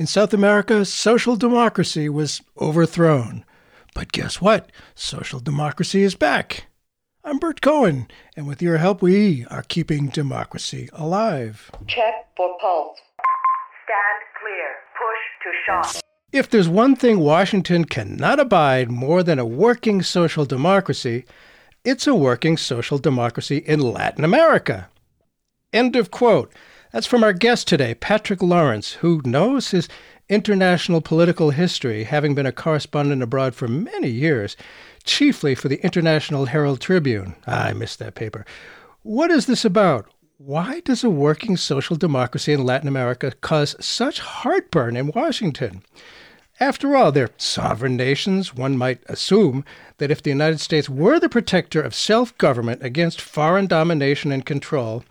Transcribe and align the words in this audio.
In 0.00 0.06
South 0.06 0.32
America, 0.32 0.86
social 0.86 1.36
democracy 1.36 2.08
was 2.08 2.40
overthrown. 2.58 3.44
But 3.94 4.12
guess 4.12 4.40
what? 4.40 4.72
Social 4.94 5.40
democracy 5.40 6.00
is 6.02 6.14
back. 6.14 6.68
I'm 7.22 7.36
Bert 7.36 7.60
Cohen, 7.60 8.08
and 8.34 8.48
with 8.48 8.62
your 8.62 8.78
help, 8.78 9.02
we 9.02 9.44
are 9.50 9.62
keeping 9.62 10.06
democracy 10.06 10.88
alive. 10.94 11.70
Check 11.86 12.34
for 12.34 12.56
pulse. 12.62 12.96
Stand 13.84 14.22
clear. 14.40 14.68
Push 14.96 15.20
to 15.42 15.50
shot. 15.66 16.00
If 16.32 16.48
there's 16.48 16.66
one 16.66 16.96
thing 16.96 17.18
Washington 17.18 17.84
cannot 17.84 18.40
abide 18.40 18.90
more 18.90 19.22
than 19.22 19.38
a 19.38 19.44
working 19.44 20.00
social 20.00 20.46
democracy, 20.46 21.26
it's 21.84 22.06
a 22.06 22.14
working 22.14 22.56
social 22.56 22.96
democracy 22.96 23.58
in 23.58 23.80
Latin 23.80 24.24
America. 24.24 24.88
End 25.74 25.94
of 25.94 26.10
quote. 26.10 26.50
That's 26.92 27.06
from 27.06 27.22
our 27.22 27.32
guest 27.32 27.68
today, 27.68 27.94
Patrick 27.94 28.42
Lawrence, 28.42 28.94
who 28.94 29.22
knows 29.24 29.70
his 29.70 29.88
international 30.28 31.00
political 31.00 31.50
history, 31.50 32.02
having 32.02 32.34
been 32.34 32.46
a 32.46 32.52
correspondent 32.52 33.22
abroad 33.22 33.54
for 33.54 33.68
many 33.68 34.08
years, 34.08 34.56
chiefly 35.04 35.54
for 35.54 35.68
the 35.68 35.80
International 35.84 36.46
Herald 36.46 36.80
Tribune. 36.80 37.36
I 37.46 37.74
missed 37.74 38.00
that 38.00 38.16
paper. 38.16 38.44
What 39.02 39.30
is 39.30 39.46
this 39.46 39.64
about? 39.64 40.06
Why 40.38 40.80
does 40.80 41.04
a 41.04 41.10
working 41.10 41.56
social 41.56 41.94
democracy 41.94 42.52
in 42.52 42.64
Latin 42.64 42.88
America 42.88 43.32
cause 43.40 43.76
such 43.78 44.18
heartburn 44.18 44.96
in 44.96 45.12
Washington? 45.14 45.84
After 46.58 46.96
all, 46.96 47.12
they're 47.12 47.30
sovereign 47.36 47.96
nations. 47.96 48.52
One 48.52 48.76
might 48.76 49.00
assume 49.06 49.64
that 49.98 50.10
if 50.10 50.22
the 50.22 50.30
United 50.30 50.58
States 50.58 50.88
were 50.88 51.20
the 51.20 51.28
protector 51.28 51.80
of 51.80 51.94
self 51.94 52.36
government 52.36 52.82
against 52.82 53.20
foreign 53.20 53.68
domination 53.68 54.32
and 54.32 54.44
control, 54.44 55.04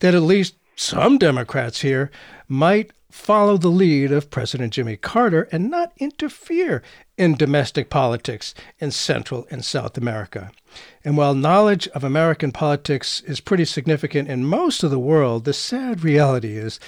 that 0.00 0.14
at 0.14 0.22
least 0.22 0.54
some 0.76 1.18
Democrats 1.18 1.80
here 1.80 2.10
might 2.48 2.92
follow 3.10 3.56
the 3.56 3.68
lead 3.68 4.10
of 4.10 4.28
President 4.28 4.72
Jimmy 4.72 4.96
Carter 4.96 5.48
and 5.52 5.70
not 5.70 5.92
interfere 5.98 6.82
in 7.16 7.34
domestic 7.34 7.88
politics 7.88 8.54
in 8.80 8.90
Central 8.90 9.46
and 9.50 9.64
South 9.64 9.96
America. 9.96 10.50
And 11.04 11.16
while 11.16 11.34
knowledge 11.34 11.86
of 11.88 12.02
American 12.02 12.50
politics 12.50 13.20
is 13.20 13.38
pretty 13.38 13.64
significant 13.66 14.28
in 14.28 14.44
most 14.44 14.82
of 14.82 14.90
the 14.90 14.98
world, 14.98 15.44
the 15.44 15.52
sad 15.52 16.02
reality 16.02 16.56
is 16.56 16.80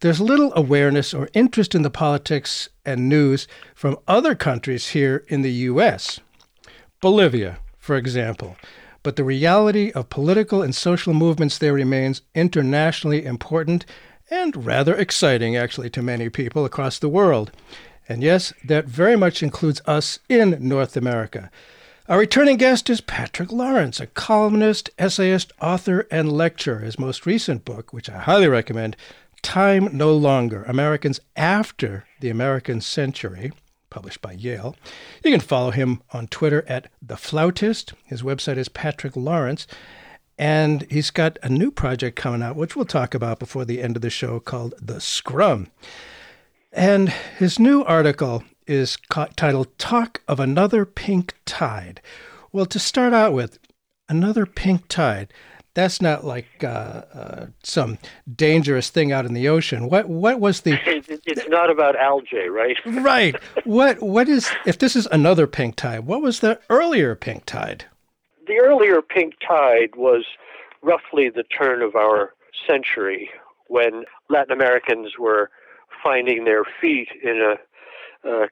there's 0.00 0.20
little 0.20 0.52
awareness 0.56 1.14
or 1.14 1.28
interest 1.34 1.74
in 1.74 1.82
the 1.82 1.90
politics 1.90 2.68
and 2.84 3.08
news 3.08 3.46
from 3.74 3.98
other 4.08 4.34
countries 4.34 4.88
here 4.88 5.24
in 5.28 5.42
the 5.42 5.52
U.S. 5.52 6.18
Bolivia, 7.00 7.58
for 7.78 7.96
example. 7.96 8.56
But 9.02 9.16
the 9.16 9.24
reality 9.24 9.92
of 9.92 10.10
political 10.10 10.62
and 10.62 10.74
social 10.74 11.14
movements 11.14 11.56
there 11.58 11.72
remains 11.72 12.22
internationally 12.34 13.24
important 13.24 13.86
and 14.30 14.64
rather 14.64 14.94
exciting, 14.94 15.56
actually, 15.56 15.90
to 15.90 16.02
many 16.02 16.28
people 16.28 16.64
across 16.64 16.98
the 16.98 17.08
world. 17.08 17.50
And 18.08 18.22
yes, 18.22 18.52
that 18.64 18.86
very 18.86 19.16
much 19.16 19.42
includes 19.42 19.80
us 19.86 20.18
in 20.28 20.56
North 20.60 20.96
America. 20.96 21.50
Our 22.08 22.18
returning 22.18 22.56
guest 22.56 22.90
is 22.90 23.00
Patrick 23.00 23.52
Lawrence, 23.52 24.00
a 24.00 24.06
columnist, 24.06 24.90
essayist, 24.98 25.52
author, 25.60 26.06
and 26.10 26.32
lecturer. 26.32 26.80
His 26.80 26.98
most 26.98 27.24
recent 27.24 27.64
book, 27.64 27.92
which 27.92 28.10
I 28.10 28.18
highly 28.18 28.48
recommend, 28.48 28.96
Time 29.42 29.96
No 29.96 30.14
Longer 30.14 30.64
Americans 30.64 31.20
After 31.36 32.04
the 32.20 32.28
American 32.28 32.80
Century, 32.80 33.52
published 33.90 34.22
by 34.22 34.32
Yale. 34.32 34.76
You 35.24 35.30
can 35.30 35.40
follow 35.40 35.70
him 35.70 36.02
on 36.12 36.28
Twitter 36.28 36.64
at 36.68 36.88
The 37.02 37.16
Floutist. 37.16 37.92
His 38.04 38.22
website 38.22 38.56
is 38.56 38.68
Patrick 38.68 39.16
Lawrence. 39.16 39.66
And 40.38 40.90
he's 40.90 41.10
got 41.10 41.38
a 41.42 41.50
new 41.50 41.70
project 41.70 42.16
coming 42.16 42.42
out, 42.42 42.56
which 42.56 42.74
we'll 42.74 42.86
talk 42.86 43.14
about 43.14 43.38
before 43.38 43.66
the 43.66 43.82
end 43.82 43.96
of 43.96 44.02
the 44.02 44.08
show, 44.08 44.40
called 44.40 44.74
The 44.80 45.00
Scrum. 45.00 45.66
And 46.72 47.10
his 47.10 47.58
new 47.58 47.82
article 47.82 48.44
is 48.66 48.96
titled 49.36 49.76
Talk 49.76 50.22
of 50.26 50.40
Another 50.40 50.86
Pink 50.86 51.34
Tide. 51.44 52.00
Well, 52.52 52.66
to 52.66 52.78
start 52.78 53.12
out 53.12 53.34
with, 53.34 53.58
another 54.10 54.44
pink 54.44 54.88
tide. 54.88 55.32
That's 55.74 56.02
not 56.02 56.24
like 56.24 56.64
uh, 56.64 57.02
uh, 57.14 57.46
some 57.62 57.98
dangerous 58.34 58.90
thing 58.90 59.12
out 59.12 59.24
in 59.24 59.34
the 59.34 59.48
ocean. 59.48 59.88
What 59.88 60.08
what 60.08 60.40
was 60.40 60.62
the? 60.62 60.78
It's 61.26 61.48
not 61.48 61.70
about 61.70 61.96
algae, 61.96 62.48
right? 62.48 62.76
right. 62.86 63.36
What 63.64 64.02
what 64.02 64.28
is 64.28 64.50
if 64.66 64.78
this 64.78 64.96
is 64.96 65.06
another 65.12 65.46
pink 65.46 65.76
tide? 65.76 66.00
What 66.06 66.22
was 66.22 66.40
the 66.40 66.60
earlier 66.68 67.14
pink 67.14 67.46
tide? 67.46 67.84
the 68.50 68.58
earlier 68.58 69.00
pink 69.00 69.34
tide 69.46 69.94
was 69.96 70.24
roughly 70.82 71.30
the 71.30 71.44
turn 71.44 71.82
of 71.82 71.94
our 71.94 72.34
century 72.68 73.30
when 73.68 74.04
Latin 74.28 74.52
Americans 74.52 75.12
were 75.18 75.50
finding 76.02 76.44
their 76.44 76.64
feet 76.80 77.08
in 77.22 77.40
a, 77.40 77.56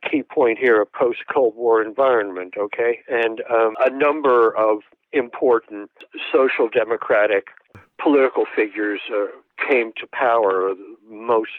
key 0.08 0.22
point 0.22 0.56
here, 0.58 0.80
a 0.80 0.86
post 0.86 1.18
Cold 1.32 1.54
War 1.56 1.82
environment, 1.82 2.54
okay? 2.56 3.00
And 3.08 3.42
um, 3.50 3.74
a 3.84 3.90
number 3.90 4.56
of 4.56 4.78
important 5.12 5.90
social 6.32 6.68
democratic 6.68 7.48
political 8.00 8.44
figures 8.54 9.00
uh, 9.12 9.26
came 9.68 9.92
to 9.96 10.06
power, 10.06 10.74
most 11.08 11.50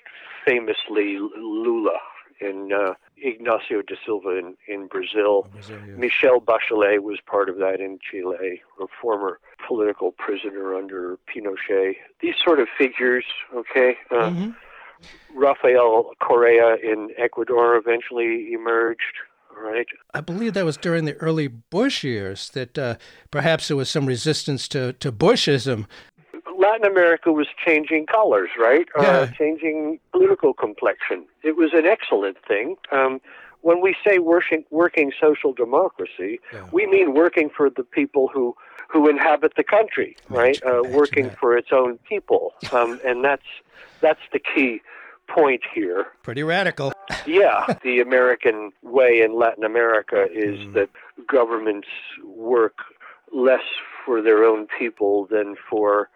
famously 0.46 1.18
Lula 1.38 1.98
in 2.42 2.72
uh, 2.74 2.94
Ignacio 3.18 3.82
da 3.82 3.96
Silva 4.06 4.38
in, 4.38 4.56
in 4.68 4.88
Brazil. 4.88 5.48
Brazil 5.52 5.78
yes. 5.86 5.98
Michelle 5.98 6.40
Bachelet 6.40 7.02
was 7.02 7.20
part 7.26 7.50
of 7.50 7.58
that 7.58 7.80
in 7.82 8.00
Chile, 8.10 8.62
a 8.82 8.86
former 9.02 9.40
political 9.68 10.12
prisoner 10.12 10.76
under 10.76 11.18
Pinochet. 11.28 11.96
These 12.22 12.36
sort 12.44 12.60
of 12.60 12.68
figures, 12.78 13.26
okay. 13.54 13.98
Uh, 14.10 14.16
mm-hmm. 14.16 14.50
Rafael 15.36 16.12
Correa 16.20 16.76
in 16.84 17.10
Ecuador 17.18 17.76
eventually 17.76 18.52
emerged. 18.54 19.20
Right. 19.56 19.88
I 20.14 20.22
believe 20.22 20.54
that 20.54 20.66
was 20.66 20.78
during 20.78 21.06
the 21.06 21.16
early 21.16 21.48
Bush 21.48 22.04
years 22.04 22.50
that 22.52 22.78
uh, 22.78 22.96
perhaps 23.30 23.68
there 23.68 23.78
was 23.78 23.90
some 23.90 24.06
resistance 24.06 24.68
to, 24.70 24.94
to 24.94 25.12
Bushism 25.12 25.86
Latin 26.60 26.86
America 26.86 27.32
was 27.32 27.48
changing 27.66 28.06
colors, 28.06 28.50
right? 28.60 28.88
Uh, 28.98 29.02
yeah. 29.02 29.10
Uh, 29.10 29.28
changing 29.28 30.00
political 30.12 30.54
complexion. 30.54 31.26
It 31.42 31.56
was 31.56 31.72
an 31.74 31.86
excellent 31.86 32.38
thing. 32.48 32.76
Um, 32.92 33.22
when 33.62 33.82
we 33.82 33.96
say 34.06 34.20
working, 34.20 34.66
working 34.70 35.12
social 35.20 35.54
democracy, 35.54 36.40
yeah. 36.54 36.68
we 36.72 36.86
mean 36.86 37.14
working 37.14 37.50
for 37.50 37.70
the 37.70 37.84
people 37.84 38.28
who 38.28 38.56
who 38.90 39.08
inhabit 39.08 39.54
the 39.56 39.64
country, 39.64 40.18
right? 40.30 40.60
Uh, 40.64 40.82
working 40.84 41.28
that. 41.28 41.38
for 41.38 41.56
its 41.56 41.70
own 41.72 42.00
people, 42.10 42.54
um, 42.72 43.00
and 43.06 43.24
that's 43.24 43.44
that's 44.02 44.22
the 44.34 44.40
key 44.40 44.82
point 45.34 45.62
here. 45.74 46.08
Pretty 46.24 46.44
radical. 46.44 46.94
yeah, 47.26 47.66
the 47.84 48.00
American 48.00 48.72
way 48.84 49.22
in 49.22 49.38
Latin 49.38 49.64
America 49.64 50.26
is 50.32 50.60
mm. 50.60 50.74
that 50.74 50.90
governments 51.28 51.88
work 52.26 52.78
less 53.34 53.64
for 54.06 54.22
their 54.22 54.44
own 54.44 54.68
people 54.78 55.28
than 55.28 55.56
for 55.70 56.10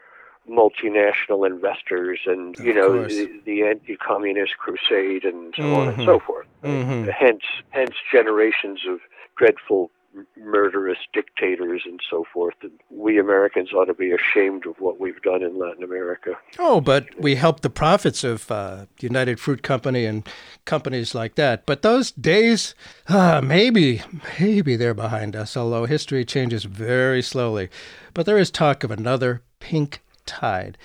multinational 0.49 1.47
investors 1.47 2.19
and 2.25 2.57
you 2.59 2.73
know 2.73 3.07
the, 3.07 3.41
the, 3.45 3.63
anti-communist 3.63 4.57
crusade 4.57 5.23
and 5.23 5.53
so 5.55 5.63
mm-hmm. 5.63 5.73
on 5.73 5.87
and 5.87 5.97
mm-hmm. 5.97 6.05
so 6.05 6.19
forth. 6.19 6.47
Mm-hmm. 6.63 7.09
Hence, 7.09 7.43
hence 7.69 7.93
generations 8.11 8.81
of 8.89 8.99
dreadful 9.37 9.89
murderous 10.37 10.97
dictators 11.13 11.81
and 11.85 11.99
so 12.09 12.25
forth. 12.33 12.55
And 12.61 12.71
we 12.89 13.19
Americans 13.19 13.73
ought 13.73 13.85
to 13.85 13.93
be 13.93 14.11
ashamed 14.11 14.65
of 14.65 14.79
what 14.79 14.99
we've 14.99 15.21
done 15.21 15.41
in 15.43 15.57
Latin 15.57 15.83
America. 15.83 16.37
Oh, 16.59 16.81
but 16.81 17.07
we 17.19 17.35
helped 17.35 17.63
the 17.63 17.69
profits 17.69 18.23
of 18.23 18.51
uh, 18.51 18.85
United 18.99 19.39
Fruit 19.39 19.63
Company 19.63 20.05
and 20.05 20.27
companies 20.65 21.15
like 21.15 21.35
that. 21.35 21.65
But 21.65 21.81
those 21.81 22.11
days, 22.11 22.75
uh, 23.07 23.41
maybe, 23.43 24.01
maybe 24.39 24.75
they're 24.75 24.93
behind 24.93 25.35
us, 25.35 25.57
although 25.57 25.85
history 25.85 26.25
changes 26.25 26.65
very 26.65 27.21
slowly. 27.21 27.69
But 28.13 28.25
there 28.25 28.37
is 28.37 28.51
talk 28.51 28.83
of 28.83 28.91
another 28.91 29.41
pink 29.59 30.01
tide. 30.25 30.77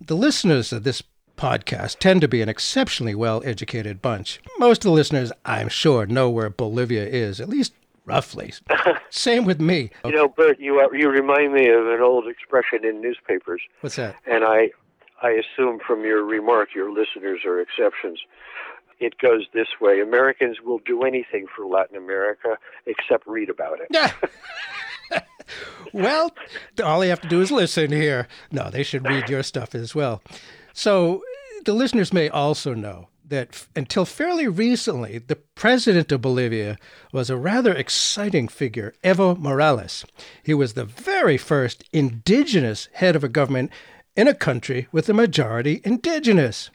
The 0.00 0.16
listeners 0.16 0.72
of 0.72 0.84
this 0.84 1.02
podcast 1.36 1.98
tend 1.98 2.20
to 2.22 2.28
be 2.28 2.40
an 2.40 2.48
exceptionally 2.48 3.14
well 3.14 3.42
educated 3.44 4.00
bunch. 4.00 4.40
Most 4.58 4.78
of 4.78 4.84
the 4.84 4.90
listeners, 4.92 5.32
I'm 5.44 5.68
sure, 5.68 6.06
know 6.06 6.30
where 6.30 6.50
Bolivia 6.50 7.06
is, 7.06 7.40
at 7.40 7.48
least 7.48 7.72
roughly. 8.06 8.52
Same 9.10 9.44
with 9.44 9.60
me. 9.60 9.90
You 10.04 10.12
know, 10.12 10.28
Bert, 10.28 10.58
you 10.58 10.76
are, 10.76 10.94
you 10.94 11.10
remind 11.10 11.52
me 11.52 11.68
of 11.68 11.86
an 11.86 12.00
old 12.00 12.26
expression 12.26 12.84
in 12.84 13.00
newspapers. 13.00 13.60
What's 13.80 13.96
that? 13.96 14.16
And 14.26 14.44
I 14.44 14.70
I 15.22 15.30
assume 15.30 15.80
from 15.86 16.04
your 16.04 16.24
remark 16.24 16.70
your 16.74 16.90
listeners 16.90 17.40
are 17.44 17.60
exceptions. 17.60 18.20
It 18.98 19.18
goes 19.18 19.46
this 19.52 19.68
way: 19.80 20.00
Americans 20.00 20.58
will 20.64 20.78
do 20.78 21.02
anything 21.02 21.46
for 21.54 21.66
Latin 21.66 21.96
America 21.96 22.56
except 22.86 23.26
read 23.26 23.50
about 23.50 23.80
it. 23.80 23.88
Yeah. 23.90 24.12
well, 25.92 26.32
all 26.82 27.00
they 27.00 27.08
have 27.08 27.20
to 27.20 27.28
do 27.28 27.40
is 27.40 27.50
listen 27.50 27.92
here. 27.92 28.28
No, 28.50 28.70
they 28.70 28.82
should 28.82 29.06
read 29.06 29.28
your 29.28 29.42
stuff 29.42 29.74
as 29.74 29.94
well. 29.94 30.22
So 30.72 31.22
the 31.64 31.74
listeners 31.74 32.12
may 32.12 32.28
also 32.28 32.74
know 32.74 33.08
that 33.28 33.48
f- 33.52 33.68
until 33.74 34.04
fairly 34.04 34.46
recently, 34.46 35.18
the 35.18 35.36
president 35.36 36.12
of 36.12 36.20
Bolivia 36.22 36.78
was 37.12 37.28
a 37.28 37.36
rather 37.36 37.74
exciting 37.74 38.48
figure, 38.48 38.94
Evo 39.02 39.38
Morales. 39.38 40.04
He 40.42 40.54
was 40.54 40.74
the 40.74 40.84
very 40.84 41.36
first 41.36 41.84
indigenous 41.92 42.88
head 42.94 43.16
of 43.16 43.24
a 43.24 43.28
government 43.28 43.70
in 44.14 44.28
a 44.28 44.34
country 44.34 44.88
with 44.92 45.08
a 45.08 45.14
majority 45.14 45.80
indigenous. 45.84 46.70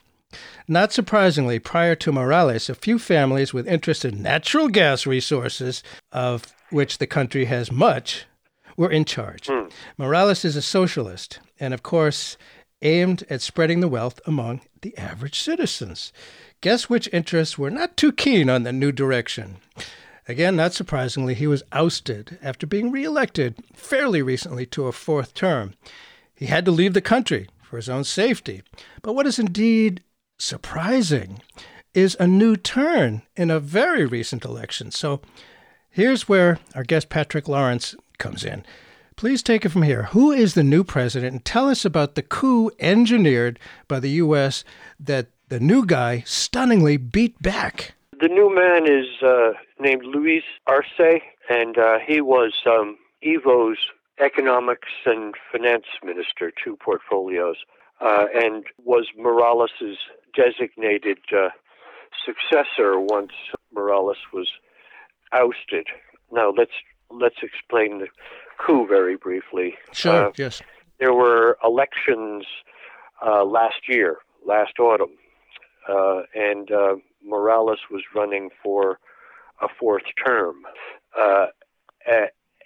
Not 0.67 0.93
surprisingly, 0.93 1.59
prior 1.59 1.95
to 1.95 2.11
Morales, 2.11 2.69
a 2.69 2.75
few 2.75 2.99
families 2.99 3.53
with 3.53 3.67
interest 3.67 4.05
in 4.05 4.21
natural 4.21 4.69
gas 4.69 5.05
resources, 5.05 5.83
of 6.11 6.53
which 6.69 6.99
the 6.99 7.07
country 7.07 7.45
has 7.45 7.71
much, 7.71 8.25
were 8.77 8.91
in 8.91 9.03
charge. 9.03 9.47
Mm. 9.47 9.71
Morales 9.97 10.45
is 10.45 10.55
a 10.55 10.61
socialist, 10.61 11.39
and 11.59 11.73
of 11.73 11.83
course, 11.83 12.37
aimed 12.81 13.23
at 13.29 13.41
spreading 13.41 13.79
the 13.79 13.87
wealth 13.87 14.19
among 14.25 14.61
the 14.81 14.97
average 14.97 15.39
citizens. 15.39 16.11
Guess 16.61 16.89
which 16.89 17.09
interests 17.11 17.57
were 17.57 17.71
not 17.71 17.97
too 17.97 18.11
keen 18.11 18.49
on 18.49 18.63
the 18.63 18.71
new 18.71 18.91
direction? 18.91 19.57
Again, 20.27 20.55
not 20.55 20.73
surprisingly, 20.73 21.33
he 21.33 21.47
was 21.47 21.63
ousted 21.71 22.37
after 22.41 22.67
being 22.67 22.91
reelected 22.91 23.55
fairly 23.73 24.21
recently 24.21 24.65
to 24.67 24.87
a 24.87 24.91
fourth 24.91 25.33
term. 25.33 25.73
He 26.33 26.45
had 26.45 26.65
to 26.65 26.71
leave 26.71 26.93
the 26.93 27.01
country 27.01 27.47
for 27.61 27.77
his 27.77 27.89
own 27.89 28.03
safety. 28.03 28.61
But 29.01 29.13
what 29.13 29.27
is 29.27 29.39
indeed 29.39 30.03
surprising 30.37 31.41
is 31.93 32.15
a 32.19 32.27
new 32.27 32.55
turn 32.55 33.23
in 33.35 33.51
a 33.51 33.59
very 33.59 34.05
recent 34.05 34.45
election. 34.45 34.91
So 34.91 35.21
here's 35.89 36.29
where 36.29 36.59
our 36.75 36.83
guest 36.83 37.09
Patrick 37.09 37.47
Lawrence 37.47 37.95
comes 38.17 38.43
in. 38.43 38.63
Please 39.15 39.43
take 39.43 39.65
it 39.65 39.69
from 39.69 39.83
here. 39.83 40.03
Who 40.11 40.31
is 40.31 40.53
the 40.53 40.63
new 40.63 40.83
president? 40.83 41.33
And 41.33 41.45
tell 41.45 41.69
us 41.69 41.85
about 41.85 42.15
the 42.15 42.23
coup 42.23 42.71
engineered 42.79 43.59
by 43.87 43.99
the 43.99 44.09
U.S. 44.11 44.63
that 44.99 45.27
the 45.49 45.59
new 45.59 45.85
guy 45.85 46.23
stunningly 46.25 46.97
beat 46.97 47.41
back. 47.41 47.93
The 48.19 48.27
new 48.27 48.53
man 48.53 48.85
is 48.85 49.21
uh, 49.21 49.53
named 49.79 50.03
Luis 50.05 50.43
Arce, 50.67 51.21
and 51.49 51.77
uh, 51.77 51.97
he 52.05 52.21
was 52.21 52.53
um, 52.65 52.97
Evo's 53.21 53.77
economics 54.19 54.89
and 55.05 55.33
finance 55.51 55.85
minister, 56.03 56.51
two 56.63 56.77
portfolios, 56.77 57.57
uh, 57.99 58.25
and 58.33 58.65
was 58.83 59.07
Morales's 59.17 59.97
designated 60.35 61.17
uh, 61.35 61.49
successor 62.25 62.99
once 62.99 63.31
Morales 63.73 64.17
was 64.33 64.49
ousted. 65.33 65.87
Now 66.31 66.53
let's 66.55 66.71
let's 67.13 67.37
explain 67.41 67.99
the 67.99 68.07
coup 68.57 68.87
very 68.87 69.17
briefly. 69.17 69.75
Sure. 69.91 70.27
Uh, 70.27 70.31
yes. 70.37 70.61
There 70.99 71.13
were 71.13 71.57
elections 71.63 72.45
uh, 73.25 73.43
last 73.43 73.87
year, 73.87 74.17
last 74.45 74.79
autumn, 74.79 75.17
uh, 75.89 76.21
and 76.35 76.71
uh, 76.71 76.95
Morales 77.25 77.79
was 77.89 78.03
running 78.15 78.49
for 78.63 78.99
a 79.61 79.67
fourth 79.79 80.03
term, 80.25 80.57
uh, 81.19 81.47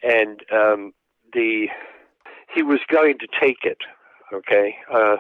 and 0.04 0.42
um, 0.52 0.94
the 1.34 1.68
he 2.54 2.62
was 2.62 2.80
going 2.90 3.18
to 3.20 3.28
take 3.40 3.64
it. 3.64 3.80
Okay, 4.34 4.76
uh, 4.94 5.18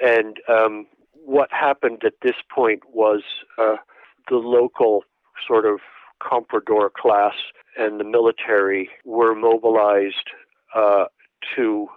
and 0.00 0.38
um, 0.48 0.86
what 1.12 1.50
happened 1.50 2.02
at 2.04 2.14
this 2.22 2.36
point 2.54 2.80
was 2.92 3.22
the 4.28 4.36
local 4.36 5.04
sort 5.46 5.66
of 5.66 5.80
comprador 6.20 6.90
class 6.92 7.34
and 7.76 7.98
the 7.98 8.04
military 8.04 8.90
were 9.04 9.34
mobilized 9.34 10.30
uh, 10.74 11.06
to 11.56 11.88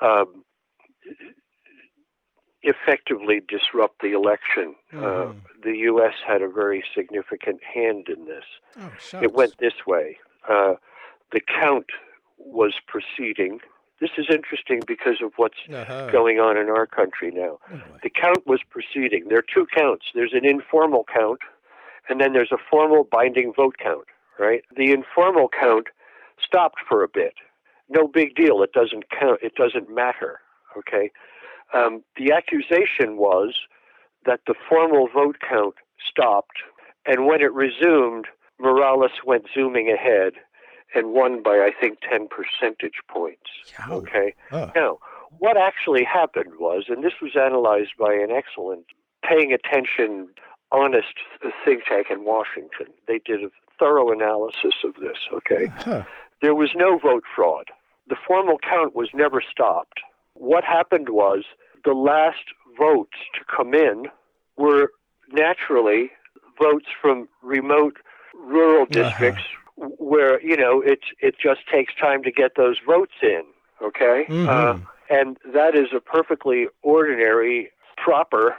um, 0.00 0.44
effectively 2.62 3.40
disrupt 3.48 4.02
the 4.02 4.12
election. 4.12 4.74
Uh, 4.92 4.96
mm-hmm. 4.96 5.30
Uh, 5.30 5.42
the 5.62 5.76
U.S. 5.78 6.14
had 6.26 6.42
a 6.42 6.48
very 6.48 6.84
significant 6.94 7.60
hand 7.62 8.08
in 8.08 8.26
this. 8.26 8.44
Oh, 8.78 9.22
it 9.22 9.32
went 9.32 9.56
this 9.58 9.86
way. 9.86 10.18
Uh, 10.48 10.74
the 11.32 11.40
count 11.40 11.86
was 12.38 12.74
proceeding. 12.86 13.60
This 14.00 14.10
is 14.18 14.26
interesting 14.30 14.82
because 14.86 15.16
of 15.22 15.32
what's 15.36 15.58
uh-huh. 15.72 16.10
going 16.10 16.38
on 16.38 16.56
in 16.58 16.68
our 16.68 16.86
country 16.86 17.30
now. 17.30 17.58
Oh, 17.72 17.80
the 18.02 18.10
count 18.10 18.46
was 18.46 18.60
proceeding. 18.68 19.28
There 19.28 19.38
are 19.38 19.54
two 19.54 19.66
counts. 19.74 20.06
There's 20.14 20.34
an 20.34 20.44
informal 20.44 21.04
count, 21.12 21.40
and 22.08 22.20
then 22.20 22.32
there's 22.32 22.52
a 22.52 22.58
formal 22.70 23.04
binding 23.10 23.52
vote 23.54 23.76
count, 23.82 24.06
right? 24.38 24.62
The 24.76 24.92
informal 24.92 25.48
count 25.48 25.86
stopped 26.44 26.78
for 26.88 27.02
a 27.02 27.08
bit. 27.08 27.34
No 27.88 28.08
big 28.08 28.34
deal. 28.34 28.62
It 28.62 28.72
doesn't 28.72 29.10
count. 29.10 29.40
It 29.42 29.54
doesn't 29.54 29.92
matter. 29.94 30.40
Okay. 30.76 31.10
Um, 31.74 32.02
the 32.16 32.32
accusation 32.32 33.16
was 33.16 33.54
that 34.24 34.40
the 34.46 34.54
formal 34.68 35.08
vote 35.12 35.36
count 35.48 35.74
stopped, 36.08 36.58
and 37.04 37.26
when 37.26 37.40
it 37.40 37.52
resumed, 37.52 38.26
Morales 38.58 39.12
went 39.24 39.46
zooming 39.54 39.90
ahead 39.90 40.34
and 40.94 41.12
won 41.12 41.42
by 41.42 41.56
I 41.56 41.70
think 41.78 41.98
ten 42.00 42.28
percentage 42.28 43.00
points. 43.08 43.50
Okay. 43.88 44.34
Now, 44.74 44.98
what 45.38 45.56
actually 45.56 46.04
happened 46.04 46.54
was, 46.58 46.84
and 46.88 47.04
this 47.04 47.14
was 47.20 47.32
analyzed 47.36 47.92
by 47.98 48.14
an 48.14 48.30
excellent, 48.30 48.86
paying 49.24 49.52
attention 49.52 50.28
honest 50.72 51.14
think 51.64 51.84
tank 51.88 52.06
in 52.10 52.24
Washington. 52.24 52.86
They 53.06 53.20
did 53.24 53.42
a 53.44 53.48
thorough 53.78 54.10
analysis 54.12 54.74
of 54.84 54.94
this, 54.94 55.18
okay? 55.32 55.66
Huh. 55.78 56.04
There 56.42 56.54
was 56.54 56.70
no 56.74 56.98
vote 56.98 57.24
fraud. 57.34 57.66
The 58.08 58.16
formal 58.26 58.58
count 58.58 58.94
was 58.94 59.08
never 59.14 59.42
stopped. 59.50 60.00
What 60.34 60.64
happened 60.64 61.08
was 61.08 61.44
the 61.84 61.92
last 61.92 62.44
votes 62.78 63.16
to 63.34 63.40
come 63.44 63.74
in 63.74 64.06
were 64.56 64.90
naturally 65.32 66.10
votes 66.60 66.86
from 67.00 67.28
remote 67.42 67.96
rural 68.34 68.82
uh-huh. 68.82 69.02
districts 69.02 69.42
uh-huh. 69.78 69.88
where, 69.98 70.40
you 70.42 70.56
know, 70.56 70.80
it, 70.80 71.00
it 71.20 71.36
just 71.42 71.60
takes 71.72 71.94
time 71.94 72.22
to 72.22 72.30
get 72.30 72.52
those 72.56 72.76
votes 72.86 73.14
in, 73.22 73.42
okay? 73.82 74.24
Mm-hmm. 74.28 74.48
Uh, 74.48 74.78
and 75.08 75.36
that 75.54 75.74
is 75.74 75.88
a 75.94 76.00
perfectly 76.00 76.66
ordinary, 76.82 77.70
proper 77.96 78.56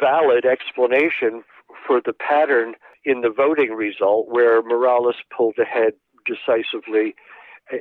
valid 0.00 0.44
explanation 0.44 1.44
for 1.86 2.00
the 2.04 2.12
pattern 2.12 2.74
in 3.06 3.20
the 3.20 3.30
voting 3.30 3.70
result 3.70 4.26
where 4.28 4.60
Morales 4.62 5.14
pulled 5.34 5.54
ahead 5.58 5.92
decisively 6.26 7.14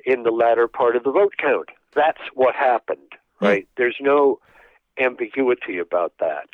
in 0.05 0.23
the 0.23 0.31
latter 0.31 0.67
part 0.67 0.95
of 0.95 1.03
the 1.03 1.11
vote 1.11 1.33
count. 1.37 1.69
That's 1.93 2.21
what 2.35 2.55
happened, 2.55 3.13
hmm. 3.39 3.45
right? 3.45 3.67
There's 3.75 3.97
no 3.99 4.39
ambiguity 4.99 5.79
about 5.79 6.13
that. 6.19 6.47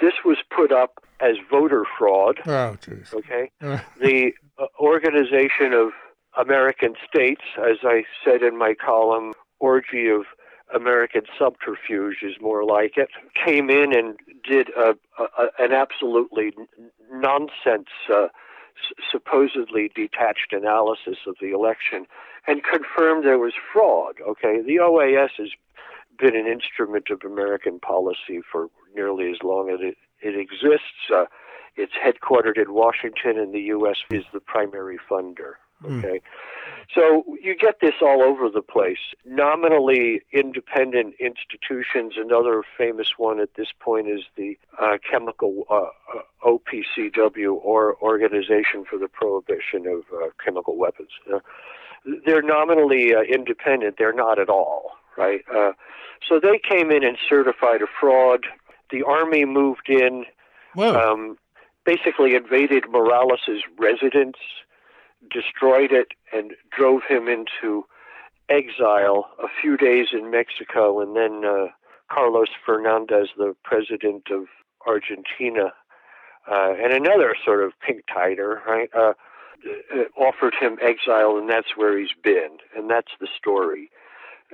This 0.00 0.12
was 0.24 0.36
put 0.54 0.72
up 0.72 1.02
as 1.20 1.36
voter 1.50 1.84
fraud. 1.98 2.38
Oh, 2.46 2.76
Okay. 3.14 3.50
the 4.00 4.32
uh, 4.58 4.66
Organization 4.78 5.72
of 5.72 5.90
American 6.38 6.94
States, 7.08 7.42
as 7.58 7.78
I 7.82 8.04
said 8.24 8.42
in 8.42 8.58
my 8.58 8.74
column, 8.74 9.32
orgy 9.58 10.08
of 10.08 10.22
American 10.74 11.22
subterfuge 11.38 12.18
is 12.22 12.34
more 12.40 12.64
like 12.64 12.96
it, 12.96 13.10
came 13.44 13.70
in 13.70 13.94
and 13.96 14.16
did 14.48 14.68
a, 14.76 14.94
a, 15.18 15.46
an 15.58 15.72
absolutely 15.72 16.52
nonsense, 17.12 17.88
uh, 18.12 18.24
s- 18.24 19.04
supposedly 19.10 19.90
detached 19.94 20.52
analysis 20.52 21.18
of 21.26 21.36
the 21.40 21.52
election 21.52 22.06
and 22.46 22.62
confirmed 22.64 23.24
there 23.24 23.38
was 23.38 23.52
fraud. 23.72 24.16
Okay, 24.26 24.60
the 24.62 24.76
OAS 24.76 25.30
has 25.38 25.50
been 26.18 26.36
an 26.36 26.46
instrument 26.46 27.08
of 27.10 27.20
American 27.24 27.78
policy 27.80 28.40
for 28.50 28.68
nearly 28.94 29.30
as 29.30 29.38
long 29.42 29.70
as 29.70 29.80
it, 29.80 29.96
it 30.20 30.38
exists. 30.38 31.10
Uh, 31.14 31.24
it's 31.76 31.92
headquartered 32.04 32.58
in 32.62 32.74
Washington, 32.74 33.38
and 33.38 33.54
the 33.54 33.60
U.S. 33.60 33.96
is 34.10 34.24
the 34.32 34.40
primary 34.40 34.98
funder. 35.10 35.54
Hmm. 35.82 35.98
Okay. 35.98 36.18
Mm. 36.18 36.20
So 36.94 37.24
you 37.42 37.56
get 37.56 37.80
this 37.80 37.94
all 38.02 38.22
over 38.22 38.50
the 38.50 38.60
place. 38.60 38.98
Nominally 39.24 40.20
independent 40.32 41.14
institutions, 41.18 42.14
another 42.16 42.62
famous 42.76 43.14
one 43.16 43.40
at 43.40 43.54
this 43.56 43.68
point 43.80 44.08
is 44.08 44.22
the 44.36 44.58
uh, 44.78 44.98
Chemical 45.08 45.64
uh, 45.70 45.86
uh 46.14 46.22
OPCW, 46.44 47.54
or 47.62 47.96
Organization 48.02 48.84
for 48.88 48.98
the 48.98 49.08
Prohibition 49.08 49.86
of 49.86 50.02
uh, 50.12 50.28
Chemical 50.44 50.76
Weapons. 50.76 51.10
Uh, 51.32 51.38
they're 52.26 52.42
nominally 52.42 53.14
uh, 53.14 53.20
independent, 53.20 53.94
they're 53.96 54.12
not 54.12 54.40
at 54.40 54.48
all, 54.48 54.90
right? 55.16 55.42
so 56.28 56.40
they 56.40 56.58
came 56.58 56.90
in 56.90 57.04
and 57.04 57.16
certified 57.28 57.80
a 57.80 57.86
fraud. 58.00 58.46
The 58.90 59.04
Army 59.04 59.44
moved 59.44 59.88
in, 59.88 60.24
um, 60.76 61.38
basically 61.86 62.34
invaded 62.34 62.84
Morales's 62.90 63.62
residence 63.78 64.36
destroyed 65.30 65.92
it 65.92 66.08
and 66.32 66.52
drove 66.76 67.02
him 67.08 67.28
into 67.28 67.84
exile 68.48 69.28
a 69.42 69.46
few 69.60 69.76
days 69.76 70.08
in 70.12 70.30
Mexico, 70.30 71.00
and 71.00 71.16
then 71.16 71.44
uh, 71.44 71.66
Carlos 72.10 72.48
Fernandez, 72.64 73.28
the 73.36 73.54
president 73.64 74.28
of 74.30 74.46
Argentina, 74.86 75.72
uh, 76.50 76.74
and 76.82 76.92
another 76.92 77.34
sort 77.44 77.62
of 77.62 77.72
pink 77.80 78.02
tighter, 78.12 78.60
right, 78.66 78.90
uh, 78.94 79.12
uh, 79.94 80.04
offered 80.20 80.54
him 80.60 80.76
exile, 80.82 81.38
and 81.38 81.48
that's 81.48 81.76
where 81.76 81.98
he's 81.98 82.16
been, 82.22 82.58
and 82.76 82.90
that's 82.90 83.12
the 83.20 83.28
story. 83.36 83.90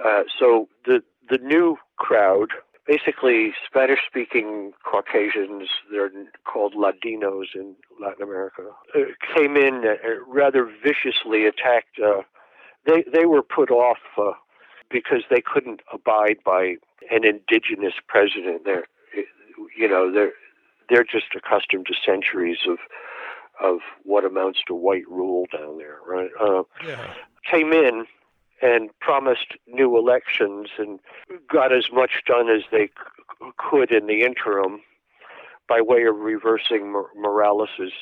Uh, 0.04 0.22
so 0.38 0.68
the 0.84 1.02
the 1.30 1.38
new 1.38 1.76
crowd 1.96 2.50
basically 2.88 3.52
Spanish 3.64 4.00
speaking 4.06 4.72
Caucasians, 4.82 5.68
they're 5.92 6.10
called 6.44 6.74
Ladinos 6.74 7.54
in 7.54 7.76
Latin 8.00 8.22
America, 8.22 8.62
uh, 8.96 9.00
came 9.36 9.56
in 9.56 9.84
uh, 9.84 9.94
rather 10.26 10.64
viciously 10.82 11.46
attacked. 11.46 12.00
Uh, 12.02 12.22
they, 12.86 13.04
they 13.12 13.26
were 13.26 13.42
put 13.42 13.70
off 13.70 13.98
uh, 14.16 14.32
because 14.90 15.22
they 15.30 15.42
couldn't 15.42 15.82
abide 15.92 16.38
by 16.44 16.76
an 17.10 17.24
indigenous 17.24 17.94
president 18.08 18.64
there 18.64 18.84
you 19.76 19.88
know 19.88 20.12
they're 20.12 20.32
they're 20.90 21.04
just 21.04 21.26
accustomed 21.36 21.86
to 21.86 21.94
centuries 22.04 22.58
of 22.68 22.78
of 23.60 23.78
what 24.04 24.24
amounts 24.24 24.60
to 24.68 24.74
white 24.74 25.08
rule 25.08 25.46
down 25.52 25.78
there, 25.78 25.98
right? 26.06 26.30
Uh, 26.40 26.62
Yeah. 26.86 27.14
came 27.50 27.72
in 27.72 28.06
and 28.62 28.90
promised 29.00 29.54
new 29.66 29.96
elections 29.96 30.68
and 30.78 31.00
got 31.50 31.72
as 31.72 31.86
much 31.92 32.22
done 32.26 32.48
as 32.48 32.62
they 32.72 32.86
c- 32.86 33.50
could 33.56 33.90
in 33.92 34.06
the 34.06 34.22
interim 34.22 34.80
by 35.68 35.80
way 35.80 36.04
of 36.04 36.16
reversing 36.16 36.92
Mor- 36.92 37.10
Morales's 37.16 37.92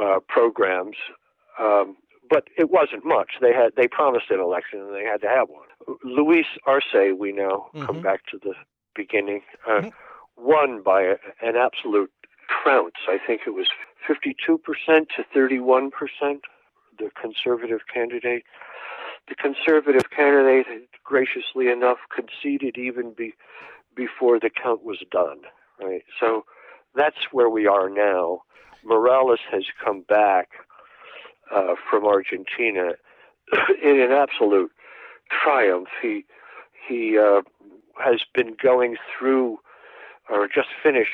uh, 0.00 0.20
programs. 0.28 0.96
Um, 1.60 1.96
but 2.30 2.44
it 2.56 2.70
wasn't 2.70 3.04
much. 3.04 3.32
They 3.40 3.52
had 3.52 3.72
they 3.76 3.86
promised 3.88 4.30
an 4.30 4.40
election 4.40 4.80
and 4.80 4.94
they 4.94 5.04
had 5.04 5.20
to 5.20 5.28
have 5.28 5.48
one. 5.50 5.68
Luis 6.04 6.46
Arce, 6.66 6.94
we 7.18 7.32
now 7.32 7.66
come 7.84 7.96
Mhm. 7.96 8.02
back 8.02 8.24
to 8.30 8.38
the 8.38 8.54
beginning, 8.94 9.42
uh, 9.66 9.82
Mhm. 9.82 9.92
won 10.36 10.82
by 10.82 11.02
a, 11.02 11.16
an 11.42 11.56
absolute 11.56 12.10
trounce. 12.48 12.94
I 13.08 13.18
think 13.18 13.42
it 13.46 13.50
was 13.50 13.66
52% 14.06 15.08
to 15.10 15.24
31%, 15.34 16.44
the 16.98 17.10
conservative 17.20 17.80
candidate. 17.92 18.44
The 19.28 19.34
conservative 19.34 20.10
candidate, 20.10 20.66
had, 20.66 20.82
graciously 21.04 21.68
enough, 21.68 21.98
conceded 22.14 22.76
even 22.76 23.12
be, 23.12 23.34
before 23.94 24.38
the 24.40 24.50
count 24.50 24.84
was 24.84 24.98
done. 25.10 25.42
Right, 25.80 26.04
so 26.20 26.44
that's 26.94 27.16
where 27.32 27.48
we 27.48 27.66
are 27.66 27.88
now. 27.88 28.42
Morales 28.84 29.40
has 29.50 29.64
come 29.82 30.02
back 30.02 30.50
uh, 31.54 31.74
from 31.88 32.04
Argentina 32.04 32.92
in 33.82 34.00
an 34.00 34.12
absolute 34.12 34.70
triumph. 35.30 35.88
He 36.00 36.24
he 36.88 37.18
uh, 37.18 37.42
has 38.02 38.20
been 38.34 38.56
going 38.62 38.96
through, 39.16 39.58
or 40.28 40.46
just 40.48 40.68
finished 40.82 41.12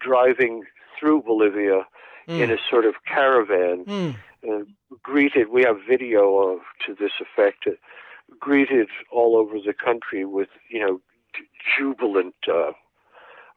driving 0.00 0.64
through 0.98 1.22
Bolivia 1.22 1.86
in 2.26 2.50
a 2.50 2.56
sort 2.70 2.84
of 2.84 2.94
caravan 3.06 3.84
Mm. 3.84 4.16
Uh, 4.48 4.64
greeted. 5.02 5.48
We 5.48 5.62
have 5.62 5.76
video 5.88 6.36
of 6.38 6.60
to 6.86 6.94
this 6.94 7.12
effect. 7.20 7.66
Uh, 7.66 7.72
greeted 8.38 8.88
all 9.10 9.36
over 9.36 9.58
the 9.58 9.72
country 9.74 10.24
with 10.24 10.48
you 10.68 10.80
know 10.80 11.00
j- 11.34 11.44
jubilant 11.76 12.34
uh, 12.48 12.72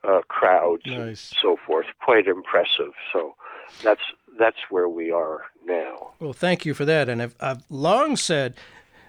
uh, 0.03 0.21
crowds 0.27 0.83
and 0.85 1.17
so 1.17 1.57
forth. 1.65 1.85
Quite 2.03 2.27
impressive. 2.27 2.93
So 3.11 3.35
that's 3.83 4.01
that's 4.37 4.57
where 4.69 4.89
we 4.89 5.11
are 5.11 5.43
now. 5.65 6.13
Well, 6.19 6.33
thank 6.33 6.65
you 6.65 6.73
for 6.73 6.85
that. 6.85 7.09
And 7.09 7.21
I've, 7.21 7.35
I've 7.39 7.63
long 7.69 8.15
said 8.15 8.55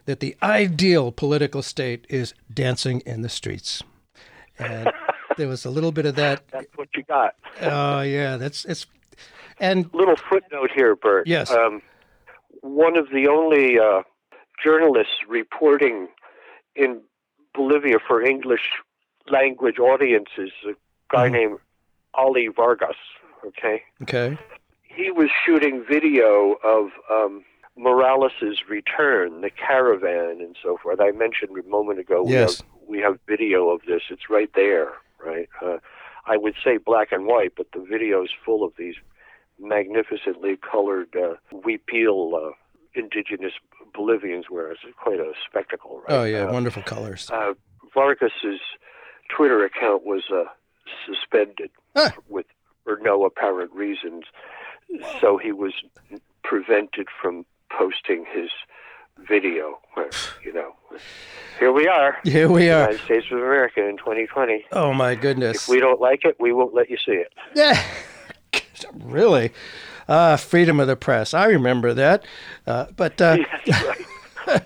that 0.05 0.21
the 0.21 0.37
ideal 0.43 1.13
political 1.13 1.63
state 1.63 2.07
is 2.09 2.35
dancing 2.53 3.01
in 3.07 3.23
the 3.23 3.29
streets. 3.29 3.83
And 4.59 4.93
there 5.37 5.49
was 5.49 5.65
a 5.65 5.71
little 5.71 5.93
bit 5.93 6.07
of 6.07 6.15
that. 6.17 6.47
That's 6.51 6.77
what 6.77 6.89
you 6.95 7.03
got. 7.05 7.35
Oh, 7.61 8.03
yeah, 8.03 8.37
that's 8.37 8.65
it's. 8.65 8.87
And 9.61 9.89
Little 9.93 10.17
footnote 10.17 10.71
here, 10.75 10.97
Bert. 10.97 11.27
Yes. 11.27 11.51
Um, 11.51 11.83
one 12.61 12.97
of 12.97 13.09
the 13.11 13.29
only 13.29 13.79
uh, 13.79 14.03
journalists 14.63 15.15
reporting 15.29 16.09
in 16.75 17.01
Bolivia 17.55 17.97
for 18.07 18.23
English 18.23 18.71
language 19.29 19.79
audiences, 19.79 20.51
a 20.69 20.73
guy 21.11 21.29
Mhm. 21.29 21.33
named 21.33 21.59
Ali 22.15 22.49
Vargas. 22.49 22.97
Okay. 23.47 23.83
okay, 24.03 24.39
he 24.83 25.11
was 25.11 25.29
shooting 25.45 25.85
video 25.85 26.55
of 26.65 26.91
um, 27.11 27.45
Morales's 27.77 28.67
return, 28.69 29.43
the 29.43 29.51
caravan, 29.51 30.41
and 30.41 30.57
so 30.63 30.79
forth. 30.83 30.99
I 31.01 31.11
mentioned 31.11 31.51
a 31.59 31.69
moment 31.69 31.99
ago. 31.99 32.25
Yes. 32.27 32.63
We 32.63 32.67
have, 32.67 32.89
we 32.89 32.99
have 33.01 33.19
video 33.29 33.69
of 33.69 33.83
this. 33.87 34.03
It's 34.09 34.31
right 34.31 34.51
there, 34.55 34.93
right? 35.23 35.49
Uh, 35.61 35.77
I 36.27 36.39
would 36.39 36.55
say 36.65 36.79
black 36.79 37.13
and 37.13 37.27
white, 37.27 37.53
but 37.55 37.67
the 37.73 37.81
video 37.81 38.25
is 38.25 38.31
full 38.47 38.65
of 38.65 38.73
these 38.79 38.95
magnificently 39.61 40.57
colored 40.57 41.15
uh, 41.17 41.35
huipil 41.53 42.35
uh, 42.35 42.53
indigenous 42.95 43.53
Bolivians 43.95 44.47
wear. 44.51 44.73
It's 44.73 44.81
quite 45.01 45.21
a 45.21 45.33
spectacle, 45.49 46.03
right? 46.09 46.17
oh 46.17 46.25
yeah, 46.25 46.45
Uh, 46.47 46.53
wonderful 46.53 46.83
colors. 46.83 47.31
uh, 47.31 47.55
Vargas's 47.93 48.61
Twitter 49.35 49.65
account 49.65 50.05
was 50.05 50.25
uh, 50.33 50.45
suspended 51.07 51.71
Ah. 51.97 52.13
with 52.29 52.47
for 52.85 52.99
no 53.03 53.25
apparent 53.25 53.73
reasons, 53.73 54.25
so 55.21 55.39
he 55.39 55.53
was 55.53 55.73
prevented 56.43 57.07
from 57.21 57.47
posting 57.71 58.27
his 58.33 58.51
video. 59.29 59.79
Where, 59.95 60.11
you 60.45 60.53
know, 60.53 60.75
here 61.59 61.73
we 61.73 61.87
are, 61.89 62.19
Here 62.25 62.49
we 62.51 62.69
are. 62.69 62.81
United 62.91 63.01
States 63.05 63.27
of 63.31 63.39
America 63.39 63.87
in 63.89 63.97
2020. 63.97 64.67
Oh 64.73 64.93
my 64.93 65.15
goodness. 65.15 65.57
If 65.63 65.69
we 65.69 65.81
don't 65.81 66.01
like 66.01 66.25
it, 66.25 66.37
we 66.41 66.53
won't 66.53 66.75
let 66.75 66.91
you 66.91 66.97
see 66.99 67.13
it. 67.13 67.33
Yeah, 67.55 67.81
really. 68.95 69.53
Uh, 70.07 70.37
freedom 70.37 70.81
of 70.81 70.87
the 70.87 70.97
press. 70.97 71.33
I 71.33 71.47
remember 71.47 71.95
that. 71.95 72.25
Uh, 72.67 72.87
but 72.95 73.21
uh, 73.21 73.39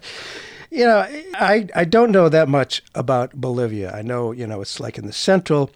you 0.70 0.84
know, 0.84 1.06
I 1.34 1.68
I 1.74 1.84
don't 1.84 2.10
know 2.10 2.28
that 2.28 2.48
much 2.48 2.82
about 2.94 3.34
Bolivia. 3.34 3.92
I 3.92 4.02
know 4.02 4.32
you 4.32 4.46
know 4.46 4.60
it's 4.60 4.80
like 4.80 4.98
in 4.98 5.06
the 5.06 5.12
central 5.12 5.70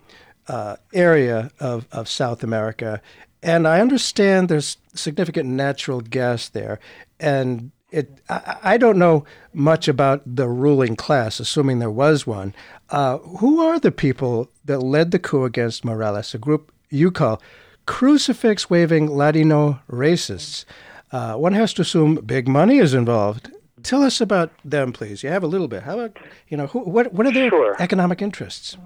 uh, 0.48 0.76
area 0.92 1.50
of 1.60 1.86
of 1.92 2.08
South 2.08 2.42
America, 2.42 3.00
and 3.42 3.68
I 3.68 3.80
understand 3.80 4.48
there's 4.48 4.78
significant 4.94 5.48
natural 5.48 6.00
gas 6.00 6.48
there, 6.48 6.80
and 7.20 7.70
it. 7.92 8.20
I, 8.28 8.56
I 8.62 8.76
don't 8.78 8.98
know 8.98 9.24
much 9.52 9.86
about 9.86 10.22
the 10.26 10.48
ruling 10.48 10.96
class, 10.96 11.38
assuming 11.38 11.78
there 11.78 11.90
was 11.90 12.26
one. 12.26 12.52
Uh, 12.90 13.18
who 13.18 13.60
are 13.60 13.78
the 13.78 13.92
people 13.92 14.50
that 14.64 14.80
led 14.80 15.12
the 15.12 15.18
coup 15.18 15.44
against 15.44 15.84
Morales? 15.84 16.34
A 16.34 16.38
group 16.38 16.72
you 16.90 17.10
call 17.10 17.40
crucifix 17.86 18.68
waving 18.70 19.10
Latino 19.10 19.80
racists. 19.90 20.64
Uh, 21.10 21.34
one 21.34 21.52
has 21.52 21.74
to 21.74 21.82
assume 21.82 22.14
big 22.16 22.48
money 22.48 22.78
is 22.78 22.94
involved. 22.94 23.50
Tell 23.82 24.02
us 24.02 24.20
about 24.20 24.50
them, 24.64 24.92
please. 24.92 25.22
You 25.22 25.30
have 25.30 25.42
a 25.42 25.46
little 25.48 25.68
bit. 25.68 25.82
How 25.82 25.98
about 25.98 26.16
you 26.48 26.56
know 26.56 26.68
who, 26.68 26.80
what 26.80 27.12
what 27.12 27.26
are 27.26 27.32
their 27.32 27.50
Sure. 27.50 27.76
economic 27.80 28.22
interests? 28.22 28.76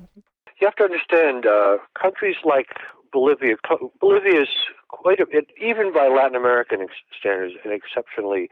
You 0.61 0.67
have 0.67 0.75
to 0.77 0.85
understand, 0.85 1.45
uh, 1.47 1.77
countries 2.01 2.37
like 2.45 2.69
Bolivia, 3.13 3.57
Bolivia 4.01 4.41
is 4.43 4.49
quite 4.89 5.21
a 5.21 5.27
bit, 5.27 5.49
even 5.61 5.93
by 5.93 6.09
Latin 6.09 6.35
American 6.35 6.81
ex- 6.81 6.95
standards, 7.19 7.55
an 7.65 7.73
exceptionally 7.73 8.49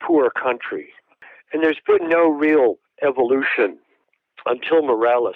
poor 0.00 0.30
country. 0.30 0.90
And 1.52 1.62
there's 1.64 1.80
been 1.84 2.08
no 2.08 2.28
real 2.28 2.76
evolution 3.02 3.76
until 4.46 4.82
Morales, 4.82 5.34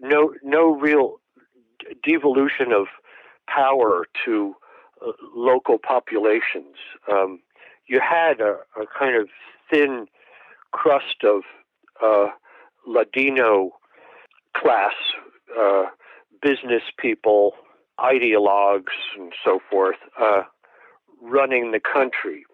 no, 0.00 0.34
no 0.42 0.74
real 0.74 1.20
devolution 2.04 2.72
of 2.72 2.86
power 3.54 4.06
to 4.24 4.54
uh, 5.06 5.12
local 5.34 5.78
populations. 5.78 6.76
Um, 7.10 7.40
you 7.86 8.00
had 8.00 8.40
a, 8.40 8.58
a 8.80 8.86
kind 8.98 9.16
of 9.16 9.28
thin 9.70 10.06
crust 10.72 11.24
of 11.24 11.42
uh, 12.04 12.28
Ladino 12.86 13.70
class, 14.56 14.92
uh, 15.58 15.84
business 16.42 16.82
people, 16.98 17.52
ideologues, 17.98 18.94
and 19.16 19.32
so 19.44 19.60
forth, 19.70 19.96
uh, 20.20 20.42
running 21.22 21.72
the 21.72 21.80
country. 21.80 22.44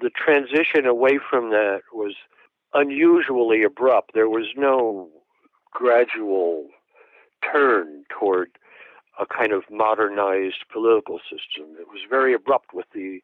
The 0.00 0.10
transition 0.10 0.86
away 0.86 1.18
from 1.30 1.50
that 1.50 1.80
was 1.92 2.14
unusually 2.74 3.62
abrupt. 3.64 4.12
There 4.14 4.28
was 4.28 4.46
no 4.56 5.08
gradual 5.72 6.68
turn 7.52 8.04
toward 8.08 8.50
a 9.20 9.26
kind 9.26 9.52
of 9.52 9.64
modernized 9.70 10.64
political 10.72 11.18
system. 11.18 11.74
It 11.80 11.88
was 11.88 12.00
very 12.08 12.34
abrupt 12.34 12.72
with 12.74 12.86
the 12.94 13.20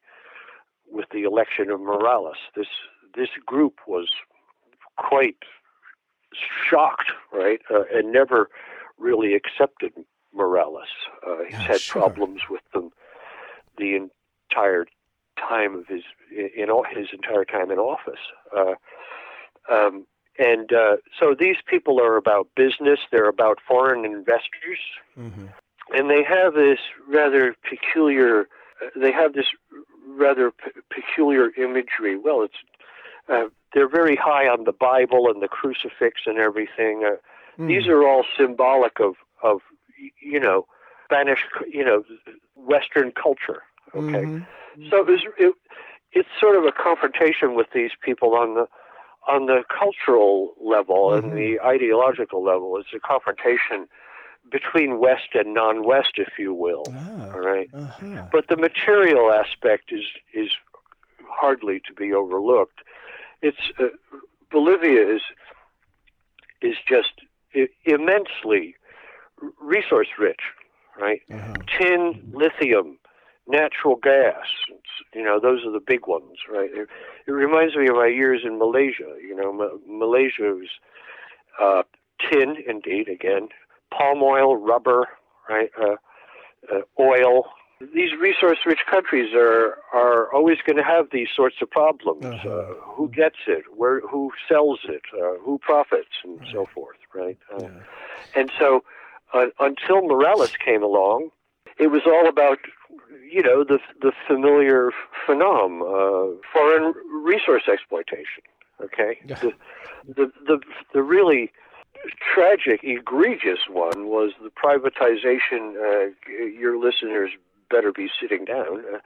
with 0.87 1.05
the 1.11 1.23
election 1.23 1.69
of 1.69 1.79
Morales. 1.79 2.37
This 2.55 2.67
this 3.15 3.29
group 3.45 3.79
was 3.87 4.07
quite 4.97 5.37
shocked, 6.69 7.11
right, 7.31 7.61
uh, 7.73 7.83
and 7.93 8.11
never 8.11 8.49
really 8.97 9.33
accepted 9.35 9.93
Morales. 10.33 10.87
Uh, 11.25 11.37
he's 11.45 11.53
Yeah, 11.53 11.59
had 11.67 11.81
sure. 11.81 12.01
problems 12.01 12.41
with 12.49 12.61
them 12.73 12.91
the 13.77 13.95
entire 13.95 14.85
time 15.37 15.75
of 15.75 15.87
his 15.87 16.03
in 16.55 16.69
all 16.69 16.83
his 16.83 17.07
entire 17.13 17.45
time 17.45 17.71
in 17.71 17.79
office. 17.79 18.19
Uh, 18.55 18.75
um, 19.71 20.05
and 20.37 20.73
uh, 20.73 20.97
so 21.17 21.33
these 21.37 21.55
people 21.65 22.01
are 22.01 22.17
about 22.17 22.49
business. 22.55 22.99
They're 23.11 23.29
about 23.29 23.59
foreign 23.67 24.03
investors, 24.05 24.79
Mm-hmm. 25.17 25.45
And 25.93 26.09
they 26.09 26.23
have 26.23 26.53
this 26.53 26.79
rather 27.07 27.55
peculiar. 27.69 28.47
They 28.95 29.11
have 29.11 29.33
this 29.33 29.45
rather 30.07 30.51
p- 30.51 30.71
peculiar 30.89 31.49
imagery. 31.57 32.17
Well, 32.17 32.43
it's 32.43 32.55
uh, 33.29 33.45
they're 33.73 33.89
very 33.89 34.15
high 34.15 34.47
on 34.47 34.63
the 34.65 34.71
Bible 34.71 35.29
and 35.29 35.41
the 35.41 35.47
crucifix 35.47 36.21
and 36.25 36.37
everything. 36.37 37.03
Uh, 37.05 37.15
Hmm. 37.57 37.67
These 37.69 37.87
are 37.87 38.05
all 38.05 38.25
symbolic 38.37 38.99
of 38.99 39.13
of 39.41 39.61
you 40.19 40.41
know 40.41 40.67
Spanish, 41.05 41.39
you 41.71 41.85
know, 41.85 42.03
Western 42.55 43.11
culture. 43.13 43.63
Okay, 43.95 44.25
Mm-hmm. 44.25 44.89
so 44.89 44.97
it 44.99 45.07
was, 45.07 45.21
it, 45.37 45.53
it's 46.11 46.27
sort 46.37 46.57
of 46.57 46.65
a 46.65 46.73
confrontation 46.73 47.55
with 47.55 47.67
these 47.73 47.91
people 48.01 48.35
on 48.35 48.55
the 48.55 48.67
on 49.25 49.45
the 49.45 49.63
cultural 49.69 50.53
level 50.61 51.13
and 51.13 51.31
Mhm. 51.31 51.35
the 51.35 51.59
ideological 51.65 52.43
level. 52.43 52.77
It's 52.77 52.93
a 52.93 52.99
confrontation 52.99 53.87
between 54.51 54.99
West 54.99 55.29
and 55.33 55.53
non-West, 55.53 56.13
if 56.17 56.33
you 56.37 56.53
will. 56.53 56.93
Ah, 56.95 57.33
All 57.33 57.39
right. 57.39 57.69
uh-huh. 57.73 58.23
But 58.31 58.45
the 58.49 58.57
material 58.57 59.31
aspect 59.31 59.91
is 59.91 60.05
is 60.33 60.49
hardly 61.27 61.81
to 61.87 61.93
be 61.93 62.13
overlooked. 62.13 62.79
It's 63.41 63.57
uh, 63.79 63.85
Bolivia 64.51 65.15
is 65.15 65.21
is 66.61 66.75
just 66.87 67.13
immensely 67.85 68.75
resource 69.61 70.07
rich, 70.17 70.41
right? 70.99 71.21
Uh-huh. 71.31 71.53
Tin, 71.77 72.15
lithium, 72.33 72.97
natural 73.47 73.95
gas. 73.95 74.45
You 75.13 75.23
know, 75.23 75.39
those 75.39 75.65
are 75.65 75.71
the 75.71 75.83
big 75.85 76.07
ones, 76.07 76.37
right? 76.51 76.69
It, 76.73 76.87
it 77.27 77.31
reminds 77.31 77.75
me 77.75 77.87
of 77.87 77.95
my 77.95 78.07
years 78.07 78.41
in 78.45 78.57
Malaysia. 78.57 79.15
You 79.21 79.35
know, 79.35 79.53
Ma- 79.53 79.77
Malaysia 79.87 80.53
was 80.53 80.69
uh, 81.61 81.83
tin, 82.29 82.55
indeed, 82.67 83.07
again, 83.07 83.49
palm 83.97 84.19
oil, 84.23 84.55
rubber, 84.57 85.07
right? 85.49 85.69
Uh, 85.79 85.95
uh, 86.71 86.81
oil. 86.99 87.45
These 87.93 88.13
resource-rich 88.19 88.79
countries 88.89 89.29
are 89.35 89.77
are 89.93 90.33
always 90.33 90.59
going 90.65 90.77
to 90.77 90.83
have 90.95 91.05
these 91.11 91.27
sorts 91.35 91.57
of 91.61 91.69
problems. 91.69 92.23
Uh-huh. 92.25 92.49
Uh, 92.49 92.73
who 92.95 93.09
gets 93.09 93.39
it? 93.47 93.63
Where? 93.79 93.99
Who 94.11 94.31
sells 94.49 94.79
it? 94.95 95.03
Uh, 95.13 95.37
who 95.43 95.57
profits? 95.59 96.15
And 96.23 96.39
so 96.53 96.65
forth, 96.73 96.97
right? 97.13 97.37
Uh, 97.53 97.63
Yeah. 97.63 98.39
and 98.39 98.47
so, 98.59 98.69
uh, 99.33 99.47
until 99.59 100.01
Morales 100.07 100.53
came 100.67 100.83
along, 100.83 101.19
it 101.77 101.87
was 101.95 102.03
all 102.13 102.27
about, 102.35 102.59
you 103.35 103.43
know, 103.47 103.59
the 103.71 103.79
the 104.05 104.13
familiar 104.29 104.91
phenom, 105.27 105.71
uh, 105.81 106.37
foreign 106.53 106.93
resource 107.31 107.65
exploitation. 107.75 108.43
Okay, 108.87 109.19
Yeah. 109.31 109.35
the, 109.43 109.51
the 110.17 110.25
the 110.49 110.57
the 110.93 111.03
really 111.15 111.51
tragic, 112.33 112.81
egregious 112.83 113.59
one 113.69 114.07
was 114.07 114.31
the 114.41 114.49
privatization. 114.49 115.75
Uh, 115.75 116.11
your 116.27 116.77
listeners 116.77 117.31
better 117.69 117.91
be 117.91 118.09
sitting 118.19 118.45
down. 118.45 118.83
Uh, 118.93 118.99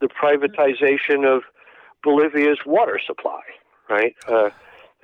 the 0.00 0.08
privatization 0.08 1.26
of 1.26 1.42
Bolivia's 2.02 2.58
water 2.64 3.00
supply, 3.04 3.40
right? 3.88 4.14
Uh, 4.28 4.50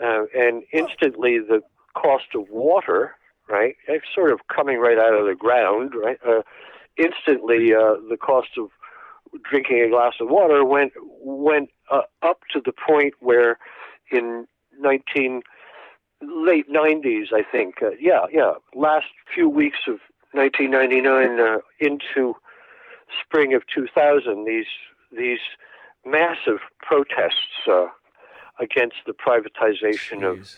uh, 0.02 0.25
and 0.35 0.62
instantly 0.73 1.38
the 1.38 1.61
cost 1.95 2.35
of 2.35 2.49
water, 2.50 3.16
right? 3.49 3.76
It's 3.88 4.07
sort 4.14 4.33
of 4.33 4.40
coming 4.54 4.78
right 4.78 4.99
out 4.99 5.14
of 5.14 5.26
the 5.26 5.35
ground, 5.35 5.92
right? 5.95 6.19
Uh, 6.26 6.42
instantly 6.97 7.75
uh, 7.75 7.97
the 8.09 8.16
cost 8.21 8.50
of 8.59 8.71
drinking 9.49 9.80
a 9.80 9.88
glass 9.88 10.14
of 10.21 10.28
water 10.28 10.64
went 10.64 10.92
went 11.23 11.71
uh, 11.90 12.02
up 12.23 12.40
to 12.52 12.61
the 12.64 12.73
point 12.73 13.14
where 13.21 13.59
in 14.11 14.47
19 14.78 15.42
late 16.23 16.69
90s 16.71 17.33
I 17.33 17.43
think 17.50 17.77
uh, 17.83 17.91
yeah 18.00 18.27
yeah 18.33 18.55
last 18.75 19.07
few 19.35 19.49
weeks 19.49 19.79
of 19.87 19.99
1999 20.33 21.41
uh, 21.41 21.59
into 21.79 22.35
spring 23.25 23.55
of 23.55 23.62
2000 23.75 24.45
these 24.45 24.67
these 25.17 25.41
massive 26.05 26.59
protests 26.81 27.67
uh, 27.69 27.87
against 28.59 28.97
the 29.07 29.12
privatization 29.12 30.23
of 30.23 30.49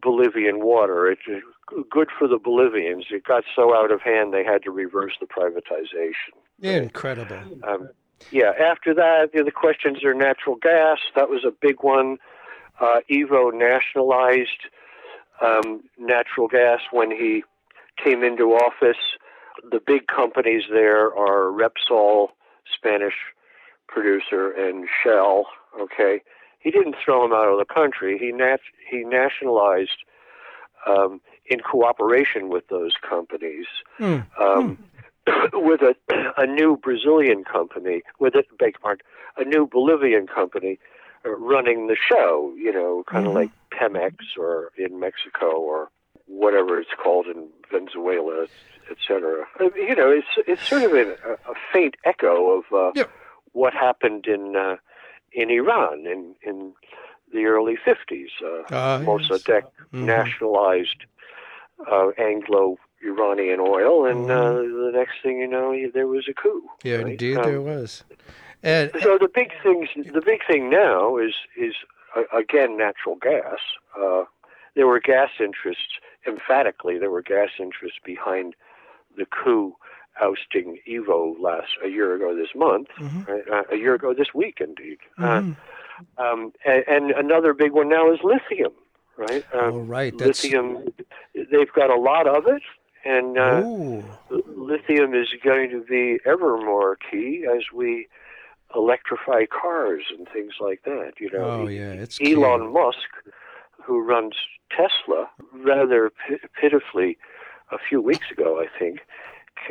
Bolivian 0.00 0.64
water. 0.64 1.10
It 1.10 1.18
uh, 1.28 1.82
good 1.90 2.08
for 2.16 2.28
the 2.28 2.38
Bolivians. 2.38 3.06
It 3.10 3.24
got 3.24 3.44
so 3.54 3.74
out 3.74 3.90
of 3.90 4.02
hand 4.02 4.32
they 4.32 4.44
had 4.44 4.62
to 4.64 4.70
reverse 4.70 5.14
the 5.20 5.26
privatization. 5.26 6.34
Incredible. 6.60 7.40
Um, 7.66 7.90
yeah. 8.30 8.52
After 8.60 8.94
that, 8.94 9.30
the 9.32 9.40
other 9.40 9.50
questions 9.50 10.04
are 10.04 10.14
natural 10.14 10.56
gas. 10.56 10.98
That 11.16 11.28
was 11.28 11.44
a 11.44 11.50
big 11.50 11.82
one. 11.82 12.18
Uh, 12.80 13.00
Evo 13.10 13.52
nationalized 13.52 14.68
um, 15.42 15.82
natural 15.98 16.48
gas 16.48 16.80
when 16.90 17.10
he 17.10 17.42
came 18.02 18.22
into 18.22 18.52
office. 18.54 18.96
The 19.70 19.80
big 19.84 20.06
companies 20.06 20.64
there 20.70 21.14
are 21.16 21.52
Repsol, 21.52 22.28
Spanish 22.74 23.14
producer, 23.88 24.50
and 24.50 24.88
Shell. 25.02 25.46
Okay, 25.80 26.22
he 26.58 26.70
didn't 26.70 26.96
throw 27.04 27.22
them 27.22 27.32
out 27.32 27.48
of 27.48 27.58
the 27.58 27.72
country. 27.72 28.18
He 28.18 28.32
nat- 28.32 28.60
he 28.90 29.04
nationalized 29.04 29.98
um, 30.88 31.20
in 31.46 31.60
cooperation 31.60 32.48
with 32.48 32.68
those 32.68 32.92
companies 33.08 33.66
Hmm. 33.98 34.18
um, 34.40 34.78
with 35.52 35.80
a, 35.82 35.94
a 36.36 36.46
new 36.46 36.76
Brazilian 36.76 37.44
company, 37.44 38.02
with 38.18 38.34
a 38.34 38.44
beg 38.58 38.76
pardon, 38.80 39.04
a 39.36 39.44
new 39.44 39.66
Bolivian 39.66 40.26
company 40.26 40.78
uh, 41.24 41.30
running 41.30 41.86
the 41.86 41.96
show. 41.96 42.52
You 42.56 42.72
know, 42.72 43.04
kind 43.06 43.26
of 43.26 43.32
Mhm. 43.32 43.36
like 43.36 43.50
Pemex 43.76 44.14
or 44.38 44.70
in 44.76 44.92
Mexico 45.00 45.48
or 45.70 45.90
whatever 46.26 46.72
it's 46.80 46.96
called 47.02 47.26
in 47.26 47.48
Venezuela, 47.70 48.46
et 48.90 48.96
cetera. 49.06 49.44
Uh, 49.60 49.70
You 49.88 49.94
know, 50.00 50.10
it's 50.10 50.32
it's 50.50 50.64
sort 50.72 50.82
of 50.88 50.92
a, 50.92 51.06
a 51.52 51.54
faint 51.72 51.94
echo 52.04 52.34
of 52.58 52.64
uh, 52.72 52.92
Yep. 52.94 53.08
what 53.52 53.72
happened 53.74 54.26
in 54.26 54.56
uh, 54.56 54.76
in 55.32 55.50
Iran 55.50 56.06
in 56.14 56.20
in 56.48 56.56
the 57.32 57.44
early 57.46 57.76
fifties. 57.88 58.30
Uh, 58.44 58.62
Ah. 58.70 58.98
Mossadegh 59.08 59.66
Mhm. 59.92 60.04
nationalized 60.16 61.00
uh, 61.92 62.08
Anglo-Iranian 62.18 63.60
oil, 63.60 64.06
and 64.06 64.30
uh, 64.30 64.52
the 64.84 64.90
next 64.94 65.16
thing 65.22 65.38
you 65.38 65.48
know, 65.48 65.74
there 65.92 66.06
was 66.06 66.24
a 66.28 66.34
coup. 66.34 66.62
Mm-hmm. 66.62 66.88
Yeah, 66.88 66.96
right? 66.96 67.06
indeed 67.12 67.36
Um, 67.38 67.42
there 67.44 67.60
was. 67.60 68.04
And 68.62 68.90
So 69.02 69.18
the 69.18 69.28
big 69.40 69.50
things, 69.64 69.88
the 70.18 70.20
big 70.32 70.40
thing 70.46 70.70
now 70.70 71.16
is 71.16 71.34
is 71.56 71.74
again 72.36 72.76
natural 72.76 73.16
gas. 73.16 73.58
Uh, 73.98 74.24
there 74.74 74.86
were 74.86 75.00
gas 75.00 75.30
interests, 75.40 75.98
emphatically, 76.26 76.98
there 76.98 77.10
were 77.10 77.22
gas 77.22 77.50
interests 77.58 77.98
behind 78.04 78.54
the 79.16 79.26
coup 79.26 79.74
ousting 80.20 80.78
Evo 80.88 81.34
last 81.40 81.72
a 81.84 81.88
year 81.88 82.14
ago 82.14 82.34
this 82.34 82.54
month, 82.54 82.88
Mhm. 82.98 83.26
right? 83.28 83.48
uh, 83.50 83.64
a 83.70 83.76
year 83.76 83.94
ago 83.94 84.12
this 84.14 84.34
week, 84.34 84.60
indeed. 84.60 84.98
Mhm. 85.18 85.56
Uh, 86.18 86.22
um, 86.22 86.52
and, 86.64 86.84
and 86.88 87.10
another 87.12 87.52
big 87.54 87.72
one 87.72 87.88
now 87.88 88.10
is 88.12 88.20
lithium, 88.22 88.72
right? 89.16 89.44
Um, 89.54 89.74
oh, 89.74 89.78
right. 89.80 90.16
That's 90.16 90.42
lithium 90.44 90.92
they've 91.34 91.72
got 91.72 91.90
a 91.90 91.96
lot 91.96 92.26
of 92.26 92.46
it 92.46 92.62
and 93.04 93.38
uh, 93.38 93.62
lithium 94.30 95.14
is 95.14 95.28
going 95.42 95.70
to 95.70 95.82
be 95.82 96.18
ever 96.24 96.56
more 96.58 96.96
key 97.10 97.44
as 97.50 97.64
we 97.72 98.06
electrify 98.74 99.44
cars 99.46 100.02
and 100.16 100.26
things 100.32 100.54
like 100.60 100.82
that 100.84 101.12
you 101.18 101.30
know 101.32 101.62
Oh, 101.62 101.66
yeah. 101.66 101.92
It's 101.92 102.18
elon 102.20 102.72
musk 102.72 103.08
who 103.84 104.00
runs 104.02 104.34
tesla 104.70 105.28
rather 105.52 106.10
pitifully 106.60 107.18
a 107.70 107.78
few 107.88 108.00
weeks 108.00 108.30
ago 108.30 108.60
i 108.60 108.66
think 108.78 109.00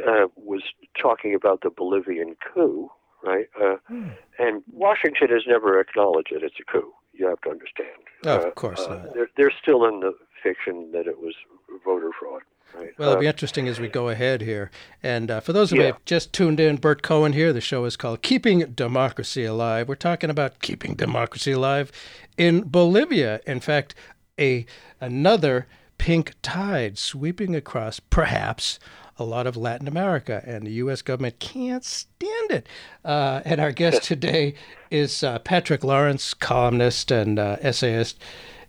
uh, 0.08 0.28
was 0.36 0.64
talking 1.02 1.34
about 1.36 1.62
the 1.62 1.70
bolivian 1.70 2.36
coup 2.54 2.90
right 3.24 3.48
uh, 3.62 3.76
Hmm. 3.88 4.10
and 4.40 4.64
washington 4.72 5.28
has 5.30 5.44
never 5.48 5.80
acknowledged 5.80 6.32
it 6.32 6.44
it's 6.44 6.60
a 6.60 6.64
coup 6.72 6.92
you 7.14 7.28
have 7.28 7.42
to 7.42 7.50
understand 7.50 8.00
Oh, 8.24 8.36
Uh, 8.36 8.48
of 8.48 8.56
course 8.56 8.80
uh, 8.82 8.90
not. 8.96 9.14
they're, 9.14 9.30
they're 9.36 9.54
still 9.62 9.86
in 9.86 10.00
the 10.02 10.14
fiction 10.44 10.92
that 10.94 11.08
it 11.08 11.20
was 11.20 11.36
voter 11.86 12.12
fraud. 12.20 12.44
Right? 12.76 12.92
Well, 12.98 13.10
it'll 13.10 13.18
Uh, 13.18 13.22
be 13.22 13.28
interesting 13.28 13.68
as 13.68 13.80
we 13.80 13.88
go 13.88 14.10
ahead 14.10 14.42
here. 14.42 14.72
And 15.04 15.30
uh, 15.32 15.40
for 15.40 15.54
those 15.54 15.72
of 15.72 15.76
you 15.78 15.82
who 15.82 15.88
Yeah. 15.88 15.94
have 15.94 16.06
just 16.06 16.34
tuned 16.34 16.60
in, 16.60 16.78
Bert 16.78 17.02
Cohen 17.02 17.34
here. 17.34 17.52
The 17.54 17.62
show 17.62 17.86
is 17.86 17.96
called 17.96 18.22
Keeping 18.22 18.60
Democracy 18.74 19.44
Alive. 19.46 19.88
We're 19.88 19.96
talking 19.96 20.30
about 20.30 20.60
keeping 20.62 20.96
democracy 20.96 21.52
alive 21.52 21.92
in 22.38 22.62
Bolivia. 22.62 23.42
In 23.46 23.60
fact, 23.60 23.96
a 24.40 24.66
another 25.00 25.68
pink 25.98 26.34
tide 26.42 26.98
sweeping 26.98 27.56
across, 27.56 28.00
perhaps, 28.00 28.80
a 29.18 29.24
lot 29.24 29.46
of 29.46 29.56
Latin 29.56 29.88
America, 29.88 30.42
and 30.48 30.66
the 30.66 30.72
U.S. 30.74 31.04
government 31.04 31.38
can't 31.40 31.84
stand 31.84 32.50
it. 32.52 32.68
Uh, 33.06 33.42
and 33.46 33.62
our 33.62 33.72
guest 33.72 34.02
today 34.14 34.56
is 34.90 35.22
uh, 35.24 35.38
Patrick 35.40 35.84
Lawrence, 35.84 36.34
columnist 36.34 37.12
and 37.12 37.38
uh, 37.38 37.58
essayist, 37.62 38.20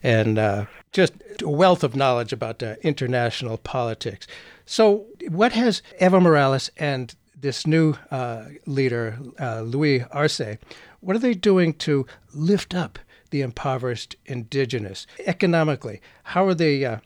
and 0.02 0.38
uh, 0.38 0.66
just 0.92 1.12
a 1.42 1.48
wealth 1.48 1.82
of 1.82 1.96
knowledge 1.96 2.32
about 2.32 2.62
uh, 2.62 2.76
international 2.82 3.58
politics. 3.58 4.26
So, 4.66 5.06
what 5.28 5.52
has 5.52 5.82
Evo 6.00 6.20
Morales 6.22 6.70
and 6.76 7.14
this 7.38 7.66
new 7.66 7.94
uh, 8.10 8.44
leader, 8.66 9.18
uh, 9.40 9.62
Luis 9.62 10.02
Arce, 10.12 10.58
what 11.00 11.16
are 11.16 11.18
they 11.20 11.34
doing 11.34 11.74
to 11.74 12.06
lift 12.34 12.74
up 12.74 12.98
the 13.30 13.40
impoverished 13.40 14.14
indigenous 14.26 15.06
economically? 15.26 16.00
How 16.24 16.46
are 16.46 16.54
they 16.54 16.84
uh, 16.84 16.98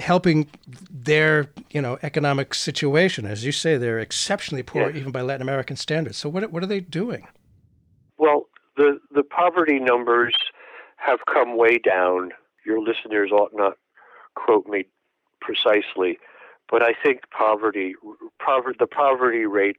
helping 0.00 0.48
their, 0.90 1.50
you 1.70 1.82
know, 1.82 1.98
economic 2.02 2.54
situation? 2.54 3.26
As 3.26 3.44
you 3.44 3.52
say, 3.52 3.76
they're 3.76 3.98
exceptionally 3.98 4.62
poor, 4.62 4.88
Yeah. 4.90 4.96
even 4.98 5.12
by 5.12 5.20
Latin 5.20 5.42
American 5.42 5.76
standards. 5.76 6.16
So, 6.16 6.28
what 6.28 6.50
what 6.52 6.62
are 6.62 6.66
they 6.66 6.80
doing? 6.80 7.26
well, 8.18 8.46
the 8.76 8.98
the 9.14 9.22
poverty 9.22 9.78
numbers 9.78 10.34
have 10.96 11.18
come 11.32 11.56
way 11.58 11.76
down. 11.78 12.30
Your 12.64 12.80
listeners 12.80 13.30
ought 13.32 13.52
not 13.54 13.76
quote 14.34 14.66
me 14.66 14.86
precisely, 15.40 16.18
but 16.70 16.82
I 16.82 16.92
think 16.94 17.22
poverty, 17.30 17.94
poverty 18.38 18.76
the 18.78 18.86
poverty 18.86 19.46
rate 19.46 19.76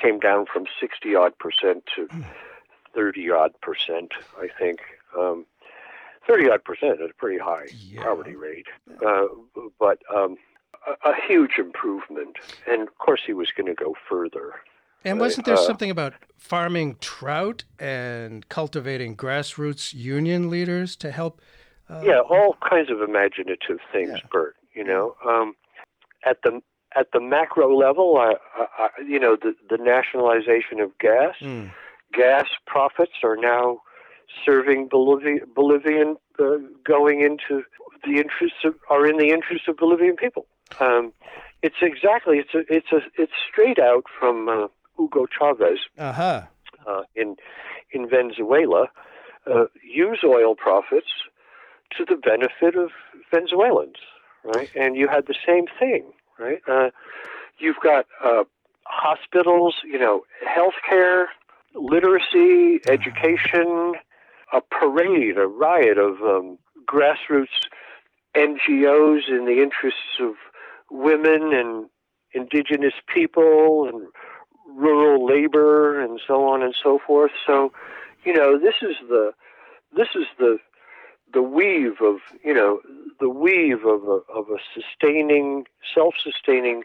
came 0.00 0.18
down 0.18 0.46
from 0.52 0.66
sixty 0.80 1.14
odd 1.14 1.36
percent 1.38 1.84
to 1.96 2.08
thirty 2.94 3.30
odd 3.30 3.52
percent. 3.60 4.12
I 4.40 4.48
think. 4.58 4.80
Um, 5.18 5.46
Thirty 6.24 6.48
odd 6.48 6.62
percent 6.62 7.00
is 7.00 7.10
a 7.10 7.14
pretty 7.14 7.38
high 7.38 7.66
Yeah. 7.76 8.04
poverty 8.04 8.36
rate, 8.36 8.66
uh, 9.04 9.26
but 9.80 9.98
um, 10.14 10.36
a, 10.86 11.10
a 11.10 11.14
huge 11.26 11.58
improvement. 11.58 12.36
And 12.70 12.82
of 12.82 12.96
course, 12.98 13.22
he 13.26 13.32
was 13.32 13.50
going 13.56 13.66
to 13.66 13.74
go 13.74 13.96
further. 14.08 14.54
And 15.04 15.18
wasn't 15.18 15.46
there 15.46 15.56
uh, 15.56 15.66
something 15.66 15.90
about 15.90 16.14
farming 16.38 16.98
trout 17.00 17.64
and 17.80 18.48
cultivating 18.48 19.16
grassroots 19.16 19.92
union 19.94 20.48
leaders 20.48 20.94
to 20.98 21.10
help? 21.10 21.40
Uh, 21.88 22.00
yeah, 22.04 22.20
all 22.20 22.56
kinds 22.68 22.90
of 22.90 23.00
imaginative 23.00 23.78
things, 23.92 24.10
yeah. 24.14 24.28
Bert. 24.30 24.56
You 24.74 24.84
know, 24.84 25.16
um, 25.26 25.54
at 26.24 26.38
the 26.42 26.60
at 26.96 27.08
the 27.12 27.20
macro 27.20 27.76
level, 27.76 28.16
I, 28.18 28.34
I, 28.78 28.88
you 29.06 29.20
know, 29.20 29.36
the 29.40 29.54
the 29.68 29.78
nationalization 29.78 30.80
of 30.80 30.96
gas, 30.98 31.34
mm. 31.40 31.70
gas 32.12 32.46
profits 32.66 33.12
are 33.22 33.36
now 33.36 33.80
serving 34.46 34.88
Bolivia, 34.90 35.40
Bolivian, 35.54 36.16
uh, 36.38 36.56
going 36.84 37.20
into 37.20 37.64
the 38.04 38.18
interests 38.18 38.64
of, 38.64 38.74
are 38.88 39.06
in 39.06 39.18
the 39.18 39.30
interests 39.30 39.68
of 39.68 39.76
Bolivian 39.76 40.16
people. 40.16 40.46
Um, 40.80 41.12
it's 41.62 41.76
exactly 41.82 42.38
it's 42.38 42.54
a 42.54 42.60
it's 42.72 42.92
a 42.92 43.00
it's 43.20 43.32
straight 43.50 43.78
out 43.78 44.04
from. 44.18 44.48
Uh, 44.48 44.66
Hugo 44.98 45.26
Chavez 45.26 45.78
uh-huh. 45.98 46.42
uh, 46.86 47.02
in 47.14 47.36
in 47.92 48.08
Venezuela 48.08 48.88
uh, 49.46 49.64
use 49.82 50.20
oil 50.24 50.54
profits 50.54 51.08
to 51.96 52.04
the 52.04 52.16
benefit 52.16 52.76
of 52.76 52.90
Venezuelans, 53.30 53.96
right? 54.44 54.70
And 54.74 54.96
you 54.96 55.08
had 55.08 55.26
the 55.26 55.34
same 55.46 55.64
thing, 55.78 56.12
right? 56.38 56.60
Uh, 56.68 56.90
you've 57.58 57.80
got 57.82 58.06
uh, 58.24 58.44
hospitals, 58.84 59.76
you 59.84 59.98
know, 59.98 60.22
healthcare, 60.46 61.26
literacy, 61.74 62.80
education, 62.88 63.94
a 64.52 64.60
parade, 64.60 65.38
a 65.38 65.46
riot 65.46 65.98
of 65.98 66.20
um, 66.22 66.58
grassroots 66.86 67.46
NGOs 68.36 69.28
in 69.28 69.44
the 69.44 69.62
interests 69.62 70.18
of 70.20 70.34
women 70.90 71.52
and 71.52 71.88
indigenous 72.34 72.94
people 73.12 73.88
and 73.88 74.08
rural 74.66 75.26
labor 75.26 76.00
and 76.00 76.20
so 76.26 76.46
on 76.48 76.62
and 76.62 76.74
so 76.82 76.98
forth. 77.06 77.32
So, 77.46 77.72
you 78.24 78.32
know, 78.32 78.58
this 78.58 78.74
is 78.82 78.96
the 79.08 79.32
this 79.94 80.08
is 80.14 80.26
the 80.38 80.58
the 81.32 81.42
weave 81.42 82.00
of 82.00 82.16
you 82.44 82.54
know 82.54 82.80
the 83.20 83.28
weave 83.28 83.84
of 83.84 84.04
a, 84.04 84.20
of 84.32 84.48
a 84.48 84.58
sustaining, 84.74 85.66
self-sustaining 85.94 86.82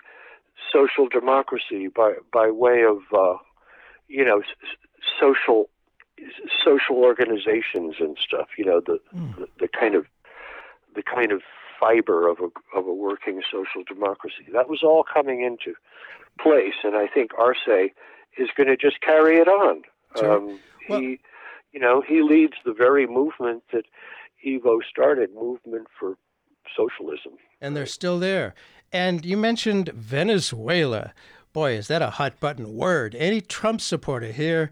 social 0.71 1.07
democracy 1.07 1.87
by 1.87 2.13
by 2.31 2.49
way 2.51 2.83
of 2.83 2.99
uh, 3.17 3.37
you 4.07 4.25
know 4.25 4.39
s- 4.39 4.77
social 5.19 5.69
social 6.63 6.95
organizations 6.95 7.95
and 7.99 8.17
stuff. 8.19 8.47
You 8.57 8.65
know 8.65 8.81
the, 8.85 8.99
mm. 9.15 9.35
the 9.37 9.47
the 9.59 9.67
kind 9.67 9.95
of 9.95 10.05
the 10.95 11.03
kind 11.03 11.31
of 11.31 11.41
fiber 11.79 12.27
of 12.27 12.39
a 12.39 12.77
of 12.77 12.87
a 12.87 12.93
working 12.93 13.41
social 13.51 13.83
democracy. 13.87 14.45
That 14.51 14.69
was 14.69 14.81
all 14.83 15.03
coming 15.03 15.43
into 15.43 15.77
place, 16.39 16.75
and 16.83 16.95
I 16.95 17.07
think 17.07 17.31
Arce 17.37 17.67
is 18.37 18.49
going 18.55 18.67
to 18.67 18.77
just 18.77 19.01
carry 19.01 19.37
it 19.37 19.47
on. 19.47 19.81
Sure. 20.15 20.37
Um, 20.37 20.59
well, 20.89 20.99
he, 20.99 21.19
you 21.73 21.79
know, 21.79 22.01
he 22.01 22.21
leads 22.21 22.53
the 22.65 22.73
very 22.73 23.07
movement 23.07 23.63
that 23.71 23.85
Evo 24.47 24.79
started, 24.89 25.33
movement 25.33 25.87
for 25.99 26.15
socialism. 26.75 27.33
And 27.59 27.75
they're 27.75 27.85
still 27.85 28.19
there. 28.19 28.53
And 28.91 29.25
you 29.25 29.37
mentioned 29.37 29.89
Venezuela. 29.89 31.13
Boy, 31.53 31.73
is 31.73 31.87
that 31.87 32.01
a 32.01 32.11
hot 32.11 32.39
button 32.39 32.75
word. 32.75 33.15
Any 33.15 33.41
Trump 33.41 33.81
supporter 33.81 34.31
here 34.31 34.71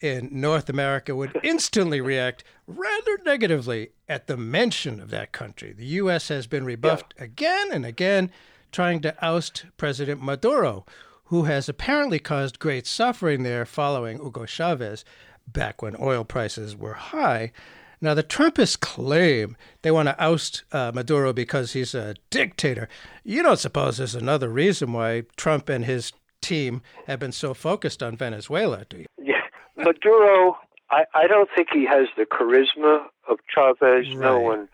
in 0.00 0.28
North 0.32 0.68
America 0.68 1.14
would 1.14 1.38
instantly 1.42 2.00
react 2.00 2.44
rather 2.66 3.18
negatively 3.24 3.90
at 4.08 4.26
the 4.26 4.36
mention 4.36 5.00
of 5.00 5.10
that 5.10 5.32
country. 5.32 5.72
The 5.72 5.86
U.S. 5.86 6.28
has 6.28 6.46
been 6.46 6.64
rebuffed 6.64 7.14
yeah. 7.16 7.24
again 7.24 7.68
and 7.72 7.86
again 7.86 8.30
trying 8.72 9.00
to 9.00 9.14
oust 9.24 9.64
President 9.76 10.22
Maduro, 10.22 10.84
who 11.26 11.44
has 11.44 11.68
apparently 11.68 12.18
caused 12.18 12.58
great 12.58 12.86
suffering 12.86 13.42
there 13.42 13.64
following 13.64 14.18
Hugo 14.18 14.44
Chavez 14.44 15.04
back 15.46 15.80
when 15.80 15.96
oil 16.00 16.24
prices 16.24 16.76
were 16.76 16.94
high. 16.94 17.52
Now, 18.00 18.14
the 18.14 18.22
Trumpists 18.22 18.78
claim 18.78 19.56
they 19.82 19.90
want 19.90 20.08
to 20.08 20.22
oust 20.22 20.64
uh, 20.72 20.92
Maduro 20.94 21.32
because 21.32 21.72
he's 21.72 21.94
a 21.94 22.14
dictator. 22.30 22.88
You 23.24 23.42
don't 23.42 23.58
suppose 23.58 23.96
there's 23.96 24.14
another 24.14 24.48
reason 24.48 24.92
why 24.92 25.22
Trump 25.36 25.68
and 25.68 25.84
his 25.84 26.12
team 26.42 26.82
have 27.06 27.18
been 27.18 27.32
so 27.32 27.54
focused 27.54 28.02
on 28.02 28.16
Venezuela, 28.16 28.84
do 28.88 28.98
you? 28.98 29.06
Yeah. 29.22 29.42
Maduro, 29.76 30.58
I, 30.90 31.04
I 31.14 31.26
don't 31.26 31.48
think 31.54 31.68
he 31.72 31.86
has 31.86 32.06
the 32.16 32.26
charisma 32.26 33.06
of 33.28 33.38
Chavez. 33.52 34.08
Right. 34.08 34.16
No 34.16 34.40
one, 34.40 34.68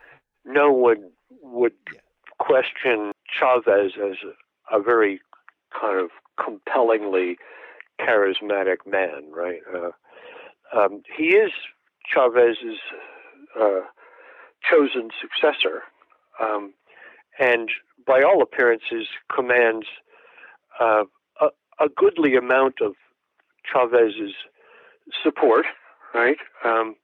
no 0.44 0.72
one 0.72 1.10
would 1.42 1.74
yeah. 1.92 2.00
question 2.38 3.12
Chavez 3.38 3.92
as 3.96 4.16
a, 4.24 4.76
a 4.76 4.82
very 4.82 5.20
kind 5.80 6.00
of 6.00 6.10
compellingly 6.42 7.36
charismatic 8.00 8.78
man, 8.86 9.30
right? 9.30 9.60
Uh, 9.72 9.90
um, 10.76 11.02
he 11.16 11.34
is 11.34 11.52
Chavez's 12.12 12.78
uh, 13.60 13.80
chosen 14.68 15.10
successor, 15.20 15.82
um, 16.42 16.74
and 17.38 17.68
by 18.06 18.22
all 18.22 18.42
appearances, 18.42 19.08
commands 19.34 19.86
uh, 20.80 21.04
a, 21.40 21.46
a, 21.80 21.88
goodly 21.96 22.36
amount 22.36 22.76
of 22.80 22.94
Chavez's 23.70 24.34
support, 25.22 25.66
right? 26.14 26.38
Um, 26.64 26.96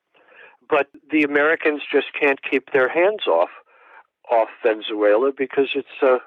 but 0.68 0.88
the 1.10 1.22
Americans 1.22 1.82
just 1.90 2.08
can't 2.18 2.40
keep 2.42 2.72
their 2.72 2.88
hands 2.88 3.26
off 3.26 3.50
off 4.30 4.48
Venezuela 4.62 5.32
because 5.36 5.68
it's 5.74 5.88
uh, 6.02 6.18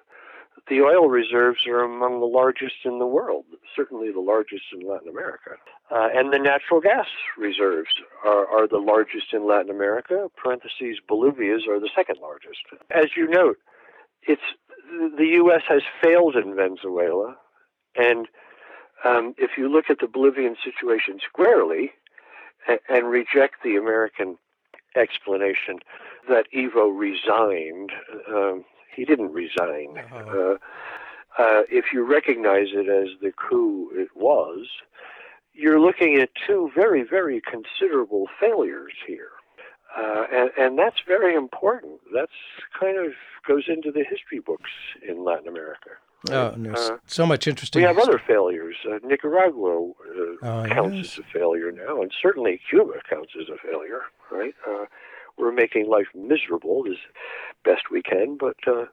the 0.67 0.81
oil 0.81 1.07
reserves 1.07 1.65
are 1.67 1.81
among 1.81 2.19
the 2.19 2.25
largest 2.25 2.85
in 2.85 2.99
the 2.99 3.05
world, 3.05 3.45
certainly 3.75 4.11
the 4.11 4.19
largest 4.19 4.63
in 4.73 4.87
Latin 4.87 5.09
America. 5.09 5.51
Uh, 5.89 6.07
and 6.13 6.31
the 6.31 6.39
natural 6.39 6.79
gas 6.79 7.07
reserves 7.37 7.89
are, 8.25 8.47
are 8.47 8.67
the 8.67 8.77
largest 8.77 9.33
in 9.33 9.47
Latin 9.47 9.69
America. 9.69 10.27
Parentheses, 10.37 10.99
Bolivia's 11.07 11.63
are 11.67 11.79
the 11.79 11.89
second 11.95 12.17
largest. 12.21 12.59
As 12.89 13.07
you 13.17 13.27
note, 13.27 13.57
it's 14.23 14.41
the 15.17 15.25
U.S. 15.35 15.61
has 15.67 15.81
failed 16.01 16.35
in 16.35 16.55
Venezuela, 16.55 17.35
and 17.95 18.27
um, 19.03 19.33
if 19.37 19.51
you 19.57 19.67
look 19.67 19.85
at 19.89 19.99
the 19.99 20.07
Bolivian 20.07 20.55
situation 20.63 21.19
squarely 21.27 21.91
and, 22.67 22.79
and 22.87 23.07
reject 23.07 23.63
the 23.63 23.75
American 23.75 24.37
explanation 24.95 25.79
that 26.29 26.45
Evo 26.55 26.91
resigned. 26.95 27.91
Um, 28.27 28.65
he 28.95 29.05
didn't 29.05 29.31
resign. 29.31 29.97
Uh-huh. 29.97 30.17
Uh, 30.17 30.57
uh, 31.37 31.63
if 31.69 31.85
you 31.93 32.03
recognize 32.03 32.67
it 32.73 32.89
as 32.89 33.09
the 33.21 33.31
coup 33.31 33.89
it 33.93 34.09
was, 34.15 34.67
you're 35.53 35.79
looking 35.79 36.17
at 36.17 36.29
two 36.47 36.71
very, 36.75 37.03
very 37.03 37.41
considerable 37.41 38.27
failures 38.39 38.93
here. 39.07 39.29
Uh, 39.97 40.25
and, 40.31 40.51
and 40.57 40.79
that's 40.79 40.97
very 41.05 41.35
important. 41.35 41.99
That's 42.13 42.31
kind 42.79 42.97
of 42.97 43.11
goes 43.47 43.63
into 43.67 43.91
the 43.91 44.03
history 44.03 44.39
books 44.39 44.69
in 45.07 45.23
Latin 45.23 45.47
America. 45.47 45.89
Right? 46.29 46.35
Oh, 46.35 46.49
and 46.51 46.65
there's 46.65 46.89
uh, 46.91 46.97
so 47.07 47.25
much 47.25 47.47
interesting. 47.47 47.81
We 47.81 47.87
have 47.87 47.97
other 47.97 48.21
failures. 48.25 48.75
Uh, 48.87 48.99
Nicaragua 49.03 49.89
uh, 49.89 49.91
oh, 50.43 50.65
counts 50.67 50.95
yes. 50.95 51.13
as 51.13 51.19
a 51.19 51.23
failure 51.37 51.71
now, 51.71 52.01
and 52.01 52.11
certainly 52.21 52.61
Cuba 52.69 52.93
counts 53.09 53.31
as 53.39 53.49
a 53.49 53.57
failure, 53.57 54.01
right? 54.31 54.53
We're 55.41 55.51
making 55.51 55.89
life 55.89 56.07
miserable 56.15 56.83
as 56.87 56.97
best 57.65 57.91
we 57.91 58.01
can, 58.01 58.37
but 58.37 58.57
uh, 58.67 58.85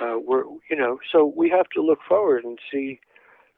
uh, 0.00 0.18
we're 0.18 0.44
you 0.68 0.76
know 0.76 0.98
so 1.10 1.32
we 1.34 1.48
have 1.50 1.68
to 1.70 1.80
look 1.80 2.00
forward 2.06 2.44
and 2.44 2.58
see 2.70 3.00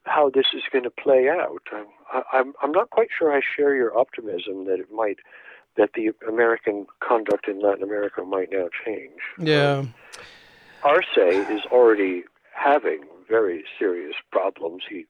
how 0.05 0.31
this 0.31 0.47
is 0.55 0.63
going 0.73 0.85
to 0.85 0.91
play 0.91 1.29
out. 1.29 1.63
I'm, 1.73 2.23
I'm 2.33 2.53
I'm 2.63 2.73
not 2.73 2.91
quite 2.91 3.09
sure 3.17 3.33
I 3.33 3.41
share 3.57 3.75
your 3.75 3.97
optimism 3.99 4.67
that 4.67 4.79
it 4.79 4.93
might 4.93 5.19
that 5.77 5.91
the 5.95 6.11
American 6.29 6.87
conduct 7.01 7.49
in 7.49 7.61
Latin 7.61 7.83
America 7.83 8.23
might 8.23 8.53
now 8.53 8.69
change. 8.85 9.21
Yeah. 9.39 9.87
Arce 10.85 11.17
is 11.17 11.63
already 11.71 12.25
having 12.55 13.05
very 13.29 13.65
serious 13.79 14.17
problems. 14.31 14.83
He 14.89 15.07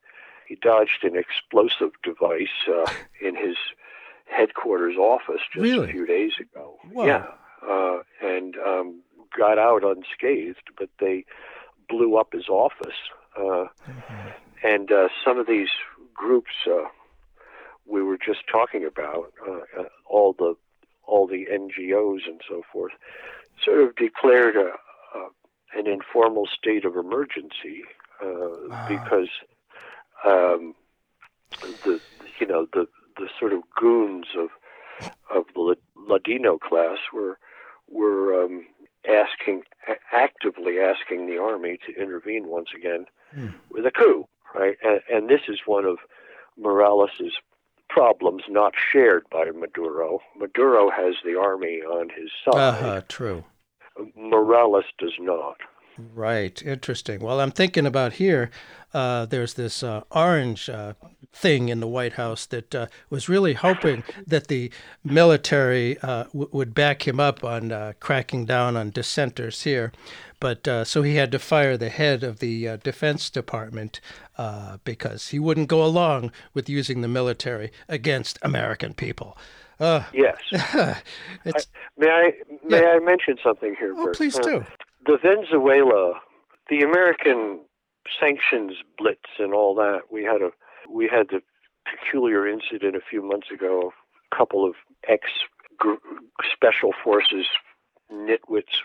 he 0.47 0.57
dodged 0.57 1.03
an 1.03 1.17
explosive 1.17 1.93
device 2.03 2.69
uh, 2.69 2.91
in 3.21 3.35
his 3.35 3.57
headquarters 4.27 4.97
office 4.97 5.41
just 5.53 5.63
really? 5.63 5.89
a 5.89 5.93
few 5.93 6.07
days 6.07 6.33
ago. 6.41 6.79
Whoa. 6.93 7.07
Yeah, 7.07 7.27
uh, 7.69 7.99
and 8.23 8.57
um, 8.57 9.03
got 9.37 9.59
out 9.59 9.85
unscathed, 9.85 10.71
but 10.79 10.89
they 11.01 11.25
blew 11.89 12.17
up 12.17 12.33
his 12.33 12.49
office. 12.49 12.97
Uh, 13.37 13.67
mm-hmm. 13.89 14.29
And 14.65 14.93
uh, 14.93 15.09
some 15.25 15.39
of 15.39 15.47
these 15.47 15.69
groups 16.15 16.53
uh, 16.67 16.89
we 17.87 18.03
were 18.03 18.19
just 18.19 18.41
talking 18.51 18.85
about, 18.85 19.33
uh, 19.47 19.81
uh, 19.81 19.85
all 20.09 20.35
the 20.39 20.55
all 21.05 21.27
the 21.27 21.47
NGOs 21.53 22.21
and 22.27 22.41
so 22.49 22.63
forth, 22.73 22.93
sort 23.65 23.81
of 23.83 23.97
declared 23.97 24.57
a, 24.57 24.71
a 25.19 25.29
an 25.79 25.87
informal 25.87 26.47
state 26.47 26.85
of 26.85 26.97
emergency 26.97 27.83
wow. 28.23 28.87
because 28.89 29.29
um, 30.25 30.75
the 31.85 32.01
you 32.39 32.47
know 32.47 32.67
the 32.73 32.87
the 33.17 33.29
sort 33.39 33.53
of 33.53 33.63
goons 33.79 34.27
of 34.39 34.49
of 35.35 35.45
the 35.55 35.77
Ladino 35.97 36.59
class 36.59 36.99
were 37.13 37.39
were 37.89 38.45
um, 38.45 38.67
asking, 39.09 39.63
actively 40.13 40.79
asking 40.79 41.27
the 41.27 41.39
army 41.39 41.79
to 41.87 42.01
intervene 42.01 42.49
once 42.49 42.69
again 42.77 43.07
hmm. 43.35 43.49
with 43.71 43.87
a 43.87 43.91
coup, 43.91 44.27
right? 44.55 44.77
And, 44.83 45.01
and 45.13 45.29
this 45.29 45.43
is 45.49 45.61
one 45.67 45.85
of 45.85 45.99
Morales's 46.57 47.33
problems 47.89 48.45
not 48.49 48.75
shared 48.77 49.25
by 49.31 49.45
Maduro. 49.55 50.21
Maduro 50.37 50.91
has 50.91 51.17
the 51.25 51.39
army 51.39 51.81
on 51.83 52.09
his 52.09 52.31
side. 52.45 52.55
Uh-huh, 52.55 53.01
true. 53.09 53.45
Morales 54.17 54.87
does 54.99 55.15
not. 55.19 55.59
Right. 55.99 56.61
Interesting. 56.63 57.21
Well, 57.21 57.41
I'm 57.41 57.51
thinking 57.51 57.87
about 57.87 58.15
here. 58.15 58.51
Uh, 58.95 59.27
there's 59.27 59.55
this 59.55 59.83
uh, 59.83 60.03
orange 60.11 60.69
uh, 60.69 60.95
thing 61.33 61.69
in 61.69 61.81
the 61.81 61.87
White 61.87 62.15
House 62.15 62.45
that 62.47 62.75
uh, 62.75 62.87
was 63.09 63.29
really 63.29 63.55
hoping 63.55 64.05
that 64.27 64.49
the 64.49 64.71
military 65.03 65.99
uh, 66.01 66.25
w- 66.25 66.49
would 66.53 66.75
back 66.75 67.07
him 67.09 67.19
up 67.19 67.43
on 67.43 67.73
uh, 67.73 67.93
cracking 68.01 68.45
down 68.45 68.77
on 68.77 68.91
dissenters 68.91 69.63
here. 69.63 69.93
But 70.41 70.67
so 70.89 71.03
he 71.03 71.15
had 71.15 71.31
to 71.31 71.39
fire 71.39 71.77
the 71.77 71.89
head 71.89 72.25
of 72.25 72.41
the 72.41 72.77
Defense 72.79 73.31
Department 73.31 74.01
because 74.83 75.29
he 75.29 75.39
wouldn't 75.39 75.69
go 75.69 75.85
along 75.85 76.33
with 76.53 76.69
using 76.69 77.01
the 77.01 77.07
military 77.07 77.71
against 77.89 78.41
American 78.43 78.93
people. 78.93 79.39
yes. 79.79 80.37
I, 80.53 80.97
may 81.97 82.09
I 82.09 82.33
may 82.65 82.83
yeah. 82.83 82.89
I 82.89 82.99
mention 82.99 83.39
something 83.41 83.77
here? 83.79 83.95
Oh, 83.97 84.11
please 84.13 84.37
do 84.41 84.65
the 85.07 85.19
Venezuela, 85.23 86.15
the 86.69 86.81
American 86.81 87.61
sanctions 88.21 88.73
blitz 88.99 89.21
and 89.39 89.53
all 89.53 89.75
that. 89.77 90.03
We 90.11 90.25
had 90.25 90.43
a 90.43 90.51
we 90.91 91.09
had 91.09 91.29
the 91.29 91.41
peculiar 91.85 92.47
incident 92.47 92.97
a 92.97 93.01
few 93.01 93.23
months 93.23 93.49
ago. 93.53 93.93
A 94.33 94.37
couple 94.37 94.65
of 94.67 94.75
ex 95.09 95.29
special 96.53 96.93
forces 97.03 97.47
nitwits 98.13 98.81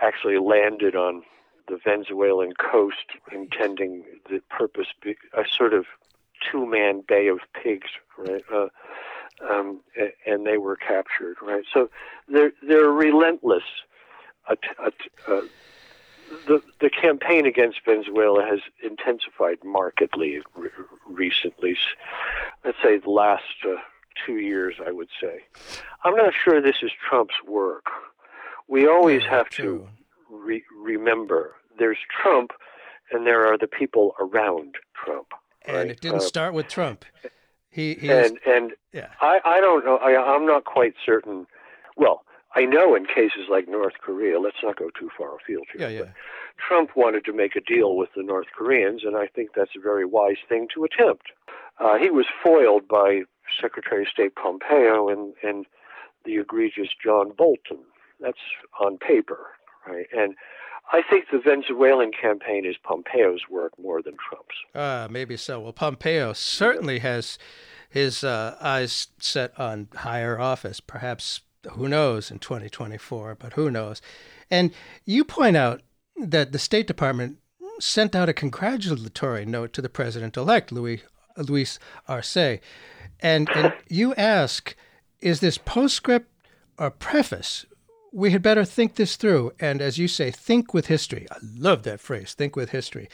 actually 0.00 0.38
landed 0.38 0.94
on 0.94 1.22
the 1.68 1.78
Venezuelan 1.84 2.52
coast, 2.54 3.06
intending 3.32 4.04
the 4.28 4.40
purpose 4.50 4.88
be 5.02 5.16
a 5.34 5.44
sort 5.48 5.74
of 5.74 5.86
two 6.50 6.66
man 6.66 7.02
Bay 7.06 7.28
of 7.28 7.38
Pigs, 7.62 7.90
right? 8.18 8.42
Uh, 8.52 8.66
um, 9.48 9.80
and 10.26 10.46
they 10.46 10.58
were 10.58 10.76
captured, 10.76 11.36
right? 11.42 11.64
So 11.72 11.90
they're 12.28 12.52
they're 12.66 12.90
relentless 12.90 13.64
a, 14.48 14.56
a, 14.78 15.32
a, 15.32 15.42
the 16.46 16.62
the 16.80 16.90
campaign 16.90 17.46
against 17.46 17.84
Venezuela 17.84 18.44
has 18.44 18.60
intensified 18.82 19.58
markedly 19.64 20.40
re- 20.54 20.70
recently. 21.06 21.76
Let's 22.64 22.78
say 22.82 22.98
the 22.98 23.10
last 23.10 23.44
uh, 23.66 23.76
two 24.24 24.38
years, 24.38 24.76
I 24.84 24.92
would 24.92 25.08
say. 25.20 25.42
I'm 26.04 26.16
not 26.16 26.32
sure 26.34 26.60
this 26.60 26.82
is 26.82 26.90
Trump's 27.08 27.34
work. 27.46 27.86
We 28.68 28.86
always 28.86 29.22
have 29.24 29.48
to 29.50 29.86
re- 30.30 30.64
remember 30.82 31.56
there's 31.78 31.98
Trump, 32.08 32.52
and 33.10 33.26
there 33.26 33.46
are 33.46 33.58
the 33.58 33.66
people 33.66 34.14
around 34.20 34.76
Trump. 34.94 35.28
And 35.66 35.76
right? 35.76 35.90
it 35.90 36.00
didn't 36.00 36.18
uh, 36.18 36.20
start 36.20 36.54
with 36.54 36.68
Trump. 36.68 37.04
He, 37.70 37.94
he 37.94 38.10
and 38.10 38.32
was, 38.32 38.40
and 38.46 38.72
yeah. 38.92 39.08
I 39.20 39.40
I 39.44 39.60
don't 39.60 39.84
know. 39.84 39.96
I, 39.96 40.34
I'm 40.34 40.46
not 40.46 40.64
quite 40.64 40.94
certain. 41.04 41.46
Well, 41.96 42.24
I 42.54 42.64
know 42.64 42.94
in 42.94 43.06
cases 43.06 43.48
like 43.50 43.68
North 43.68 43.94
Korea, 44.02 44.38
let's 44.38 44.62
not 44.62 44.76
go 44.76 44.90
too 44.98 45.10
far 45.16 45.36
afield 45.36 45.66
here. 45.72 45.88
Yeah, 45.88 45.98
yeah. 46.00 46.10
Trump 46.68 46.90
wanted 46.96 47.24
to 47.24 47.32
make 47.32 47.56
a 47.56 47.60
deal 47.60 47.96
with 47.96 48.10
the 48.14 48.22
North 48.22 48.48
Koreans, 48.56 49.02
and 49.04 49.16
I 49.16 49.26
think 49.26 49.50
that's 49.56 49.72
a 49.76 49.80
very 49.80 50.04
wise 50.04 50.36
thing 50.48 50.68
to 50.74 50.84
attempt. 50.84 51.28
Uh, 51.80 51.96
he 51.96 52.10
was 52.10 52.26
foiled 52.42 52.86
by 52.86 53.22
Secretary 53.60 54.02
of 54.02 54.08
State 54.08 54.34
Pompeo 54.34 55.08
and, 55.08 55.34
and 55.42 55.66
the 56.24 56.36
egregious 56.36 56.88
John 57.02 57.32
Bolton. 57.36 57.78
That's 58.20 58.38
on 58.80 58.98
paper, 58.98 59.38
right? 59.86 60.06
And 60.12 60.34
I 60.92 61.02
think 61.08 61.26
the 61.32 61.38
Venezuelan 61.38 62.12
campaign 62.12 62.64
is 62.66 62.76
Pompeo's 62.82 63.42
work 63.50 63.72
more 63.78 64.02
than 64.02 64.14
Trump's. 64.28 64.56
Uh, 64.74 65.08
maybe 65.10 65.36
so. 65.36 65.58
Well, 65.60 65.72
Pompeo 65.72 66.32
certainly 66.32 66.96
yeah. 66.96 67.02
has 67.02 67.38
his 67.88 68.22
uh, 68.22 68.56
eyes 68.60 69.08
set 69.18 69.58
on 69.58 69.88
higher 69.94 70.38
office, 70.38 70.80
perhaps 70.80 71.40
who 71.70 71.88
knows 71.88 72.30
in 72.30 72.38
2024, 72.38 73.36
but 73.36 73.54
who 73.54 73.70
knows. 73.70 74.02
And 74.50 74.72
you 75.04 75.24
point 75.24 75.56
out 75.56 75.82
that 76.16 76.52
the 76.52 76.58
State 76.58 76.86
Department 76.86 77.38
sent 77.80 78.14
out 78.14 78.28
a 78.28 78.34
congratulatory 78.34 79.44
note 79.44 79.72
to 79.72 79.82
the 79.82 79.88
president 79.88 80.36
elect, 80.36 80.72
Louis, 80.72 81.02
Luis 81.36 81.78
Arce. 82.06 82.36
And, 83.20 83.48
and 83.54 83.72
you 83.88 84.14
ask, 84.14 84.76
is 85.20 85.40
this 85.40 85.58
postscript 85.58 86.30
or 86.78 86.90
preface? 86.90 87.66
We 88.12 88.32
had 88.32 88.42
better 88.42 88.64
think 88.64 88.96
this 88.96 89.16
through. 89.16 89.52
And 89.58 89.80
as 89.80 89.98
you 89.98 90.08
say, 90.08 90.30
think 90.30 90.74
with 90.74 90.86
history. 90.86 91.26
I 91.30 91.36
love 91.42 91.82
that 91.84 92.00
phrase, 92.00 92.34
think 92.34 92.56
with 92.56 92.70
history. 92.70 93.08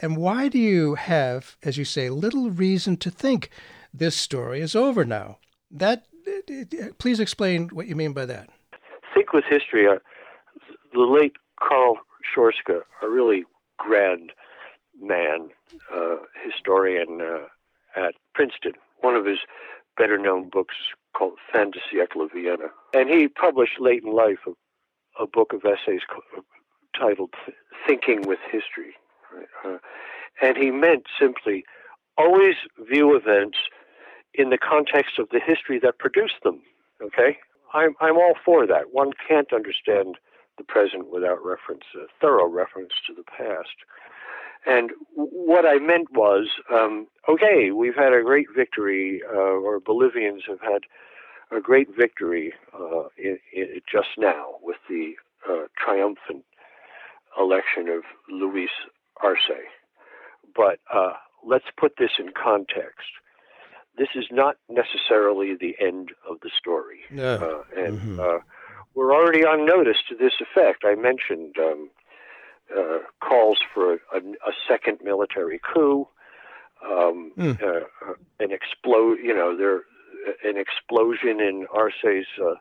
And 0.00 0.16
why 0.16 0.48
do 0.48 0.58
you 0.58 0.96
have, 0.96 1.56
as 1.62 1.78
you 1.78 1.84
say, 1.84 2.10
little 2.10 2.50
reason 2.50 2.96
to 2.98 3.10
think 3.10 3.48
this 3.92 4.16
story 4.16 4.60
is 4.60 4.74
over 4.74 5.04
now? 5.04 5.38
That 5.70 6.04
please 6.98 7.20
explain 7.20 7.68
what 7.68 7.86
you 7.86 7.96
mean 7.96 8.12
by 8.12 8.26
that. 8.26 8.48
Think 9.14 9.32
with 9.32 9.44
history. 9.48 9.86
Uh, 9.86 9.98
the 10.92 11.00
late 11.00 11.36
Karl 11.60 11.98
Schorske, 12.24 12.80
a 13.02 13.08
really 13.08 13.44
grand 13.78 14.32
man, 15.00 15.50
uh, 15.94 16.16
historian 16.44 17.20
uh, 17.20 18.00
at 18.00 18.14
Princeton. 18.34 18.72
One 19.00 19.14
of 19.14 19.26
his 19.26 19.38
better 19.96 20.18
known 20.18 20.48
books 20.48 20.74
called 21.16 21.38
Fin 21.52 21.70
de 21.70 21.78
siècle 21.90 22.28
Vienna. 22.32 22.68
And 22.92 23.08
he 23.08 23.28
published 23.28 23.80
late 23.80 24.02
in 24.04 24.12
life 24.12 24.38
a, 24.46 25.22
a 25.22 25.26
book 25.26 25.52
of 25.52 25.64
essays 25.64 26.00
titled 26.98 27.30
Thinking 27.86 28.22
with 28.22 28.40
History. 28.50 28.94
Uh, 29.64 29.78
and 30.42 30.56
he 30.56 30.70
meant 30.70 31.04
simply 31.18 31.64
always 32.16 32.54
view 32.88 33.16
events 33.16 33.58
in 34.34 34.50
the 34.50 34.58
context 34.58 35.18
of 35.18 35.28
the 35.30 35.40
history 35.40 35.78
that 35.80 35.98
produced 35.98 36.42
them. 36.42 36.60
Okay, 37.02 37.38
I'm 37.72 37.94
I'm 38.00 38.16
all 38.16 38.34
for 38.44 38.66
that. 38.66 38.92
One 38.92 39.12
can't 39.28 39.52
understand 39.52 40.16
the 40.58 40.64
present 40.64 41.10
without 41.10 41.44
reference, 41.44 41.84
a 41.96 42.06
thorough 42.20 42.46
reference 42.48 42.92
to 43.06 43.14
the 43.14 43.24
past. 43.24 43.74
And 44.66 44.92
what 45.14 45.66
I 45.66 45.78
meant 45.78 46.12
was, 46.12 46.48
um, 46.72 47.06
okay, 47.28 47.70
we've 47.70 47.96
had 47.96 48.14
a 48.14 48.22
great 48.22 48.46
victory, 48.54 49.20
uh, 49.30 49.36
or 49.36 49.78
Bolivians 49.78 50.44
have 50.48 50.60
had 50.60 50.82
a 51.54 51.60
great 51.60 51.88
victory 51.94 52.54
uh, 52.72 53.08
in, 53.18 53.38
in 53.52 53.80
just 53.90 54.08
now 54.16 54.54
with 54.62 54.78
the 54.88 55.14
uh, 55.48 55.66
triumphant 55.76 56.44
election 57.38 57.88
of 57.88 58.02
Luis 58.30 58.70
Arce. 59.22 59.38
But 60.54 60.78
uh, 60.92 61.14
let's 61.44 61.66
put 61.76 61.94
this 61.98 62.12
in 62.18 62.30
context 62.32 63.10
this 63.96 64.08
is 64.14 64.26
not 64.30 64.56
necessarily 64.68 65.54
the 65.54 65.74
end 65.80 66.10
of 66.28 66.40
the 66.42 66.50
story. 66.58 67.00
Yeah. 67.12 67.34
Uh, 67.34 67.62
and 67.76 67.98
mm-hmm. 67.98 68.20
uh, 68.20 68.38
we're 68.94 69.14
already 69.14 69.44
on 69.44 69.64
notice 69.64 69.98
to 70.08 70.16
this 70.16 70.32
effect. 70.40 70.84
I 70.84 70.94
mentioned 70.94 71.56
um, 71.58 71.90
uh, 72.76 72.98
calls 73.20 73.58
for 73.72 73.94
a, 73.94 74.18
a, 74.18 74.52
second 74.68 74.98
military 75.02 75.60
coup, 75.60 76.08
um, 76.84 77.32
mm. 77.36 77.84
an 78.40 78.52
explode. 78.52 79.18
You 79.22 79.34
know, 79.34 79.56
there 79.56 79.82
an 80.44 80.56
explosion 80.56 81.40
in 81.40 81.66
Arce's 81.72 82.26
uh, 82.42 82.54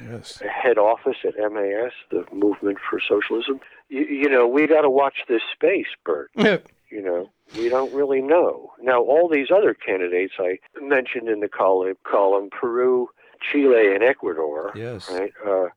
yes. 0.00 0.40
head 0.40 0.78
office 0.78 1.16
at 1.24 1.34
MAS, 1.36 1.92
the 2.10 2.24
Movement 2.32 2.78
for 2.88 3.00
Socialism. 3.00 3.60
You, 3.88 4.04
you 4.04 4.28
know, 4.28 4.46
we 4.46 4.66
got 4.66 4.82
to 4.82 4.90
watch 4.90 5.24
this 5.28 5.42
space, 5.54 5.88
Bert. 6.04 6.30
Yep. 6.36 6.68
You 6.90 7.02
know, 7.02 7.30
we 7.56 7.68
don't 7.68 7.92
really 7.94 8.20
know. 8.20 8.72
Now, 8.82 9.00
all 9.02 9.28
these 9.28 9.50
other 9.50 9.74
candidates 9.74 10.34
I 10.38 10.58
mentioned 10.80 11.28
in 11.28 11.40
the 11.40 11.48
column, 11.48 11.94
column 12.04 12.50
Peru, 12.50 13.08
Chile, 13.40 13.94
and 13.94 14.02
Ecuador. 14.02 14.72
Yes. 14.74 15.08
Right. 15.10 15.32
Uh, 15.46 15.68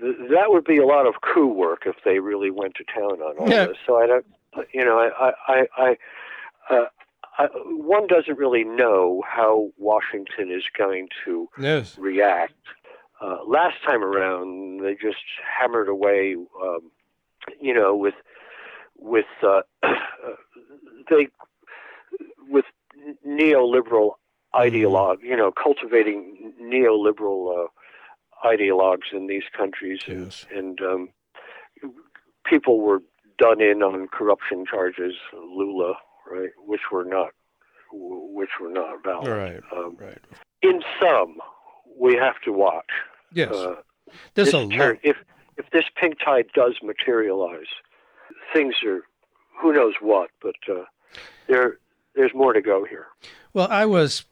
th- 0.00 0.16
that 0.30 0.50
would 0.50 0.64
be 0.64 0.78
a 0.78 0.86
lot 0.86 1.06
of 1.06 1.14
coup 1.20 1.52
work 1.52 1.82
if 1.86 1.96
they 2.04 2.20
really 2.20 2.50
went 2.50 2.74
to 2.76 2.84
town 2.84 3.20
on 3.20 3.38
all 3.38 3.48
yeah. 3.48 3.66
this. 3.66 3.76
So 3.86 3.96
I 3.96 4.06
don't. 4.06 4.26
You 4.72 4.84
know, 4.86 4.98
I, 4.98 5.32
I, 5.46 5.66
I, 5.76 5.96
uh, 6.70 6.84
I, 7.36 7.48
one 7.66 8.06
doesn't 8.06 8.38
really 8.38 8.64
know 8.64 9.22
how 9.28 9.70
Washington 9.76 10.50
is 10.50 10.62
going 10.78 11.08
to 11.26 11.48
yes. 11.58 11.98
react. 11.98 12.54
Uh, 13.20 13.38
last 13.46 13.76
time 13.84 14.02
around, 14.02 14.80
they 14.82 14.94
just 14.94 15.18
hammered 15.60 15.88
away, 15.88 16.36
um, 16.62 16.90
you 17.60 17.74
know, 17.74 17.94
with 17.94 18.14
with 18.98 19.26
uh, 19.42 19.62
they 21.10 21.28
with 22.48 22.64
neoliberal 23.26 24.12
ideologue, 24.54 25.22
you 25.22 25.36
know, 25.36 25.52
cultivating 25.52 26.52
neoliberal 26.62 27.64
uh, 27.64 28.46
ideologues 28.46 29.12
in 29.12 29.26
these 29.26 29.44
countries, 29.56 30.00
yes. 30.06 30.46
and, 30.54 30.80
um, 30.80 31.08
people 32.44 32.80
were 32.80 33.02
done 33.38 33.60
in 33.60 33.82
on 33.82 34.08
corruption 34.08 34.64
charges, 34.64 35.14
Lula, 35.34 35.94
right, 36.30 36.50
which 36.64 36.80
were 36.90 37.04
not, 37.04 37.30
which 37.92 38.50
were 38.60 38.70
not 38.70 39.02
valid. 39.04 39.28
Right. 39.28 39.60
Um, 39.76 39.96
right. 39.98 40.18
In 40.62 40.80
sum, 41.00 41.36
we 41.98 42.14
have 42.14 42.40
to 42.44 42.52
watch. 42.52 42.90
Yes. 43.32 43.52
Uh, 43.52 43.76
There's 44.34 44.54
a 44.54 44.68
turn, 44.68 44.98
if 45.02 45.16
if 45.56 45.68
this 45.70 45.84
pink 46.00 46.18
tide 46.24 46.46
does 46.54 46.76
materialize, 46.82 47.66
things 48.52 48.74
are 48.86 49.02
who 49.60 49.72
knows 49.72 49.94
what, 50.00 50.30
but 50.42 50.56
uh, 50.70 50.84
there 51.48 51.78
there's 52.14 52.34
more 52.34 52.52
to 52.52 52.62
go 52.62 52.84
here. 52.84 53.06
Well, 53.52 53.68
I 53.70 53.86
was 53.86 54.24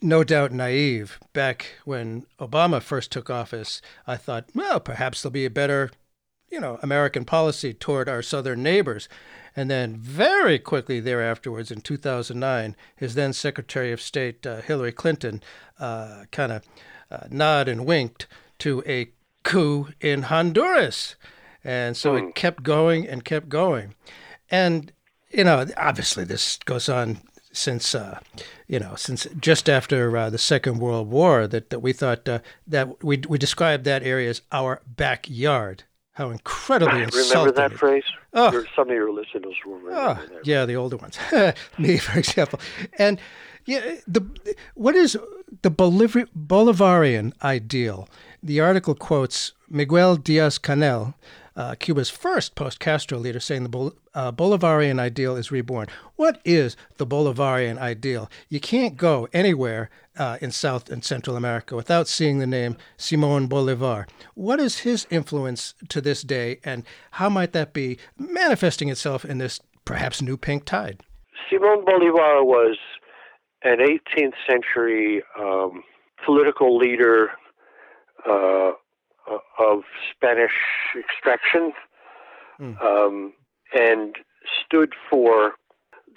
no 0.00 0.24
doubt 0.24 0.52
naive 0.52 1.18
back 1.32 1.76
when 1.84 2.26
Obama 2.40 2.82
first 2.82 3.12
took 3.12 3.30
office. 3.30 3.80
I 4.06 4.16
thought, 4.16 4.46
well, 4.54 4.80
perhaps 4.80 5.22
there'll 5.22 5.32
be 5.32 5.44
a 5.44 5.50
better, 5.50 5.90
you 6.50 6.60
know, 6.60 6.78
American 6.82 7.24
policy 7.24 7.72
toward 7.72 8.08
our 8.08 8.22
southern 8.22 8.62
neighbors. 8.62 9.08
And 9.54 9.70
then 9.70 9.96
very 9.96 10.58
quickly 10.58 10.98
thereafterwards, 10.98 11.70
in 11.70 11.82
2009, 11.82 12.74
his 12.96 13.14
then 13.14 13.32
Secretary 13.34 13.92
of 13.92 14.00
State 14.00 14.46
uh, 14.46 14.62
Hillary 14.62 14.92
Clinton 14.92 15.42
uh, 15.78 16.24
kind 16.32 16.52
of 16.52 16.62
uh, 17.10 17.26
nod 17.30 17.68
and 17.68 17.84
winked 17.84 18.26
to 18.58 18.82
a 18.86 19.10
coup 19.42 19.88
in 20.00 20.22
Honduras. 20.22 21.16
And 21.64 21.96
so 21.96 22.16
it 22.16 22.34
kept 22.34 22.62
going 22.62 23.06
and 23.06 23.24
kept 23.24 23.48
going. 23.48 23.94
And, 24.50 24.92
you 25.30 25.44
know, 25.44 25.66
obviously 25.76 26.24
this 26.24 26.58
goes 26.64 26.88
on 26.88 27.18
since, 27.52 27.94
uh, 27.94 28.18
you 28.66 28.78
know, 28.78 28.94
since 28.96 29.26
just 29.38 29.68
after 29.68 30.16
uh, 30.16 30.30
the 30.30 30.38
Second 30.38 30.78
World 30.78 31.08
War 31.10 31.46
that, 31.46 31.70
that 31.70 31.80
we 31.80 31.92
thought 31.92 32.28
uh, 32.28 32.40
that 32.66 33.04
we, 33.04 33.18
we 33.28 33.38
described 33.38 33.84
that 33.84 34.02
area 34.02 34.30
as 34.30 34.42
our 34.50 34.80
backyard. 34.86 35.84
How 36.14 36.30
incredibly 36.30 37.02
insulting. 37.02 37.30
Remember 37.38 37.52
that 37.52 37.72
phrase? 37.78 38.04
Oh. 38.34 38.52
Your- 38.52 38.66
Some 38.76 38.88
of 38.90 38.94
your 38.94 39.10
listeners 39.12 39.54
will 39.64 39.76
remember 39.76 39.98
Oh, 39.98 40.26
that. 40.34 40.46
yeah, 40.46 40.66
the 40.66 40.76
older 40.76 40.96
ones. 40.96 41.16
Me, 41.78 41.96
for 41.98 42.18
example. 42.18 42.60
And 42.98 43.18
yeah, 43.64 43.96
the 44.06 44.22
what 44.74 44.94
is 44.96 45.16
the 45.62 45.70
Bolivar, 45.70 46.26
Bolivarian 46.36 47.32
ideal? 47.42 48.08
The 48.42 48.60
article 48.60 48.94
quotes 48.94 49.52
Miguel 49.70 50.16
Diaz 50.16 50.58
Canel, 50.58 51.14
uh, 51.56 51.74
Cuba's 51.78 52.10
first 52.10 52.54
post-Castro 52.54 53.18
leader, 53.18 53.40
saying 53.40 53.62
the 53.62 53.68
Bol- 53.68 53.94
uh, 54.14 54.32
Bolivarian 54.32 54.98
ideal 54.98 55.36
is 55.36 55.50
reborn. 55.50 55.86
What 56.16 56.40
is 56.44 56.76
the 56.96 57.06
Bolivarian 57.06 57.78
ideal? 57.78 58.30
You 58.48 58.60
can't 58.60 58.96
go 58.96 59.28
anywhere 59.32 59.90
uh, 60.18 60.38
in 60.40 60.50
South 60.50 60.90
and 60.90 61.04
Central 61.04 61.36
America 61.36 61.76
without 61.76 62.08
seeing 62.08 62.38
the 62.38 62.46
name 62.46 62.76
Simon 62.96 63.46
Bolivar. 63.46 64.06
What 64.34 64.60
is 64.60 64.78
his 64.80 65.06
influence 65.10 65.74
to 65.88 66.00
this 66.00 66.22
day, 66.22 66.60
and 66.64 66.84
how 67.12 67.28
might 67.28 67.52
that 67.52 67.72
be 67.72 67.98
manifesting 68.18 68.88
itself 68.88 69.24
in 69.24 69.38
this 69.38 69.60
perhaps 69.84 70.22
new 70.22 70.36
pink 70.36 70.64
tide? 70.64 71.00
Simon 71.50 71.84
Bolivar 71.84 72.44
was 72.44 72.78
an 73.64 73.78
18th 73.78 74.34
century 74.48 75.22
um, 75.38 75.82
political 76.24 76.76
leader 76.76 77.30
uh, 78.28 78.72
of 79.58 79.82
Spanish 80.14 80.52
extraction 80.98 81.72
um, 82.80 83.32
and 83.78 84.16
stood 84.64 84.94
for 85.10 85.52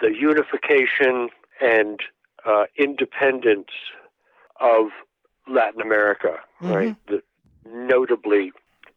the 0.00 0.08
unification 0.08 1.28
and 1.60 2.00
uh, 2.44 2.64
independence 2.78 3.68
of 4.60 4.86
Latin 5.48 5.80
America, 5.80 6.36
right? 6.60 6.96
The, 7.08 7.22
notably, 7.68 8.52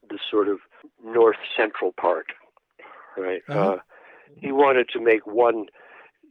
the 0.10 0.20
sort 0.30 0.48
of 0.48 0.60
north 1.04 1.38
central 1.56 1.92
part, 1.92 2.28
right? 3.18 3.42
Uh-huh. 3.48 3.60
Uh, 3.60 3.78
he 4.38 4.52
wanted 4.52 4.90
to 4.94 5.00
make 5.00 5.26
one 5.26 5.66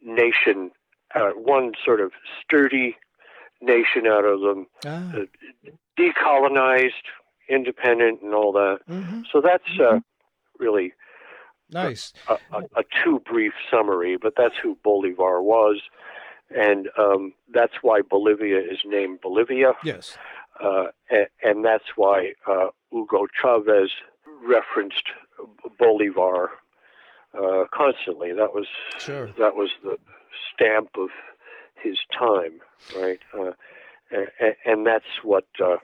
nation, 0.03 0.71
uh, 1.15 1.31
one 1.31 1.73
sort 1.85 2.01
of 2.01 2.13
sturdy 2.43 2.97
nation 3.61 4.07
out 4.07 4.25
of 4.25 4.41
them, 4.41 4.67
Ah, 4.87 5.13
uh, 5.15 5.71
decolonized, 5.99 6.91
independent, 7.49 8.23
and 8.23 8.35
all 8.35 8.53
that. 8.53 8.79
mhm. 8.89 9.25
So 9.33 9.41
that's 9.41 9.79
uh, 9.81 10.01
really 10.59 10.93
nice. 11.71 12.13
a, 12.29 12.35
a, 12.53 12.59
a 12.77 12.85
too 13.05 13.21
brief 13.25 13.53
summary, 13.71 14.17
but 14.17 14.35
that's 14.37 14.57
who 14.63 14.77
Bolivar 14.83 15.43
was, 15.43 15.81
and 16.55 16.89
um, 16.99 17.33
that's 17.53 17.75
why 17.83 18.01
Bolivia 18.03 18.59
is 18.61 18.79
named 18.85 19.21
Bolivia, 19.21 19.73
Yes. 19.85 20.17
uh, 20.63 20.87
and, 21.11 21.27
and 21.43 21.65
that's 21.65 21.97
why 21.97 22.33
uh, 22.47 22.69
Hugo 22.91 23.27
Chavez 23.41 23.91
referenced 24.47 25.09
Bolivar 25.79 26.51
uh, 27.35 27.65
constantly. 27.73 28.33
That 28.33 28.55
was 28.55 28.67
Sure. 28.99 29.27
that 29.39 29.55
was 29.55 29.71
the 29.83 29.97
stamp 30.55 30.91
of 30.97 31.11
his 31.83 31.99
time, 32.19 32.61
right? 32.97 33.21
Uh, 33.39 33.53
and, 34.11 34.55
and 34.65 34.87
that's 34.87 35.23
what 35.23 35.47
uh, 35.63 35.77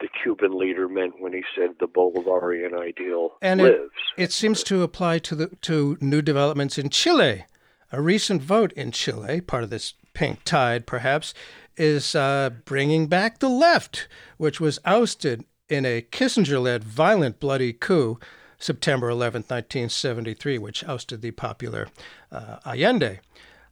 the 0.00 0.08
Cuban 0.22 0.58
leader 0.58 0.88
meant 0.88 1.20
when 1.20 1.32
he 1.32 1.42
said 1.56 1.70
the 1.78 1.86
Bolivarian 1.86 2.78
ideal 2.78 3.34
And 3.40 3.60
it- 3.60 3.64
lives. 3.80 3.92
It 4.16 4.32
seems 4.32 4.62
to 4.64 4.82
apply 4.82 5.18
to 5.20 5.34
the 5.34 5.46
to 5.62 5.96
new 6.00 6.22
developments 6.22 6.78
in 6.78 6.90
Chile. 6.90 7.44
A 7.92 8.00
recent 8.00 8.42
vote 8.42 8.72
in 8.72 8.90
Chile, 8.90 9.40
part 9.40 9.62
of 9.64 9.70
this 9.70 9.94
pink 10.14 10.44
tide, 10.44 10.86
perhaps, 10.86 11.34
is 11.76 12.14
uh, 12.14 12.50
bringing 12.64 13.06
back 13.06 13.38
the 13.38 13.48
left, 13.48 14.08
which 14.38 14.60
was 14.60 14.78
ousted 14.84 15.44
in 15.68 15.84
a 15.86 16.02
Kissinger-led 16.02 16.84
violent, 16.84 17.38
bloody 17.40 17.72
coup, 17.72 18.18
September 18.58 19.08
11, 19.08 19.42
1973, 19.42 20.58
which 20.58 20.84
ousted 20.84 21.20
the 21.22 21.30
popular 21.32 21.88
uh, 22.30 22.58
Allende. 22.66 23.20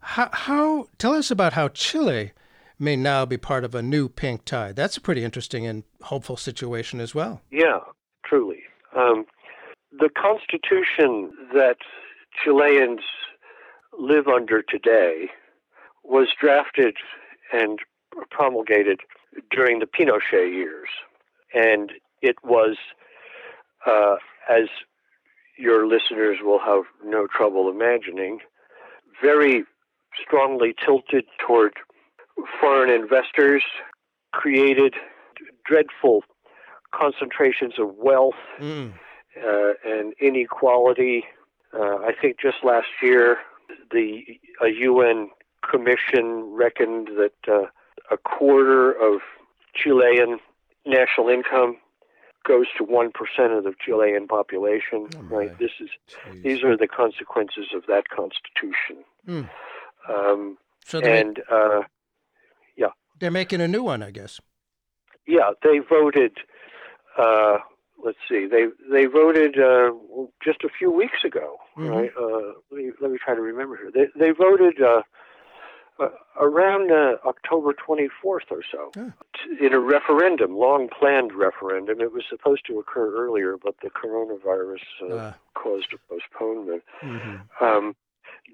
How, 0.01 0.29
how? 0.33 0.89
Tell 0.99 1.13
us 1.15 1.31
about 1.31 1.53
how 1.55 1.69
Chile 1.69 2.33
may 2.81 2.97
now 2.97 3.27
be 3.27 3.37
part 3.37 3.65
of 3.65 3.75
a 3.75 3.83
new 3.83 4.09
pink 4.09 4.45
tide. 4.45 4.75
That's 4.75 4.97
a 4.97 5.01
pretty 5.01 5.23
interesting 5.23 5.67
and 5.67 5.85
hopeful 6.03 6.37
situation 6.37 7.01
as 7.01 7.15
well. 7.15 7.43
Yeah, 7.51 7.81
truly. 8.25 8.61
Um, 8.97 9.27
the 9.93 10.09
constitution 10.09 11.33
that 11.53 11.77
Chileans 12.43 13.01
live 13.99 14.29
under 14.29 14.63
today 14.63 15.29
was 16.05 16.29
drafted 16.41 16.97
and 17.53 17.79
promulgated 18.31 19.01
during 19.51 19.81
the 19.81 19.87
Pinochet 19.87 20.53
years. 20.53 20.89
And 21.55 21.93
it 22.23 22.37
was, 22.43 22.77
uh, 23.87 24.17
as 24.49 24.69
your 25.59 25.87
listeners 25.87 26.39
will 26.43 26.61
have 26.61 26.85
no 27.05 27.27
trouble 27.27 27.69
imagining, 27.71 28.39
very 29.23 29.65
strongly 30.25 30.75
tilted 30.85 31.25
toward 31.47 31.75
foreign 32.61 32.91
investors, 32.91 33.63
created 34.33 34.95
dreadful 35.65 36.25
concentrations 36.93 37.75
of 37.79 37.95
wealth 37.97 38.35
Mm. 38.59 38.93
uh, 39.37 39.73
and 39.85 40.13
inequality. 40.21 41.25
Uh, 41.73 41.97
I 41.99 42.13
think 42.21 42.39
just 42.41 42.65
last 42.65 42.89
year, 43.03 43.39
the 43.93 44.25
a 44.61 44.69
UN 44.69 45.31
commission 45.69 46.43
reckoned 46.53 47.09
that 47.17 47.35
uh, 47.49 47.67
a 48.11 48.17
quarter 48.17 48.91
of 48.93 49.21
Chilean 49.75 50.41
national 50.85 51.29
income 51.29 51.77
goes 52.45 52.67
to 52.79 52.85
one 52.85 53.13
percent 53.13 53.53
of 53.53 53.63
the 53.65 53.75
Chilean 53.85 54.27
population. 54.27 55.07
Oh, 55.17 55.23
right. 55.37 55.57
This 55.59 55.71
is 55.81 55.91
Jeez. 56.09 56.43
these 56.43 56.65
are 56.65 56.77
the 56.77 56.89
consequences 56.89 57.69
of 57.75 57.85
that 57.87 58.09
constitution. 58.09 59.05
Mm. 59.29 59.49
Um, 60.09 60.59
So 60.85 60.99
and 61.01 61.41
uh, 61.51 61.83
they're 63.21 63.31
making 63.31 63.61
a 63.61 63.69
new 63.69 63.83
one, 63.83 64.03
I 64.03 64.11
guess. 64.11 64.41
yeah, 65.27 65.51
they 65.63 65.79
voted. 65.79 66.33
Uh, 67.17 67.59
let's 68.03 68.19
see, 68.29 68.47
they 68.47 68.67
they 68.91 69.05
voted 69.07 69.59
uh, 69.59 69.93
just 70.45 70.65
a 70.65 70.69
few 70.77 70.91
weeks 70.91 71.23
ago, 71.25 71.59
Mhm. 71.77 71.91
right? 71.91 72.13
Uh, 72.19 72.53
let, 72.71 72.85
me, 72.85 72.91
let 73.01 73.11
me 73.11 73.19
try 73.25 73.35
to 73.35 73.41
remember 73.41 73.77
here. 73.77 73.91
They 73.93 74.09
they 74.19 74.31
voted 74.33 74.81
uh, 74.83 75.03
uh, 75.99 76.09
around 76.41 76.91
uh, 76.91 77.17
October 77.27 77.75
24th 77.75 78.51
or 78.51 78.63
so 78.73 78.91
Oh. 78.97 79.13
t- 79.35 79.67
in 79.67 79.75
a 79.75 79.79
referendum, 79.81 80.57
long 80.57 80.89
planned 80.89 81.33
referendum. 81.35 82.01
It 82.01 82.13
was 82.13 82.25
supposed 82.29 82.65
to 82.69 82.79
occur 82.79 83.15
earlier, 83.15 83.57
but 83.63 83.75
the 83.83 83.91
coronavirus 83.91 84.81
uh, 85.03 85.15
Uh, 85.15 85.33
caused 85.55 85.93
a 85.93 85.99
postponement. 86.09 86.83
mhm. 87.03 87.41
Um, 87.61 87.95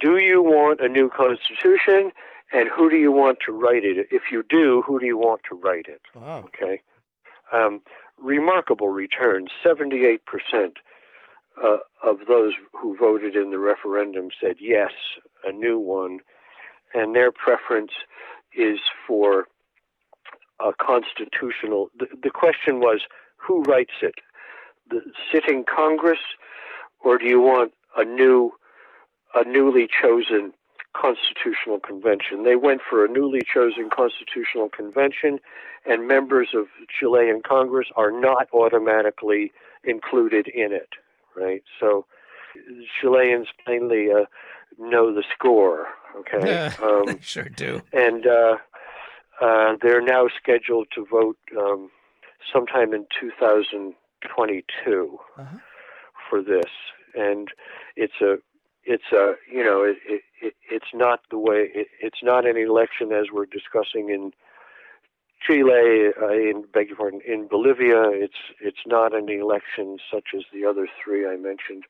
do 0.00 0.16
you 0.18 0.42
want 0.42 0.80
a 0.80 0.88
new 0.88 1.08
constitution? 1.08 2.12
And 2.52 2.68
who 2.74 2.88
do 2.88 2.96
you 2.96 3.10
want 3.10 3.38
to 3.46 3.52
write 3.52 3.84
it? 3.84 4.06
If 4.10 4.24
you 4.30 4.44
do, 4.48 4.82
who 4.86 5.00
do 5.00 5.06
you 5.06 5.18
want 5.18 5.42
to 5.48 5.56
write 5.56 5.86
it? 5.88 6.00
Wow. 6.14 6.44
Okay. 6.46 6.80
Um, 7.52 7.80
remarkable 8.18 8.88
returns. 8.88 9.50
78% 9.64 10.18
uh, 11.62 11.76
of 12.02 12.18
those 12.28 12.52
who 12.72 12.96
voted 12.96 13.34
in 13.34 13.50
the 13.50 13.58
referendum 13.58 14.28
said 14.40 14.56
yes, 14.60 14.92
a 15.44 15.52
new 15.52 15.78
one. 15.78 16.20
And 16.94 17.14
their 17.14 17.32
preference 17.32 17.92
is 18.56 18.78
for 19.06 19.46
a 20.60 20.72
constitutional. 20.80 21.88
The, 21.98 22.06
the 22.22 22.30
question 22.30 22.80
was 22.80 23.02
who 23.36 23.62
writes 23.62 23.92
it? 24.02 24.14
The 24.88 25.00
sitting 25.32 25.64
Congress, 25.64 26.20
or 27.00 27.18
do 27.18 27.26
you 27.26 27.40
want 27.40 27.72
a 27.96 28.04
new, 28.04 28.52
a 29.34 29.44
newly 29.44 29.88
chosen 30.00 30.52
constitutional 31.00 31.78
convention? 31.80 32.42
They 32.44 32.56
went 32.56 32.80
for 32.88 33.04
a 33.04 33.08
newly 33.08 33.42
chosen 33.52 33.90
constitutional 33.90 34.68
convention 34.68 35.38
and 35.84 36.08
members 36.08 36.48
of 36.54 36.66
Chilean 36.88 37.42
Congress 37.46 37.88
are 37.96 38.10
not 38.10 38.48
automatically 38.52 39.52
included 39.84 40.48
in 40.48 40.72
it, 40.72 40.90
right? 41.36 41.62
So 41.78 42.06
Chileans 43.00 43.48
plainly 43.64 44.10
uh, 44.10 44.24
know 44.78 45.14
the 45.14 45.22
score, 45.32 45.86
okay? 46.18 46.46
Yeah, 46.48 46.72
Um, 46.82 47.04
they 47.06 47.18
sure 47.20 47.48
do. 47.48 47.82
and 47.92 48.26
uh, 48.26 48.56
uh, 49.40 49.76
they're 49.82 50.00
now 50.02 50.28
scheduled 50.40 50.88
to 50.94 51.04
vote 51.04 51.36
um, 51.56 51.90
sometime 52.52 52.92
in 52.94 53.06
2022 53.20 55.18
Uh-huh. 55.38 55.56
for 56.28 56.42
this, 56.42 56.70
and 57.14 57.48
it's 57.96 58.20
a 58.20 58.38
it's 58.86 59.12
a 59.12 59.34
you 59.52 59.64
know 59.64 59.82
it, 59.82 59.96
it, 60.06 60.22
it 60.40 60.54
it's 60.70 60.94
not 60.94 61.20
the 61.30 61.38
way 61.38 61.70
it, 61.74 61.88
it's 62.00 62.22
not 62.22 62.46
an 62.46 62.56
election 62.56 63.12
as 63.12 63.26
we're 63.32 63.46
discussing 63.46 64.08
in 64.10 64.32
Chile 65.46 66.12
uh, 66.20 66.28
in 66.28 66.64
beg 66.72 66.88
your 66.88 66.96
pardon 66.96 67.20
in 67.26 67.48
Bolivia 67.48 68.04
it's 68.10 68.38
it's 68.60 68.86
not 68.86 69.14
an 69.14 69.28
election 69.28 69.98
such 70.10 70.28
as 70.34 70.42
the 70.52 70.64
other 70.64 70.88
three 71.02 71.26
I 71.26 71.36
mentioned 71.36 71.84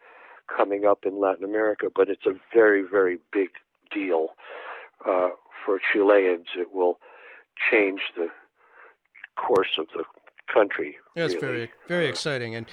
coming 0.54 0.84
up 0.86 1.04
in 1.04 1.20
Latin 1.20 1.44
America 1.44 1.88
but 1.94 2.08
it's 2.08 2.26
a 2.26 2.34
very 2.52 2.82
very 2.82 3.18
big 3.32 3.50
deal 3.92 4.28
uh, 5.06 5.28
for 5.64 5.78
Chileans 5.92 6.48
it 6.56 6.74
will 6.74 6.98
change 7.70 8.00
the 8.16 8.28
course 9.36 9.78
of 9.78 9.86
the 9.94 10.04
country 10.52 10.96
That's 11.14 11.34
really. 11.34 11.46
very 11.46 11.70
very 11.88 12.06
exciting. 12.06 12.54
And 12.54 12.66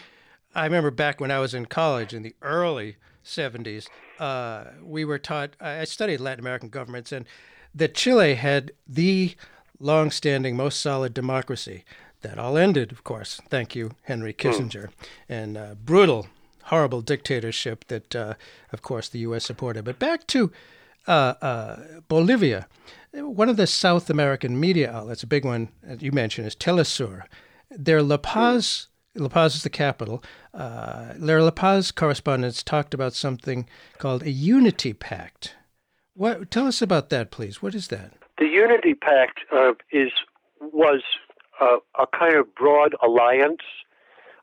I 0.55 0.65
remember 0.65 0.91
back 0.91 1.19
when 1.19 1.31
I 1.31 1.39
was 1.39 1.53
in 1.53 1.65
college 1.65 2.13
in 2.13 2.23
the 2.23 2.35
early 2.41 2.97
'70s, 3.23 3.87
uh, 4.19 4.65
we 4.81 5.05
were 5.05 5.19
taught. 5.19 5.55
I 5.59 5.83
studied 5.85 6.19
Latin 6.19 6.39
American 6.39 6.69
governments, 6.69 7.11
and 7.11 7.25
that 7.73 7.95
Chile 7.95 8.35
had 8.35 8.71
the 8.87 9.35
long-standing, 9.79 10.55
most 10.55 10.79
solid 10.79 11.13
democracy. 11.13 11.83
That 12.21 12.39
all 12.39 12.57
ended, 12.57 12.93
of 12.93 13.03
course. 13.03 13.41
Thank 13.49 13.75
you, 13.75 13.91
Henry 14.03 14.33
Kissinger, 14.33 14.89
and 15.27 15.57
uh, 15.57 15.75
brutal, 15.75 16.27
horrible 16.63 17.01
dictatorship 17.01 17.85
that, 17.89 18.15
uh, 18.15 18.35
of 18.71 18.81
course, 18.81 19.09
the 19.09 19.19
U.S. 19.19 19.43
supported. 19.45 19.83
But 19.83 19.99
back 19.99 20.25
to 20.27 20.49
uh, 21.07 21.33
uh, 21.41 21.79
Bolivia. 22.07 22.67
One 23.11 23.49
of 23.49 23.57
the 23.57 23.67
South 23.67 24.09
American 24.09 24.59
media 24.59 24.91
outlets, 24.91 25.23
a 25.23 25.27
big 25.27 25.45
one 25.45 25.69
you 25.99 26.11
mentioned, 26.11 26.47
is 26.47 26.55
Telesur. 26.55 27.23
Their 27.69 28.01
La 28.01 28.17
Paz, 28.17 28.87
La 29.15 29.27
Paz 29.29 29.55
is 29.55 29.63
the 29.63 29.69
capital. 29.69 30.23
Uh, 30.53 31.13
their 31.15 31.41
La 31.41 31.51
Paz 31.51 31.91
correspondents 31.91 32.63
talked 32.63 32.93
about 32.93 33.13
something 33.13 33.67
called 33.99 34.23
a 34.23 34.31
Unity 34.31 34.93
Pact. 34.93 35.55
What? 36.15 36.49
Tell 36.51 36.67
us 36.67 36.81
about 36.81 37.09
that, 37.09 37.31
please. 37.31 37.61
What 37.61 37.75
is 37.75 37.87
that? 37.89 38.13
The 38.37 38.45
Unity 38.47 38.93
Pact 38.95 39.39
uh, 39.51 39.73
is 39.91 40.11
was 40.59 41.01
uh, 41.61 41.77
a 41.99 42.07
kind 42.07 42.35
of 42.35 42.53
broad 42.55 42.95
alliance. 43.03 43.61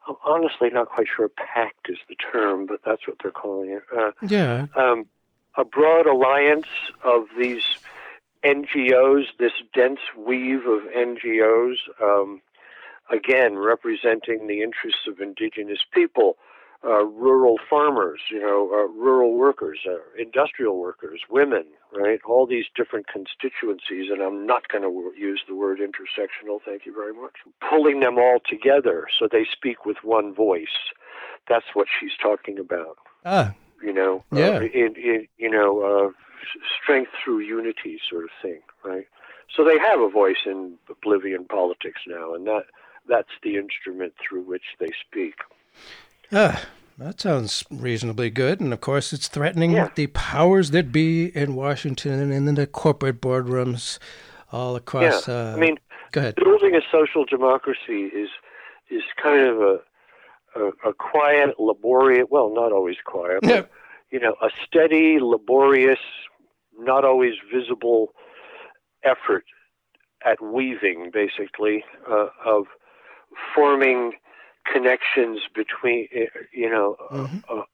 I'm 0.08 0.16
honestly 0.24 0.70
not 0.70 0.88
quite 0.88 1.06
sure 1.14 1.28
pact 1.28 1.88
is 1.88 1.98
the 2.08 2.16
term, 2.32 2.66
but 2.66 2.80
that's 2.84 3.06
what 3.06 3.16
they're 3.22 3.30
calling 3.32 3.70
it. 3.70 3.82
Uh, 3.96 4.12
Yeah. 4.26 4.66
um, 4.76 5.06
a 5.56 5.64
broad 5.64 6.06
alliance 6.06 6.66
of 7.04 7.24
these 7.38 7.62
NGOs, 8.44 9.24
this 9.38 9.52
dense 9.74 10.00
weave 10.16 10.66
of 10.66 10.82
NGOs, 10.96 11.76
um, 12.02 12.40
again 13.10 13.56
representing 13.58 14.46
the 14.46 14.62
interests 14.62 15.06
of 15.08 15.20
indigenous 15.20 15.80
people, 15.92 16.36
uh, 16.84 17.04
rural 17.04 17.58
farmers, 17.68 18.20
you 18.30 18.40
know, 18.40 18.70
uh, 18.72 18.88
rural 18.98 19.34
workers, 19.34 19.80
uh, 19.86 19.96
industrial 20.18 20.78
workers, 20.78 21.20
women, 21.28 21.64
right? 21.92 22.20
All 22.26 22.46
these 22.46 22.64
different 22.74 23.06
constituencies, 23.06 24.10
and 24.10 24.22
I'm 24.22 24.46
not 24.46 24.68
going 24.68 24.82
to 24.84 25.12
use 25.18 25.42
the 25.46 25.54
word 25.54 25.78
intersectional. 25.78 26.58
Thank 26.64 26.86
you 26.86 26.94
very 26.94 27.12
much. 27.12 27.34
Pulling 27.68 28.00
them 28.00 28.18
all 28.18 28.38
together 28.48 29.06
so 29.18 29.28
they 29.30 29.44
speak 29.50 29.84
with 29.84 29.98
one 30.02 30.32
voice. 30.34 30.68
That's 31.48 31.66
what 31.74 31.86
she's 31.98 32.12
talking 32.22 32.58
about 32.58 32.96
Ah. 33.26 33.54
you 33.82 33.92
know, 33.92 34.24
Yeah. 34.32 34.56
uh, 34.56 34.60
in, 34.60 34.94
in, 34.96 35.28
you 35.36 35.50
know, 35.50 35.80
uh, 35.82 36.10
strength 36.82 37.10
through 37.22 37.40
unity 37.40 38.00
sort 38.08 38.24
of 38.24 38.30
thing, 38.40 38.60
right? 38.84 39.06
So 39.54 39.64
they 39.64 39.78
have 39.78 40.00
a 40.00 40.08
voice 40.08 40.42
in 40.46 40.78
Bolivian 41.02 41.44
politics 41.44 42.00
now, 42.06 42.34
and 42.34 42.46
that 42.46 42.64
that's 43.10 43.34
the 43.42 43.56
instrument 43.56 44.14
through 44.22 44.42
which 44.42 44.62
they 44.78 44.90
speak. 45.06 45.34
Ah. 46.32 46.64
That 46.98 47.18
sounds 47.18 47.64
reasonably 47.70 48.28
good, 48.28 48.60
and 48.60 48.74
of 48.74 48.82
course, 48.82 49.14
it's 49.14 49.26
threatening 49.26 49.70
Yeah. 49.72 49.88
the 49.94 50.08
powers 50.08 50.70
that 50.72 50.92
be 50.92 51.34
in 51.34 51.54
Washington 51.54 52.30
and 52.30 52.46
in 52.46 52.54
the 52.56 52.66
corporate 52.66 53.22
boardrooms 53.22 53.98
all 54.52 54.76
across. 54.76 55.26
yeah, 55.26 55.34
Uh, 55.34 55.54
I 55.56 55.58
mean, 55.58 55.78
go 56.12 56.20
ahead. 56.20 56.34
building 56.34 56.74
a 56.76 56.82
social 56.92 57.24
democracy 57.24 58.02
is 58.22 58.28
is 58.90 59.02
kind 59.16 59.46
of 59.46 59.62
a 59.62 59.80
a, 60.56 60.90
a 60.90 60.92
quiet, 60.92 61.58
laborious. 61.58 62.26
Well, 62.28 62.52
not 62.52 62.70
always 62.70 62.98
quiet, 63.02 63.38
but 63.40 63.50
Yeah. 63.50 63.62
you 64.10 64.20
know, 64.20 64.34
a 64.42 64.50
steady, 64.66 65.20
laborious, 65.20 66.00
not 66.78 67.06
always 67.06 67.34
visible 67.50 68.12
effort 69.04 69.44
at 70.22 70.42
weaving, 70.42 71.10
basically, 71.12 71.82
uh, 72.06 72.28
of 72.44 72.66
forming 73.54 74.12
connections 74.70 75.40
between, 75.54 76.08
eh, 76.12 76.26
you 76.52 76.68
know, 76.70 76.96
uh, 77.10 77.14
Mhm. 77.14 77.44
uh, 77.48 77.64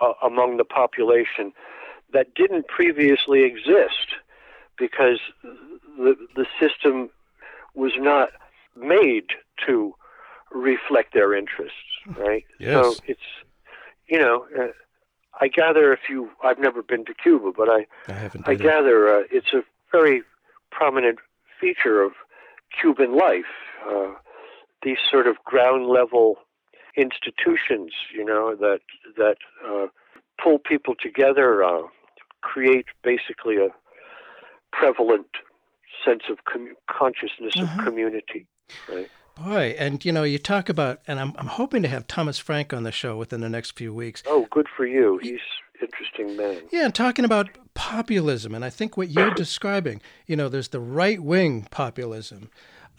uh, 0.00 0.14
among 0.22 0.56
the 0.56 0.64
population 0.64 1.52
that 2.12 2.34
didn't 2.34 2.66
previously 2.68 3.42
exist 3.42 4.16
because 4.76 5.20
the 5.98 6.16
the 6.34 6.46
system 6.58 7.10
was 7.74 7.92
not 7.96 8.30
made 8.76 9.28
to 9.66 9.94
reflect 10.50 11.12
their 11.12 11.34
interests, 11.34 11.78
right? 12.16 12.44
Yes. 12.58 12.74
So 12.74 12.96
it's, 13.06 13.28
you 14.06 14.18
know, 14.18 14.46
uh, 14.58 14.72
I 15.40 15.48
gather 15.48 15.92
if 15.92 16.08
you, 16.08 16.30
I've 16.42 16.58
never 16.58 16.82
been 16.82 17.04
to 17.04 17.14
Cuba, 17.14 17.52
but 17.52 17.68
I, 17.68 17.86
I 18.08 18.12
haven't. 18.14 18.48
I 18.48 18.54
gather 18.54 19.08
uh, 19.08 19.22
it's 19.30 19.52
a 19.52 19.62
very 19.92 20.22
prominent 20.70 21.18
feature 21.60 22.02
of 22.02 22.12
Cuban 22.80 23.16
life. 23.16 23.44
These 24.82 24.98
sort 25.10 25.26
of 25.26 25.36
ground 25.44 25.86
level 25.86 26.36
institutions, 26.96 27.92
you 28.14 28.24
know, 28.24 28.54
that 28.56 28.80
that 29.16 29.36
uh, 29.66 29.86
pull 30.42 30.58
people 30.58 30.94
together, 31.00 31.62
uh, 31.64 31.82
create 32.42 32.86
basically 33.02 33.56
a 33.56 33.68
prevalent 34.72 35.26
sense 36.04 36.22
of 36.30 36.38
com- 36.50 36.76
consciousness 36.90 37.54
Uh-huh. 37.56 37.78
of 37.80 37.84
community. 37.84 38.46
Right? 38.88 39.08
Boy, 39.36 39.74
and 39.78 40.04
you 40.04 40.12
know, 40.12 40.22
you 40.22 40.38
talk 40.38 40.68
about, 40.68 41.00
and 41.06 41.18
I'm, 41.18 41.32
I'm 41.36 41.46
hoping 41.46 41.82
to 41.82 41.88
have 41.88 42.06
Thomas 42.06 42.38
Frank 42.38 42.72
on 42.72 42.82
the 42.84 42.92
show 42.92 43.16
within 43.16 43.40
the 43.40 43.48
next 43.48 43.76
few 43.76 43.92
weeks. 43.94 44.22
Oh, 44.26 44.46
good 44.50 44.66
for 44.76 44.86
you. 44.86 45.18
He's 45.22 45.40
interesting 45.82 46.36
man. 46.36 46.62
Yeah, 46.70 46.84
and 46.84 46.94
talking 46.94 47.24
about 47.24 47.48
populism, 47.74 48.54
and 48.54 48.64
I 48.64 48.70
think 48.70 48.96
what 48.96 49.08
you're 49.10 49.30
describing, 49.30 50.02
you 50.26 50.36
know, 50.36 50.48
there's 50.48 50.68
the 50.68 50.80
right 50.80 51.20
wing 51.20 51.66
populism, 51.70 52.50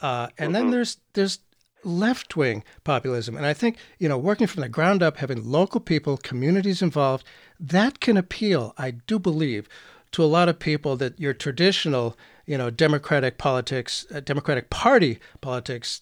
uh, 0.02 0.28
and 0.38 0.56
then 0.56 0.72
there's 0.72 0.98
there's 1.14 1.40
left 1.84 2.36
wing 2.36 2.64
populism, 2.84 3.36
and 3.36 3.46
I 3.46 3.54
think 3.54 3.78
you 4.00 4.10
know, 4.10 4.18
working 4.18 4.48
from 4.48 4.62
the 4.62 4.70
ground 4.70 5.02
up, 5.04 5.18
having 5.18 5.50
local 5.50 5.80
people, 5.80 6.18
communities 6.18 6.82
involved, 6.82 7.26
that 7.60 8.00
can 8.00 8.18
appeal, 8.18 8.74
I 8.78 8.92
do 8.92 9.20
believe, 9.20 9.68
to 10.12 10.24
a 10.24 10.26
lot 10.26 10.50
of 10.50 10.60
people 10.60 10.96
that 10.98 11.20
your 11.20 11.34
traditional, 11.34 12.18
you 12.46 12.58
know, 12.58 12.70
democratic 12.70 13.38
politics, 13.38 14.06
uh, 14.14 14.20
Democratic 14.20 14.70
Party 14.70 15.20
politics 15.40 16.02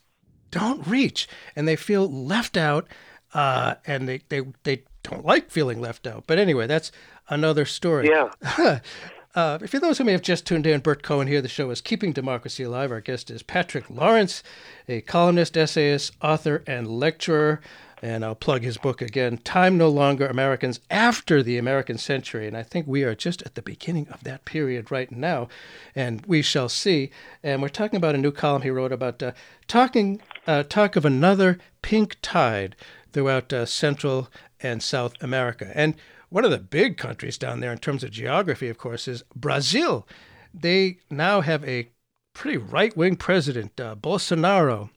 don't 0.52 0.86
reach 0.88 1.28
and 1.56 1.68
they 1.68 1.76
feel 1.76 2.10
left 2.10 2.58
out 2.58 2.88
uh, 3.34 3.76
and 3.86 4.08
they, 4.08 4.22
they, 4.30 4.42
they 4.64 4.84
don't 5.04 5.26
like 5.26 5.52
feeling 5.52 5.80
left 5.80 6.08
out. 6.08 6.24
But 6.26 6.40
anyway, 6.40 6.66
that's 6.66 6.92
another 7.30 7.66
story. 7.66 8.10
Yeah. 8.10 8.80
Uh, 9.36 9.60
for 9.60 9.80
those 9.80 10.00
who 10.00 10.04
may 10.04 10.12
have 10.12 10.24
just 10.24 10.48
tuned 10.48 10.66
in, 10.66 10.80
Bert 10.80 11.04
Cohen 11.04 11.28
here. 11.28 11.42
The 11.42 11.48
show 11.48 11.70
is 11.70 11.82
Keeping 11.82 12.14
Democracy 12.14 12.64
Alive. 12.64 12.92
Our 12.92 13.00
guest 13.00 13.30
is 13.30 13.44
Patrick 13.44 13.88
Lawrence, 13.88 14.42
a 14.88 15.02
columnist, 15.02 15.56
essayist, 15.56 16.14
author, 16.20 16.64
and 16.66 16.88
lecturer. 16.88 17.62
And 18.02 18.26
I'll 18.26 18.34
plug 18.34 18.64
his 18.64 18.78
book 18.78 19.04
again 19.04 19.38
Time 19.38 19.78
No 19.78 19.88
Longer 19.88 20.26
Americans 20.26 20.80
After 20.90 21.44
the 21.44 21.60
American 21.60 22.00
Century. 22.00 22.48
And 22.48 22.58
I 22.58 22.64
think 22.64 22.88
we 22.88 23.04
are 23.04 23.14
just 23.14 23.44
at 23.44 23.54
the 23.54 23.62
beginning 23.62 24.08
of 24.10 24.24
that 24.24 24.46
period 24.46 24.90
right 24.90 25.12
now. 25.12 25.48
And 25.96 26.26
we 26.26 26.42
shall 26.42 26.70
see. 26.70 27.12
And 27.44 27.62
we're 27.62 27.70
talking 27.70 27.98
about 27.98 28.16
a 28.16 28.20
new 28.20 28.32
column 28.32 28.64
he 28.64 28.72
wrote 28.72 28.92
about 28.92 29.22
uh, 29.22 29.34
talking, 29.68 30.22
uh, 30.48 30.64
talk 30.64 30.96
of 30.96 31.06
another 31.06 31.60
pink 31.84 32.18
tide 32.24 32.76
throughout 33.12 33.54
uh, 33.54 33.68
Central 33.68 34.30
and 34.62 34.82
South 34.82 35.14
America. 35.22 35.72
And 35.76 35.96
one 36.30 36.46
of 36.46 36.52
the 36.52 36.58
big 36.60 36.98
countries 36.98 37.38
down 37.38 37.60
there 37.60 37.72
in 37.72 37.78
terms 37.80 38.04
of 38.04 38.12
geography, 38.12 38.70
of 38.70 38.78
course, 38.78 39.08
is 39.08 39.24
Brazil. 39.36 40.08
They 40.54 40.98
now 41.10 41.42
have 41.42 41.64
a 41.68 41.90
pretty 42.34 42.58
right 42.58 42.96
wing 42.96 43.16
president, 43.16 43.80
uh, 43.80 43.96
Bolsonaro, 43.96 44.90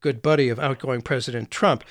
good 0.00 0.22
buddy 0.22 0.48
of 0.48 0.58
outgoing 0.58 1.02
President 1.02 1.50
Trump. 1.50 1.84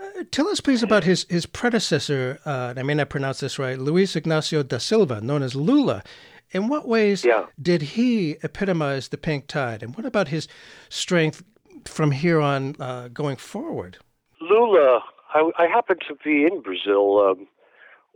Uh, 0.00 0.24
tell 0.30 0.48
us, 0.48 0.60
please, 0.60 0.82
about 0.82 1.04
his, 1.04 1.26
his 1.28 1.46
predecessor, 1.46 2.38
uh, 2.44 2.68
and 2.70 2.78
I 2.78 2.82
may 2.82 2.94
not 2.94 3.08
pronounce 3.08 3.40
this 3.40 3.58
right, 3.58 3.78
Luis 3.78 4.16
Ignacio 4.16 4.62
da 4.62 4.78
Silva, 4.78 5.20
known 5.20 5.42
as 5.42 5.54
Lula. 5.54 6.02
In 6.50 6.68
what 6.68 6.86
ways 6.86 7.24
Yeah. 7.24 7.46
did 7.60 7.82
he 7.82 8.36
epitomize 8.42 9.08
the 9.08 9.16
pink 9.16 9.46
tide? 9.46 9.82
And 9.82 9.96
what 9.96 10.04
about 10.04 10.28
his 10.28 10.48
strength 10.90 11.42
from 11.86 12.10
here 12.10 12.40
on 12.40 12.76
uh, 12.78 13.08
going 13.08 13.36
forward? 13.36 13.98
Lula 14.40 15.02
I, 15.34 15.50
I 15.58 15.66
happened 15.66 16.02
to 16.08 16.14
be 16.22 16.44
in 16.44 16.60
Brazil 16.60 17.18
um, 17.20 17.48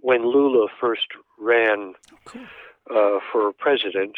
when 0.07 0.23
Lula 0.25 0.69
first 0.81 1.09
ran 1.37 1.95
uh, 2.89 3.19
for 3.33 3.53
president. 3.59 4.15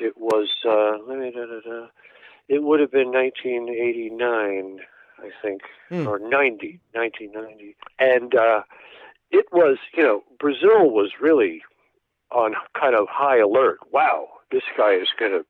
It 0.00 0.14
was 0.16 0.48
uh, 0.66 0.98
let 1.08 1.16
me 1.20 1.30
da, 1.30 1.46
da, 1.46 1.60
da. 1.60 1.86
it 2.48 2.64
would 2.64 2.80
have 2.80 2.90
been 2.90 3.12
1989, 3.12 4.80
I 5.20 5.30
think, 5.40 5.62
Hmm. 5.90 6.08
or 6.08 6.18
90, 6.18 6.80
1990, 6.92 7.76
and 8.00 8.34
uh, 8.34 8.62
it 9.30 9.46
was 9.52 9.78
you 9.96 10.02
know 10.02 10.24
Brazil 10.40 10.90
was 10.90 11.12
really 11.20 11.62
on 12.32 12.54
kind 12.78 12.96
of 12.96 13.06
high 13.08 13.38
alert. 13.38 13.78
Wow, 13.92 14.26
this 14.50 14.64
guy 14.76 14.94
is 14.94 15.08
going 15.20 15.32
to 15.32 15.44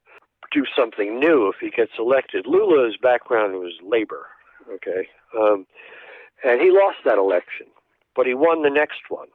do 0.53 0.65
something 0.77 1.19
new 1.19 1.49
if 1.49 1.57
he 1.63 1.71
gets 1.71 1.93
elected. 1.99 2.47
Lula's 2.47 2.97
background 3.01 3.55
was 3.55 3.73
labor, 3.83 4.27
okay, 4.71 5.09
um, 5.39 5.67
and 6.45 6.61
he 6.61 6.71
lost 6.71 6.99
that 7.07 7.17
election, 7.17 7.67
but 8.15 8.27
he 8.27 8.35
won 8.35 8.63
the 8.63 8.71
next 8.83 9.01
one, 9.09 9.29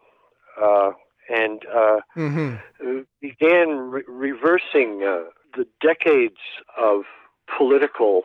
uh, 0.62 0.92
and. 1.30 1.62
Uh, 1.74 2.00
hmm 2.14 2.56
uh, 2.86 3.02
began 3.22 3.70
re- 3.78 4.04
reversing 4.08 5.04
uh, 5.08 5.30
the 5.56 5.66
decades 5.82 6.38
of 6.78 7.02
political 7.58 8.24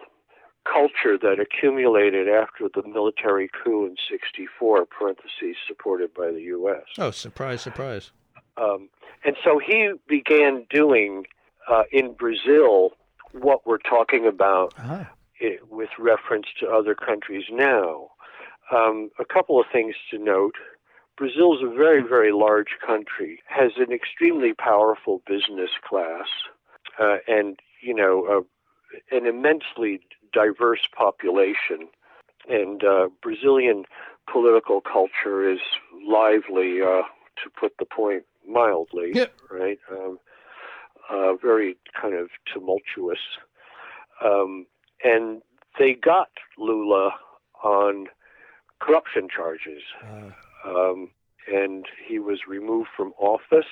culture 0.70 1.16
that 1.16 1.38
accumulated 1.40 2.28
after 2.28 2.68
the 2.74 2.86
military 2.88 3.48
coup 3.48 3.86
in 3.86 3.96
64, 4.10 4.86
parentheses, 4.86 5.56
supported 5.66 6.12
by 6.12 6.30
the 6.30 6.40
U.S. 6.42 6.82
Oh, 6.98 7.10
surprise, 7.10 7.62
surprise. 7.62 8.10
Um, 8.56 8.88
and 9.24 9.36
so 9.44 9.58
he 9.64 9.92
began 10.08 10.66
doing 10.70 11.24
uh, 11.70 11.84
in 11.92 12.12
Brazil 12.14 12.90
what 13.32 13.66
we're 13.66 13.78
talking 13.78 14.26
about 14.26 14.74
Ah. 14.78 15.10
i 15.40 15.58
with 15.70 15.90
reference 15.98 16.46
to 16.60 16.68
other 16.68 16.94
countries 16.94 17.44
now. 17.50 18.08
Um, 18.74 19.10
a 19.18 19.24
couple 19.24 19.58
of 19.60 19.66
things 19.72 19.94
to 20.10 20.18
note. 20.18 20.56
Brazil 21.18 21.56
is 21.56 21.62
a 21.62 21.74
very, 21.74 22.02
very 22.02 22.32
large 22.32 22.78
country, 22.86 23.40
has 23.46 23.72
an 23.76 23.92
extremely 23.92 24.54
powerful 24.54 25.20
business 25.26 25.70
class, 25.86 26.28
uh, 26.98 27.16
and, 27.26 27.58
you 27.82 27.92
know, 27.92 28.24
uh, 29.10 29.16
an 29.16 29.26
immensely 29.26 30.00
diverse 30.32 30.86
population. 30.96 31.88
And 32.48 32.84
uh, 32.84 33.08
Brazilian 33.20 33.84
political 34.32 34.80
culture 34.80 35.50
is 35.50 35.58
lively, 36.06 36.80
uh, 36.80 37.02
to 37.42 37.50
put 37.58 37.72
the 37.78 37.84
point 37.84 38.24
mildly, 38.46 39.10
Yep. 39.14 39.32
right? 39.50 39.78
Um, 39.90 40.18
uh, 41.10 41.34
very 41.34 41.76
kind 42.00 42.14
of 42.14 42.28
tumultuous. 42.52 43.18
Um, 44.24 44.66
and 45.04 45.42
they 45.78 45.94
got 45.94 46.30
Lula 46.58 47.12
on 47.62 48.06
corruption 48.80 49.28
charges, 49.34 49.82
Uh, 50.02 50.30
um, 50.68 51.10
and 51.52 51.86
he 52.06 52.18
was 52.18 52.40
removed 52.48 52.88
from 52.96 53.12
office. 53.18 53.66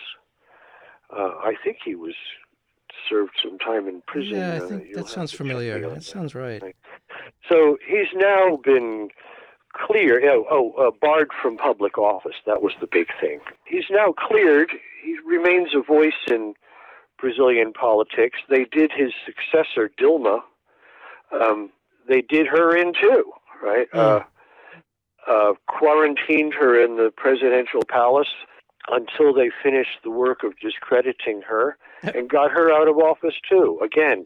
Uh, 1.11 1.35
I 1.43 1.55
think 1.63 1.79
he 1.85 1.95
was 1.95 2.15
served 3.09 3.33
some 3.43 3.59
time 3.59 3.89
in 3.89 4.03
prison. 4.07 4.39
yeah, 4.39 4.55
I 4.55 4.57
uh, 4.59 4.69
think 4.69 4.85
you'll 4.89 5.05
that 5.05 5.09
sounds 5.09 5.31
to 5.33 5.37
check 5.37 5.47
me 5.47 5.51
familiar. 5.53 5.81
That 5.81 5.95
that. 5.95 6.05
sounds 6.05 6.35
right. 6.35 6.63
So 7.49 7.79
he's 7.87 8.09
now 8.15 8.59
been 8.63 9.09
clear. 9.73 10.21
Oh, 10.31 10.45
oh 10.51 10.89
uh, 10.89 10.91
barred 11.01 11.31
from 11.41 11.57
public 11.57 11.99
office. 11.99 12.37
That 12.47 12.63
was 12.63 12.73
the 12.81 12.89
big 12.91 13.09
thing. 13.21 13.41
He's 13.67 13.85
now 13.91 14.13
cleared. 14.13 14.71
He 15.05 15.17
remains 15.27 15.71
a 15.75 15.83
voice 15.83 16.15
in 16.29 16.55
Brazilian 17.19 17.73
politics. 17.73 18.39
They 18.49 18.65
did 18.65 18.91
his 18.93 19.13
successor, 19.25 19.91
Dilma. 19.99 20.41
Um, 21.33 21.71
they 22.09 22.23
did 22.23 22.47
her 22.47 22.77
in 22.77 22.93
too, 22.95 23.33
right? 23.63 23.89
Uh, 23.93 24.21
uh, 25.31 25.53
quarantined 25.67 26.55
her 26.55 26.81
in 26.83 26.97
the 26.97 27.13
presidential 27.17 27.83
palace 27.89 28.29
until 28.89 29.35
they 29.35 29.51
finished 29.63 29.99
the 30.05 30.11
work 30.11 30.43
of 30.45 30.59
discrediting 30.61 31.43
her 31.43 31.77
and 32.03 32.29
got 32.29 32.51
her 32.51 32.71
out 32.73 32.89
of 32.89 32.97
office 32.99 33.35
too. 33.49 33.79
Again, 33.83 34.25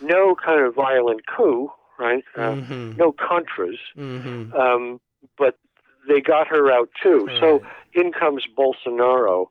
no 0.00 0.34
kind 0.34 0.64
of 0.64 0.74
violent 0.74 1.22
coup, 1.26 1.70
right? 1.98 2.24
Uh, 2.36 2.54
hmm 2.54 2.92
no 2.96 3.12
contras, 3.12 3.76
hmm 3.94 4.52
um, 4.58 5.00
but 5.36 5.58
they 6.08 6.20
got 6.20 6.48
her 6.48 6.70
out 6.72 6.88
too. 7.02 7.28
So 7.38 7.62
in 7.92 8.12
comes 8.12 8.44
Bolsonaro, 8.56 9.46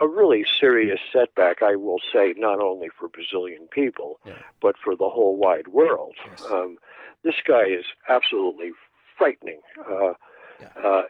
a 0.00 0.06
really 0.08 0.44
serious 0.60 1.00
setback, 1.12 1.62
I 1.62 1.76
will 1.76 1.98
say, 2.12 2.34
not 2.36 2.60
only 2.60 2.88
for 2.98 3.08
Brazilian 3.08 3.68
people, 3.70 4.20
Yeah. 4.24 4.34
but 4.62 4.76
for 4.82 4.96
the 4.96 5.08
whole 5.08 5.36
wide 5.36 5.68
world. 5.68 6.14
Yes. 6.24 6.40
Um, 6.50 6.78
this 7.24 7.34
guy 7.46 7.64
is 7.64 7.84
absolutely 8.08 8.72
frightening. 9.18 9.60
Uh, 9.78 10.14
Yeah. 10.60 10.82
uh, 10.82 11.02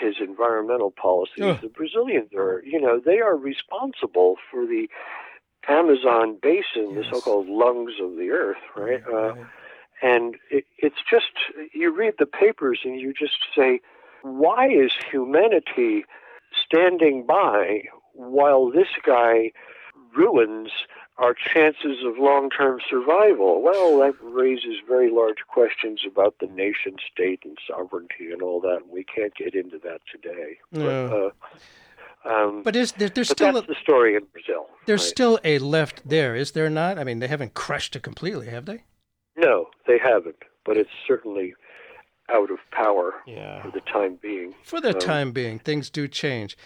his 0.00 0.16
environmental 0.20 0.90
policies. 0.90 1.44
Ugh. 1.44 1.58
The 1.62 1.68
Brazilians 1.68 2.30
are, 2.36 2.62
you 2.64 2.80
know, 2.80 3.00
they 3.04 3.20
are 3.20 3.36
responsible 3.36 4.36
for 4.50 4.66
the 4.66 4.88
Amazon 5.68 6.38
basin, 6.42 6.94
the 6.96 7.04
so-called 7.10 7.48
lungs 7.48 7.94
of 8.02 8.16
the 8.16 8.30
earth, 8.30 8.62
right? 8.76 9.00
Uh, 9.06 9.34
Right. 9.34 9.46
and 10.02 10.36
it, 10.50 10.64
it's 10.78 10.96
just 11.08 11.30
you 11.72 11.94
read 11.94 12.14
the 12.18 12.26
papers 12.26 12.80
and 12.84 12.98
you 13.00 13.12
just 13.12 13.38
say 13.56 13.80
why 14.22 14.68
is 14.68 14.92
humanity 15.10 16.04
standing 16.66 17.24
by 17.26 17.82
while 18.14 18.70
this 18.70 18.88
guy 19.04 19.52
ruins 20.16 20.70
our 21.18 21.34
chances 21.34 21.98
of 22.04 22.18
long-term 22.18 22.80
survival 22.88 23.62
well 23.62 23.98
that 23.98 24.14
raises 24.22 24.76
very 24.88 25.10
large 25.10 25.38
questions 25.48 26.00
about 26.06 26.34
the 26.40 26.46
nation 26.46 26.96
state 27.12 27.40
and 27.44 27.58
sovereignty 27.68 28.30
and 28.32 28.42
all 28.42 28.60
that 28.60 28.80
we 28.90 29.04
can't 29.04 29.34
get 29.34 29.54
into 29.54 29.78
that 29.78 30.00
today 30.10 30.58
No. 30.72 31.32
but, 32.24 32.28
uh, 32.28 32.34
um, 32.34 32.62
But 32.62 32.76
is 32.76 32.92
there, 32.92 33.08
there's 33.08 33.28
but 33.28 33.36
still 33.38 33.52
that's 33.52 33.64
a, 33.64 33.68
the 33.68 33.74
story 33.80 34.14
in 34.16 34.24
brazil 34.32 34.66
there's 34.86 35.02
right? 35.02 35.08
still 35.08 35.38
a 35.44 35.58
left 35.60 36.08
there, 36.08 36.34
is 36.34 36.52
there 36.52 36.68
not? 36.70 36.98
I 36.98 37.04
mean, 37.04 37.20
they 37.20 37.28
haven't 37.28 37.54
crushed 37.54 37.94
it 37.96 38.02
completely, 38.02 38.48
have 38.48 38.64
they? 38.66 38.84
no 39.36 39.68
they 39.86 39.98
haven't 39.98 40.36
but 40.64 40.76
it's 40.76 40.90
certainly 41.06 41.54
out 42.32 42.50
of 42.50 42.58
power 42.70 43.14
Yeah. 43.26 43.60
for 43.62 43.70
the 43.70 43.80
time 43.80 44.18
being 44.22 44.54
For 44.62 44.80
the 44.80 44.94
Um, 44.94 44.98
time 45.00 45.32
being, 45.32 45.58
things 45.58 45.90
do 45.90 46.06
change. 46.08 46.56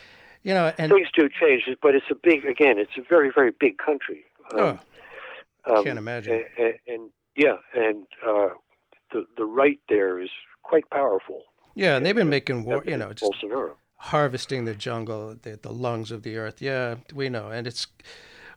You 0.47 0.55
know, 0.55 0.73
and 0.79 0.93
things 0.93 1.09
do 1.13 1.29
change, 1.29 1.65
but 1.83 1.97
it's 1.97 2.07
a 2.09 2.15
big 2.15 2.45
again. 2.45 2.79
It's 2.79 2.97
a 2.97 3.03
very 3.03 3.33
very 3.35 3.51
big 3.59 3.79
country. 3.79 4.25
oh, 4.53 4.79
um, 5.65 5.83
can't 5.83 5.99
imagine. 5.99 6.45
And, 6.57 6.75
and, 6.87 7.11
yeah, 7.35 7.57
and 7.75 8.07
uh, 8.25 8.51
the 9.11 9.27
the 9.37 9.45
right 9.45 9.81
there 9.89 10.21
is 10.21 10.31
quite 10.63 10.89
powerful. 10.91 11.43
yeah, 11.75 11.97
and 11.97 12.07
they've 12.07 12.15
been 12.15 12.29
making 12.29 12.65
war. 12.65 12.85
You 12.87 12.97
know, 12.97 13.13
just 13.13 13.33
Bolsonaro. 13.33 13.73
harvesting 13.97 14.67
the 14.67 14.77
jungle, 14.77 15.35
the, 15.43 15.59
the 15.61 15.73
lungs 15.73 16.13
of 16.13 16.23
the 16.23 16.37
earth. 16.37 16.63
Yeah, 16.63 16.95
we 17.13 17.29
know, 17.29 17.49
and 17.49 17.67
it's 17.67 17.89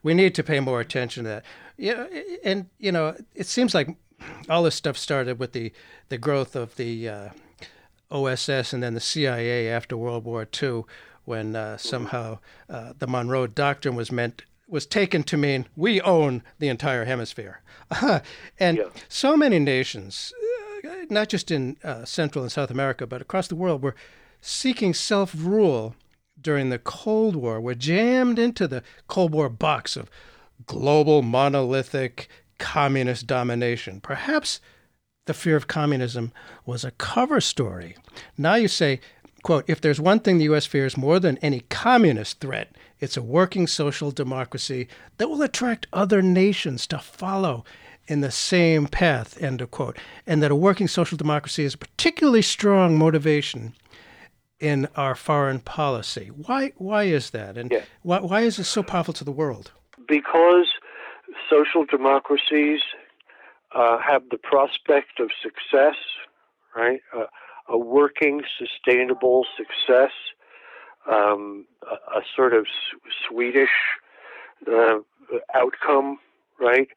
we 0.04 0.14
need 0.14 0.36
to 0.36 0.44
pay 0.44 0.60
more 0.60 0.82
attention 0.82 1.24
to 1.24 1.30
that. 1.32 1.46
Yeah, 1.76 2.06
and 2.44 2.68
you 2.78 2.92
know, 2.92 3.16
it 3.34 3.48
seems 3.48 3.74
like 3.74 3.98
all 4.48 4.62
this 4.62 4.76
stuff 4.76 4.96
started 4.96 5.40
with 5.40 5.54
the 5.54 5.74
the 6.10 6.20
growth 6.20 6.56
of 6.56 6.76
the 6.76 7.10
uh, 7.10 7.30
OSS 8.12 8.74
and 8.74 8.84
then 8.84 8.94
the 8.94 9.00
CIA 9.00 9.70
after 9.70 9.98
World 9.98 10.26
War 10.26 10.48
II, 10.62 10.84
when 11.30 11.56
uh, 11.56 11.78
somehow 11.78 12.40
uh, 12.70 12.94
the 12.98 13.06
Monroe 13.08 13.46
Doctrine 13.48 13.96
was 13.96 14.12
meant 14.12 14.42
was 14.68 14.86
taken 14.86 15.24
to 15.24 15.38
mean 15.38 15.66
we 15.76 16.02
own 16.02 16.44
the 16.60 16.68
entire 16.68 17.06
hemisphere, 17.06 17.62
and 18.60 18.78
Yeah. 18.78 18.84
so 19.08 19.36
many 19.38 19.58
nations, 19.60 20.34
uh, 20.86 20.90
not 21.10 21.30
just 21.30 21.50
in 21.52 21.78
uh, 21.84 22.04
Central 22.06 22.44
and 22.44 22.52
South 22.52 22.70
America, 22.72 23.08
but 23.08 23.22
across 23.22 23.48
the 23.48 23.56
world, 23.56 23.82
were 23.82 23.96
seeking 24.42 24.94
self 24.94 25.34
rule 25.38 25.96
during 26.42 26.70
the 26.70 26.80
Cold 26.80 27.36
War, 27.36 27.60
were 27.62 27.76
jammed 27.76 28.38
into 28.40 28.68
the 28.68 28.84
Cold 29.08 29.32
War 29.34 29.50
box 29.50 29.96
of 29.96 30.10
global 30.66 31.22
monolithic 31.22 32.28
communist 32.58 33.26
domination. 33.28 34.00
Perhaps 34.02 34.60
the 35.26 35.34
fear 35.34 35.56
of 35.56 35.68
communism 35.68 36.32
was 36.66 36.84
a 36.84 36.92
cover 36.92 37.40
story. 37.42 37.96
Now 38.38 38.56
you 38.56 38.68
say, 38.68 39.00
quote, 39.44 39.66
if 39.68 39.82
there's 39.82 40.00
one 40.00 40.20
thing 40.20 40.38
the 40.38 40.44
U.S. 40.46 40.66
fears 40.66 40.98
more 40.98 41.20
than 41.20 41.38
any 41.40 41.62
communist 41.70 42.40
threat, 42.40 42.76
it's 43.00 43.18
a 43.18 43.22
working 43.22 43.68
social 43.68 44.12
democracy 44.12 44.88
that 45.18 45.30
will 45.30 45.42
attract 45.42 45.88
other 45.94 46.22
nations 46.22 46.86
to 46.88 47.00
follow 47.00 47.64
in 48.08 48.22
the 48.22 48.32
same 48.32 48.88
path, 48.88 49.42
end 49.42 49.62
of 49.62 49.72
quote. 49.72 49.98
And 50.26 50.42
that 50.42 50.52
a 50.52 50.56
working 50.56 50.88
social 50.88 51.18
democracy 51.18 51.64
is 51.64 51.76
a 51.76 51.78
particularly 51.78 52.42
strong 52.42 52.98
motivation 52.98 53.74
in 54.60 54.88
our 54.96 55.16
foreign 55.16 55.60
policy. 55.60 56.28
Why, 56.28 56.74
why 56.78 57.04
is 57.04 57.30
that? 57.30 57.58
And 57.58 57.72
Yeah. 57.72 57.84
why, 58.02 58.20
why 58.20 58.42
is 58.42 58.60
it 58.60 58.66
so 58.66 58.84
powerful 58.84 59.14
to 59.16 59.24
the 59.24 59.32
world? 59.32 59.72
because 60.08 60.68
social 61.50 61.86
democracies 61.86 62.80
uh, 63.76 64.00
have 64.00 64.24
the 64.32 64.38
prospect 64.38 65.20
of 65.20 65.30
success, 65.42 65.96
right? 66.76 67.02
Uh, 67.16 67.26
a 67.70 67.78
working, 67.78 68.42
sustainable 68.58 69.46
success, 69.56 70.12
um, 71.10 71.66
a, 71.90 72.20
a 72.20 72.22
sort 72.36 72.54
of 72.54 72.66
Swedish 73.28 73.70
uh, 74.68 75.00
outcome, 75.54 76.18
right? 76.60 76.88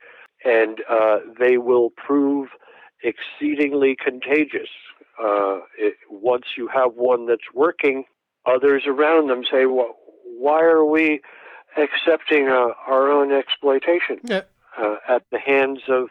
And 0.44 0.80
uh, 0.88 1.18
they 1.38 1.58
will 1.58 1.90
prove 1.90 2.48
exceedingly 3.02 3.96
contagious. 3.96 4.68
Uh, 5.22 5.60
it, 5.78 5.94
once 6.10 6.44
you 6.56 6.68
have 6.68 6.94
one 6.94 7.26
that's 7.26 7.52
working, 7.54 8.04
others 8.46 8.84
around 8.86 9.28
them 9.28 9.42
say, 9.50 9.66
well, 9.66 9.96
why 10.24 10.60
are 10.62 10.84
we 10.84 11.20
accepting 11.76 12.48
uh, 12.48 12.68
our 12.86 13.10
own 13.10 13.32
exploitation 13.32 14.18
uh, 14.78 14.96
at 15.08 15.22
the 15.30 15.38
hands 15.38 15.80
of 15.88 16.08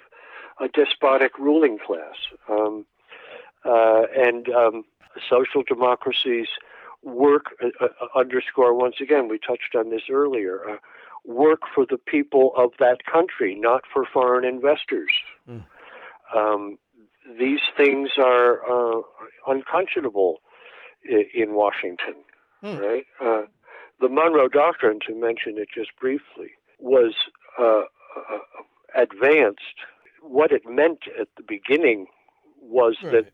a 0.59 0.67
despotic 0.67 1.37
ruling 1.37 1.77
class? 1.85 2.15
Um, 2.49 2.85
uh, 3.65 4.03
and 4.15 4.49
um, 4.49 4.83
social 5.29 5.63
democracies 5.67 6.47
work, 7.03 7.45
uh, 7.63 7.85
uh, 7.85 7.87
underscore 8.19 8.73
once 8.73 8.95
again, 9.01 9.27
we 9.27 9.37
touched 9.39 9.75
on 9.75 9.89
this 9.89 10.03
earlier, 10.11 10.69
uh, 10.69 10.77
work 11.25 11.61
for 11.73 11.85
the 11.85 11.97
people 11.97 12.51
of 12.57 12.71
that 12.79 13.05
country, 13.05 13.55
not 13.55 13.83
for 13.91 14.05
foreign 14.05 14.45
investors. 14.45 15.11
Mm. 15.49 15.63
Um, 16.35 16.77
these 17.39 17.59
things 17.77 18.11
are 18.17 18.61
uh, 18.69 19.01
unconscionable 19.47 20.41
i- 21.09 21.29
in 21.33 21.53
Washington, 21.53 22.15
Hmm. 22.61 22.77
right? 22.77 23.05
Uh, 23.19 23.43
the 23.99 24.09
Monroe 24.09 24.47
Doctrine, 24.47 24.99
to 25.07 25.15
mention 25.15 25.57
it 25.57 25.69
just 25.73 25.95
briefly, 25.99 26.51
was 26.79 27.13
uh, 27.59 27.83
uh, 28.15 28.39
advanced. 28.95 29.77
What 30.21 30.51
it 30.51 30.65
meant 30.67 30.99
at 31.19 31.27
the 31.37 31.43
beginning 31.43 32.07
was 32.61 32.97
Right. 33.03 33.11
that 33.13 33.25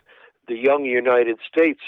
the 0.48 0.56
young 0.58 0.86
United 0.86 1.40
States 1.48 1.82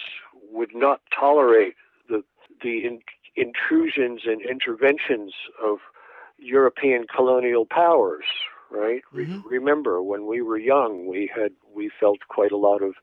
would 0.52 0.74
not 0.76 1.02
tolerate 1.18 1.76
the 2.10 2.24
the 2.62 2.86
in, 2.86 3.00
intrusions 3.36 4.22
and 4.26 4.42
interventions 4.42 5.34
of 5.64 5.78
European 6.38 7.06
colonial 7.14 7.66
powers. 7.66 8.26
Right. 8.72 9.02
Re- 9.12 9.26
Mhm. 9.26 9.44
remember, 9.50 10.02
when 10.04 10.28
we 10.28 10.42
were 10.42 10.58
young, 10.58 11.08
we 11.08 11.26
had 11.34 11.54
we 11.74 11.90
felt 11.90 12.20
quite 12.28 12.52
a 12.52 12.58
lot 12.58 12.82
of 12.84 12.96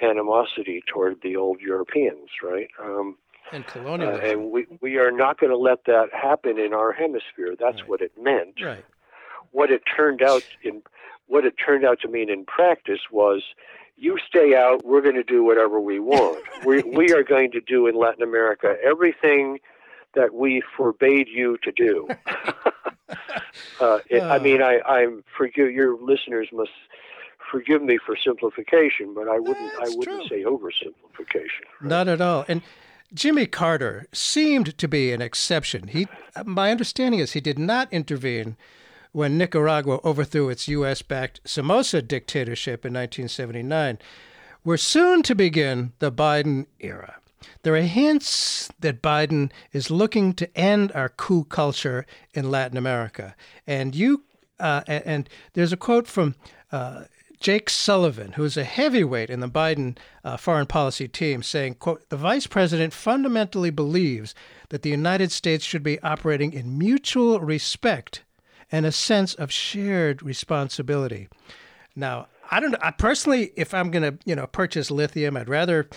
animosity 0.00 0.82
toward 0.86 1.20
the 1.22 1.36
old 1.36 1.60
Europeans. 1.60 2.30
Right. 2.42 2.70
Um, 2.78 3.18
And 3.52 3.64
uh, 3.76 4.18
and 4.30 4.50
we 4.50 4.66
we 4.80 4.96
are 4.96 5.10
not 5.12 5.38
going 5.38 5.50
to 5.50 5.56
let 5.70 5.84
that 5.84 6.08
happen 6.12 6.58
in 6.58 6.72
our 6.72 6.92
hemisphere. 6.92 7.54
That's 7.58 7.80
Right. 7.82 7.88
what 7.90 8.00
it 8.00 8.12
meant 8.16 8.60
right. 8.62 8.84
what 9.52 9.70
it 9.70 9.82
turned 9.96 10.22
out 10.22 10.42
in 10.62 10.82
what 11.26 11.44
it 11.44 11.54
turned 11.64 11.84
out 11.84 12.00
to 12.00 12.08
mean 12.08 12.30
in 12.30 12.44
practice 12.46 13.00
was 13.10 13.42
you 13.96 14.18
stay 14.26 14.54
out 14.54 14.84
we're 14.84 15.00
going 15.02 15.14
to 15.14 15.22
do 15.22 15.42
whatever 15.44 15.80
we 15.80 15.98
want 16.00 16.38
we 16.66 16.82
we 16.82 17.12
are 17.12 17.22
going 17.22 17.50
to 17.52 17.60
do 17.60 17.86
in 17.86 17.94
Latin 17.94 18.22
America 18.22 18.76
everything 18.82 19.58
that 20.14 20.34
we 20.34 20.62
forbade 20.76 21.28
you 21.28 21.56
to 21.62 21.72
do 21.72 22.08
uh, 23.80 23.98
it, 24.08 24.22
I 24.22 24.36
Uh. 24.36 24.40
mean 24.40 24.62
I 24.62 24.80
I'm 24.86 25.24
forgive 25.36 25.70
your 25.72 25.96
listeners 26.00 26.48
must 26.52 26.70
forgive 27.50 27.82
me 27.82 27.98
for 28.04 28.16
simplification 28.16 29.14
but 29.14 29.28
I 29.28 29.38
wouldn't 29.38 29.72
I 29.78 29.88
wouldn't 29.96 30.26
true. 30.26 30.28
say 30.28 30.44
oversimplification 30.44 31.64
Not 31.80 32.08
at 32.08 32.20
all. 32.20 32.44
And 32.48 32.62
Jimmy 33.12 33.46
Carter 33.46 34.06
seemed 34.12 34.76
to 34.76 34.88
be 34.88 35.12
an 35.12 35.22
exception. 35.22 35.86
He, 35.88 36.08
my 36.44 36.72
understanding 36.72 37.20
is, 37.20 37.32
he 37.32 37.40
did 37.40 37.60
not 37.60 37.86
intervene 37.92 38.56
when 39.14 39.38
Nicaragua 39.38 40.00
overthrew 40.02 40.48
its 40.48 40.66
U.S.-backed 40.66 41.38
Somoza 41.44 42.02
dictatorship 42.02 42.84
in 42.84 42.92
1979. 42.92 44.00
We're 44.64 44.76
soon 44.76 45.22
to 45.22 45.36
begin 45.36 45.92
the 46.00 46.10
Biden 46.10 46.66
era. 46.80 47.20
There 47.62 47.76
are 47.76 47.82
hints 47.82 48.72
that 48.80 49.02
Biden 49.02 49.52
is 49.72 49.88
looking 49.88 50.32
to 50.34 50.58
end 50.58 50.90
our 50.96 51.08
coup 51.08 51.44
culture 51.44 52.06
in 52.34 52.50
Latin 52.50 52.76
America. 52.76 53.36
And 53.68 53.94
you, 53.94 54.24
uh, 54.58 54.82
and, 54.88 55.04
and 55.06 55.28
there's 55.52 55.72
a 55.72 55.76
quote 55.76 56.08
from 56.08 56.34
uh, 56.72 57.04
Jake 57.38 57.70
Sullivan, 57.70 58.32
who's 58.32 58.56
a 58.56 58.64
heavyweight 58.64 59.30
in 59.30 59.38
the 59.38 59.48
Biden 59.48 59.96
uh, 60.24 60.36
foreign 60.36 60.66
policy 60.66 61.06
team, 61.06 61.44
saying, 61.44 61.74
quote, 61.74 62.08
the 62.08 62.16
vice 62.16 62.48
president 62.48 62.92
fundamentally 62.92 63.70
believes 63.70 64.34
that 64.70 64.82
the 64.82 64.90
United 64.90 65.30
States 65.30 65.64
should 65.64 65.84
be 65.84 66.02
operating 66.02 66.52
in 66.52 66.76
mutual 66.76 67.38
respect 67.38 68.24
and 68.70 68.86
a 68.86 68.92
sense 68.92 69.34
of 69.34 69.50
shared 69.50 70.22
responsibility. 70.22 71.28
Now, 71.96 72.28
I 72.50 72.60
don't 72.60 72.72
know. 72.72 72.78
I 72.82 72.90
personally, 72.90 73.52
if 73.56 73.72
I'm 73.72 73.90
going 73.90 74.02
to, 74.02 74.18
you 74.24 74.34
know, 74.34 74.46
purchase 74.46 74.90
lithium, 74.90 75.36
I'd 75.36 75.48
rather 75.48 75.88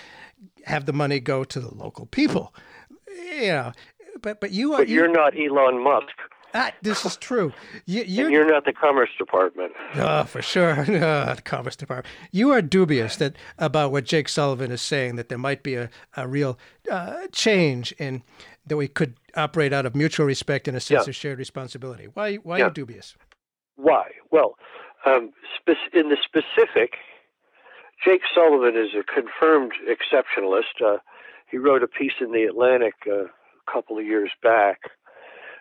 have 0.66 0.86
the 0.86 0.94
money 0.94 1.20
go 1.20 1.44
to 1.44 1.60
the 1.60 1.74
local 1.74 2.06
people. 2.06 2.54
You 3.40 3.48
know, 3.48 3.72
but 4.22 4.40
but 4.40 4.52
you 4.52 4.74
are 4.74 4.80
but 4.80 4.88
you, 4.88 4.96
you're 4.96 5.12
not 5.12 5.34
Elon 5.38 5.84
Musk 5.84 6.14
ah, 6.58 6.72
this 6.82 7.06
is 7.06 7.16
true. 7.18 7.54
You, 7.86 8.04
you're, 8.04 8.30
you're 8.30 8.46
not 8.46 8.66
the 8.66 8.74
Commerce 8.74 9.10
Department 9.18 9.74
Oh, 9.96 10.24
for 10.24 10.42
sure. 10.42 10.86
Uh, 10.98 11.36
the 11.36 11.42
Commerce 11.42 11.76
Department. 11.76 12.08
You 12.32 12.52
are 12.52 12.62
dubious 12.62 13.18
that 13.18 13.36
about 13.58 13.92
what 13.92 14.06
Jake 14.06 14.28
Sullivan 14.28 14.72
is 14.72 14.82
saying 14.82 15.16
that 15.16 15.30
there 15.30 15.38
might 15.38 15.62
be 15.62 15.76
a, 15.76 15.90
a 16.16 16.28
real 16.28 16.58
uh, 16.90 17.28
change 17.32 17.92
in 17.94 18.24
that 18.66 18.78
we 18.78 18.88
could 18.88 19.16
operate 19.38 19.72
out 19.74 19.86
of 19.86 19.96
mutual 19.96 20.26
respect 20.26 20.68
and 20.68 20.76
a 20.76 20.80
sense 20.80 21.06
Yeah. 21.06 21.10
of 21.12 21.16
shared 21.16 21.40
responsibility. 21.40 22.06
Why? 22.14 22.36
Why 22.38 22.60
are 22.62 22.66
you 22.66 22.72
dubious? 22.72 23.16
Why? 23.76 24.12
Well, 24.32 24.58
um, 25.06 25.32
in 25.94 26.10
the 26.10 26.18
specific, 26.24 26.96
Jake 28.04 28.22
Sullivan 28.34 28.76
is 28.76 28.90
a 28.96 29.04
confirmed 29.04 29.74
exceptionalist. 29.88 30.82
Uh, 30.84 30.98
he 31.50 31.58
wrote 31.58 31.84
a 31.84 31.88
piece 31.88 32.14
in 32.20 32.32
the 32.32 32.44
Atlantic 32.44 32.94
uh, 33.08 33.26
a 33.26 33.72
couple 33.72 33.98
of 33.98 34.06
years 34.06 34.32
back 34.42 34.80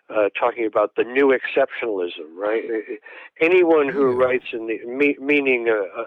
uh, 0.09 0.29
talking 0.39 0.64
about 0.66 0.93
the 0.97 1.05
new 1.05 1.29
exceptionalism. 1.37 2.35
Right? 2.37 2.64
Anyone 3.41 3.89
who 3.89 4.11
Yeah. 4.18 4.24
writes 4.24 4.47
in 4.53 4.66
the 4.66 4.79
me- 4.87 5.16
meaning 5.20 5.68
uh, 5.68 6.01
uh, 6.01 6.05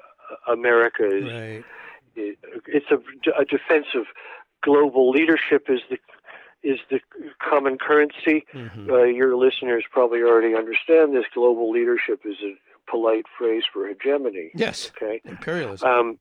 America 0.52 1.06
is 1.06 1.26
Right. 1.26 1.64
it- 2.16 2.38
it's 2.68 2.92
a, 2.92 3.00
a 3.40 3.46
defense 3.46 3.88
of 3.96 4.06
global 4.62 5.10
leadership 5.12 5.70
is 5.70 5.82
the 5.90 5.98
is 6.64 6.80
the 6.90 7.00
common 7.42 7.78
currency. 7.78 8.46
Mhm. 8.54 8.90
Uh, 8.90 9.04
your 9.04 9.36
listeners 9.36 9.86
probably 9.92 10.22
already 10.22 10.56
understand 10.56 11.16
this. 11.16 11.26
Global 11.34 11.70
leadership 11.72 12.22
is 12.26 12.36
a 12.44 12.56
polite 12.90 13.26
phrase 13.38 13.64
for 13.72 13.88
hegemony. 13.88 14.52
Yes. 14.54 14.92
Okay, 14.96 15.22
Imperialism. 15.26 15.90
um, 15.90 16.20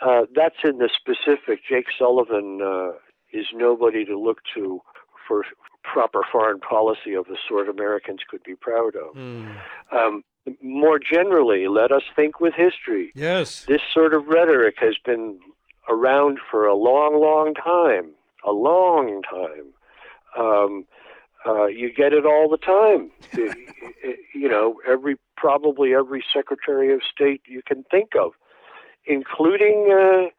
uh, 0.00 0.26
that's 0.34 0.56
in 0.64 0.78
the 0.78 0.88
specific. 0.88 1.60
Jake 1.68 1.86
Sullivan 1.98 2.60
uh, 2.62 2.92
is 3.32 3.46
nobody 3.52 4.04
to 4.06 4.18
look 4.18 4.38
to 4.54 4.80
for 5.28 5.44
proper 5.82 6.22
foreign 6.32 6.60
policy 6.60 7.12
of 7.14 7.26
the 7.26 7.36
sort 7.46 7.68
Americans 7.68 8.20
could 8.28 8.42
be 8.42 8.54
proud 8.54 8.96
of. 8.96 9.14
Mm. 9.14 9.54
Um, 9.92 10.24
more 10.62 10.98
generally, 10.98 11.68
let 11.68 11.92
us 11.92 12.02
think 12.16 12.40
with 12.40 12.54
history 12.54 13.12
Yes. 13.14 13.64
this 13.66 13.82
sort 13.92 14.14
of 14.14 14.26
rhetoric 14.28 14.76
has 14.78 14.96
been 15.04 15.40
around 15.88 16.38
for 16.50 16.66
a 16.66 16.74
long, 16.74 17.20
long 17.20 17.52
time. 17.54 18.12
A 18.46 18.52
long 18.52 19.22
time. 19.22 19.72
Um, 20.38 20.86
uh, 21.46 21.66
you 21.66 21.92
get 21.92 22.12
it 22.12 22.24
all 22.24 22.48
the 22.48 22.56
time. 22.56 23.10
you 24.34 24.48
know, 24.48 24.80
every 24.88 25.16
probably 25.36 25.94
every 25.94 26.24
Secretary 26.32 26.92
of 26.92 27.00
State 27.12 27.42
you 27.46 27.62
can 27.66 27.84
think 27.90 28.10
of, 28.18 28.32
including 29.06 29.90
uh, 29.92 30.30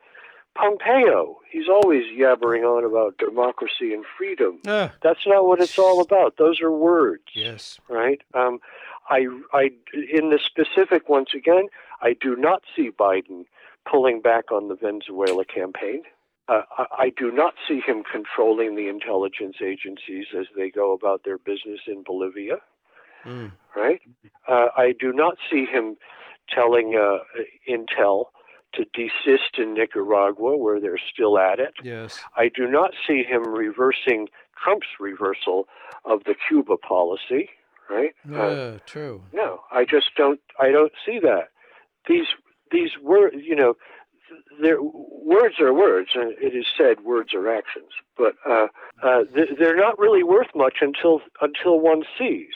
Pompeo. 0.55 1.37
He's 1.51 1.67
always 1.69 2.05
yabbering 2.05 2.63
on 2.63 2.83
about 2.83 3.17
democracy 3.17 3.93
and 3.93 4.03
freedom. 4.17 4.59
Ah, 4.67 4.93
That's 5.03 5.27
not 5.27 5.45
what 5.45 5.61
it's 5.61 5.77
all 5.77 6.01
about. 6.01 6.37
Those 6.37 6.61
are 6.61 6.71
words 6.71 7.23
yes. 7.33 7.79
right? 7.89 8.21
Um, 8.33 8.59
I, 9.09 9.27
I, 9.53 9.69
in 9.93 10.31
the 10.31 10.39
specific, 10.43 11.09
once 11.09 11.29
again, 11.35 11.67
I 12.01 12.15
do 12.19 12.35
not 12.35 12.63
see 12.75 12.89
Biden 12.89 13.45
pulling 13.89 14.21
back 14.21 14.51
on 14.51 14.69
the 14.69 14.75
Venezuela 14.75 15.45
campaign. 15.45 16.03
Uh, 16.47 16.61
I, 16.77 16.85
I 17.05 17.11
do 17.17 17.31
not 17.31 17.53
see 17.67 17.79
him 17.85 18.03
controlling 18.09 18.75
the 18.75 18.87
intelligence 18.87 19.57
agencies 19.63 20.27
as 20.37 20.45
they 20.55 20.69
go 20.69 20.93
about 20.93 21.23
their 21.23 21.37
business 21.37 21.81
in 21.87 22.03
Bolivia, 22.03 22.57
Mm. 23.25 23.51
right? 23.75 24.01
Uh, 24.47 24.67
I 24.77 24.91
do 24.99 25.11
not 25.11 25.37
see 25.51 25.65
him 25.65 25.97
telling 26.53 26.95
uh, 26.95 27.17
Intel 27.67 28.25
to 28.73 28.85
desist 28.93 29.57
in 29.57 29.73
Nicaragua, 29.73 30.55
where 30.55 30.79
they're 30.79 30.99
still 31.11 31.39
at 31.39 31.59
it. 31.59 31.73
Yes. 31.83 32.19
I 32.37 32.49
do 32.49 32.67
not 32.67 32.91
see 33.07 33.23
him 33.23 33.43
reversing 33.47 34.27
Trump's 34.63 34.85
reversal 34.99 35.67
of 36.03 36.23
the 36.25 36.35
Cuba 36.47 36.77
policy, 36.77 37.49
right? 37.89 38.13
Uh, 38.31 38.33
Yeah. 38.49 38.77
True. 38.85 39.23
no, 39.33 39.61
I 39.71 39.85
just 39.85 40.11
don't. 40.15 40.39
I 40.59 40.69
don't 40.69 40.91
see 41.03 41.17
that. 41.19 41.49
These 42.07 42.27
these 42.71 42.91
words, 43.01 43.37
you 43.39 43.55
know, 43.55 43.75
they're, 44.61 44.81
words 44.81 45.59
are 45.59 45.73
words, 45.73 46.09
and 46.15 46.33
it 46.41 46.55
is 46.55 46.65
said 46.77 47.01
words 47.03 47.33
are 47.33 47.49
actions. 47.49 47.89
But 48.17 48.35
uh, 48.47 48.67
uh, 49.03 49.23
th- 49.33 49.49
they're 49.59 49.75
not 49.75 49.97
really 49.99 50.23
worth 50.23 50.47
much 50.55 50.77
until 50.81 51.21
until 51.41 51.79
one 51.79 52.03
sees. 52.17 52.53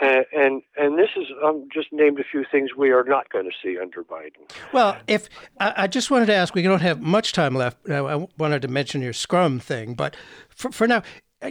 Uh, 0.00 0.22
and 0.32 0.62
and 0.76 0.98
this 0.98 1.10
is 1.16 1.26
um, 1.44 1.68
just 1.72 1.88
named 1.92 2.18
a 2.18 2.24
few 2.24 2.44
things 2.50 2.70
we 2.76 2.90
are 2.90 3.04
not 3.04 3.30
going 3.30 3.44
to 3.44 3.52
see 3.62 3.78
under 3.78 4.02
Biden. 4.02 4.50
Well, 4.72 4.96
if 5.06 5.28
I, 5.60 5.74
I 5.76 5.86
just 5.86 6.10
wanted 6.10 6.26
to 6.26 6.34
ask, 6.34 6.54
we 6.54 6.62
don't 6.62 6.80
have 6.80 7.00
much 7.00 7.32
time 7.32 7.54
left. 7.54 7.88
I, 7.88 8.26
wanted 8.38 8.62
to 8.62 8.68
mention 8.68 9.02
your 9.02 9.12
Scrum 9.12 9.60
thing, 9.60 9.94
but 9.94 10.16
for, 10.48 10.72
for 10.72 10.88
now, 10.88 11.02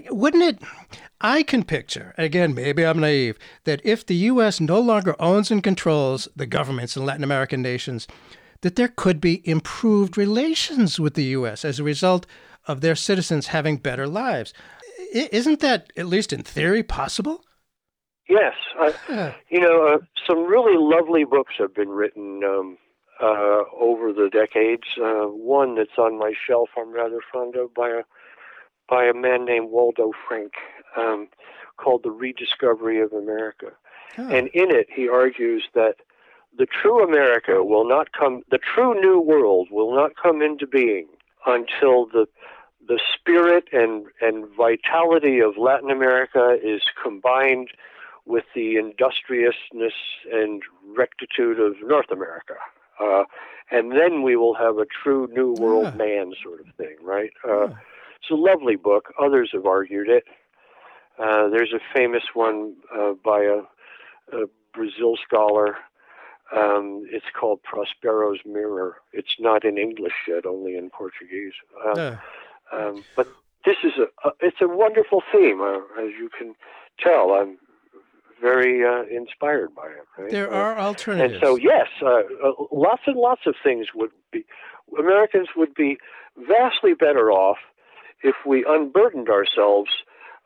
wouldn't 0.09 0.43
it? 0.43 0.59
I 1.21 1.43
can 1.43 1.63
picture 1.63 2.15
again. 2.17 2.53
Maybe 2.53 2.85
I'm 2.85 2.99
naive 2.99 3.37
that 3.65 3.79
if 3.83 4.05
the 4.05 4.15
U.S. 4.15 4.59
no 4.59 4.79
longer 4.79 5.15
owns 5.19 5.51
and 5.51 5.63
controls 5.63 6.27
the 6.35 6.47
governments 6.47 6.97
in 6.97 7.05
Latin 7.05 7.23
American 7.23 7.61
nations, 7.61 8.07
that 8.61 8.75
there 8.75 8.87
could 8.87 9.19
be 9.19 9.47
improved 9.47 10.17
relations 10.17 10.99
with 10.99 11.15
the 11.15 11.23
U.S. 11.39 11.65
as 11.65 11.79
a 11.79 11.83
result 11.83 12.25
of 12.67 12.81
their 12.81 12.95
citizens 12.95 13.47
having 13.47 13.77
better 13.77 14.07
lives. 14.07 14.53
I- 15.15 15.29
isn't 15.31 15.59
that, 15.61 15.91
at 15.97 16.05
least 16.07 16.31
in 16.31 16.43
theory, 16.43 16.83
possible? 16.83 17.43
Yes, 18.29 18.53
uh, 18.79 18.91
Yeah. 19.09 19.33
you 19.49 19.59
know, 19.59 19.87
uh, 19.87 19.97
some 20.27 20.45
really 20.45 20.77
lovely 20.77 21.25
books 21.25 21.55
have 21.57 21.73
been 21.73 21.89
written 21.89 22.43
um, 22.43 22.77
uh, 23.21 23.63
over 23.77 24.13
the 24.13 24.29
decades. 24.31 24.83
Uh, 24.97 25.25
one 25.25 25.75
that's 25.75 25.97
on 25.97 26.17
my 26.17 26.33
shelf 26.47 26.69
I'm 26.77 26.91
rather 26.91 27.19
fond 27.33 27.55
of 27.55 27.73
by 27.73 27.89
a 27.89 28.03
by 28.89 29.05
a 29.05 29.13
man 29.13 29.45
named 29.45 29.69
Waldo 29.69 30.11
Frank, 30.27 30.53
um, 30.97 31.29
called 31.77 32.03
"The 32.03 32.11
Rediscovery 32.11 32.99
of 33.01 33.11
America," 33.13 33.71
Oh. 34.17 34.27
and 34.27 34.47
in 34.49 34.69
it 34.71 34.87
he 34.93 35.07
argues 35.09 35.63
that 35.73 35.95
the 36.57 36.65
true 36.65 37.03
America 37.03 37.63
will 37.63 37.87
not 37.87 38.11
come, 38.11 38.43
the 38.51 38.59
true 38.59 38.93
New 38.99 39.19
World 39.19 39.69
will 39.71 39.93
not 39.95 40.11
come 40.21 40.41
into 40.41 40.67
being 40.67 41.07
until 41.45 42.05
the 42.05 42.27
the 42.87 42.99
spirit 43.13 43.65
and 43.71 44.05
and 44.21 44.45
vitality 44.55 45.39
of 45.39 45.57
Latin 45.57 45.89
America 45.91 46.57
is 46.61 46.81
combined 47.01 47.69
with 48.25 48.43
the 48.53 48.75
industriousness 48.77 49.93
and 50.31 50.61
rectitude 50.95 51.59
of 51.59 51.73
North 51.83 52.11
America. 52.11 52.55
Uh, 52.99 53.23
and 53.71 53.91
then 53.93 54.21
we 54.21 54.35
will 54.35 54.53
have 54.55 54.77
a 54.77 54.85
true 54.85 55.27
New 55.31 55.53
World 55.53 55.87
Ah. 55.93 55.95
man 55.95 56.33
sort 56.43 56.59
of 56.59 56.67
thing, 56.75 56.95
right? 57.01 57.31
Uh, 57.43 57.49
Oh. 57.49 57.77
It's 58.19 58.29
a 58.29 58.35
lovely 58.35 58.75
book. 58.75 59.11
Others 59.19 59.49
have 59.53 59.65
argued 59.65 60.07
it. 60.07 60.25
Uh, 61.17 61.47
there's 61.49 61.73
a 61.73 61.79
famous 61.97 62.21
one 62.35 62.75
uh, 62.95 63.13
by 63.23 63.41
a, 63.41 63.61
a 64.31 64.45
Brazil 64.75 65.17
scholar. 65.25 65.75
Um, 66.55 67.05
it's 67.09 67.25
called 67.39 67.59
Prospero's 67.63 68.39
Mirror. 68.45 68.97
It's 69.13 69.35
not 69.39 69.63
in 69.63 69.77
English 69.77 70.13
yet, 70.27 70.45
only 70.45 70.75
in 70.75 70.89
Portuguese. 70.89 71.53
Uh, 71.85 71.91
Uh, 71.99 72.17
um, 72.73 73.03
but 73.15 73.27
this 73.65 73.77
is 73.83 73.93
a, 73.97 74.27
a 74.27 74.31
it's 74.41 74.61
a 74.61 74.67
wonderful 74.67 75.21
theme, 75.31 75.61
uh, 75.61 75.79
as 76.01 76.09
you 76.19 76.29
can 76.37 76.55
tell. 76.99 77.31
I'm 77.31 77.57
very 78.41 78.83
uh, 78.85 79.03
inspired 79.03 79.73
by 79.75 79.87
it. 79.87 80.05
Right? 80.17 80.31
there 80.31 80.51
Uh, 80.51 80.57
are 80.57 80.71
and 80.71 80.81
alternatives. 80.81 81.41
so, 81.41 81.55
yes, 81.57 81.87
uh, 82.01 82.07
uh, 82.43 82.51
lots 82.71 83.03
and 83.05 83.15
lots 83.17 83.41
of 83.45 83.55
things 83.63 83.87
would 83.93 84.11
be. 84.31 84.45
Americans 84.97 85.49
would 85.55 85.73
be 85.73 85.97
vastly 86.37 86.93
better 86.93 87.31
off 87.31 87.57
if 88.23 88.35
we 88.45 88.65
unburdened 88.67 89.29
ourselves 89.29 89.91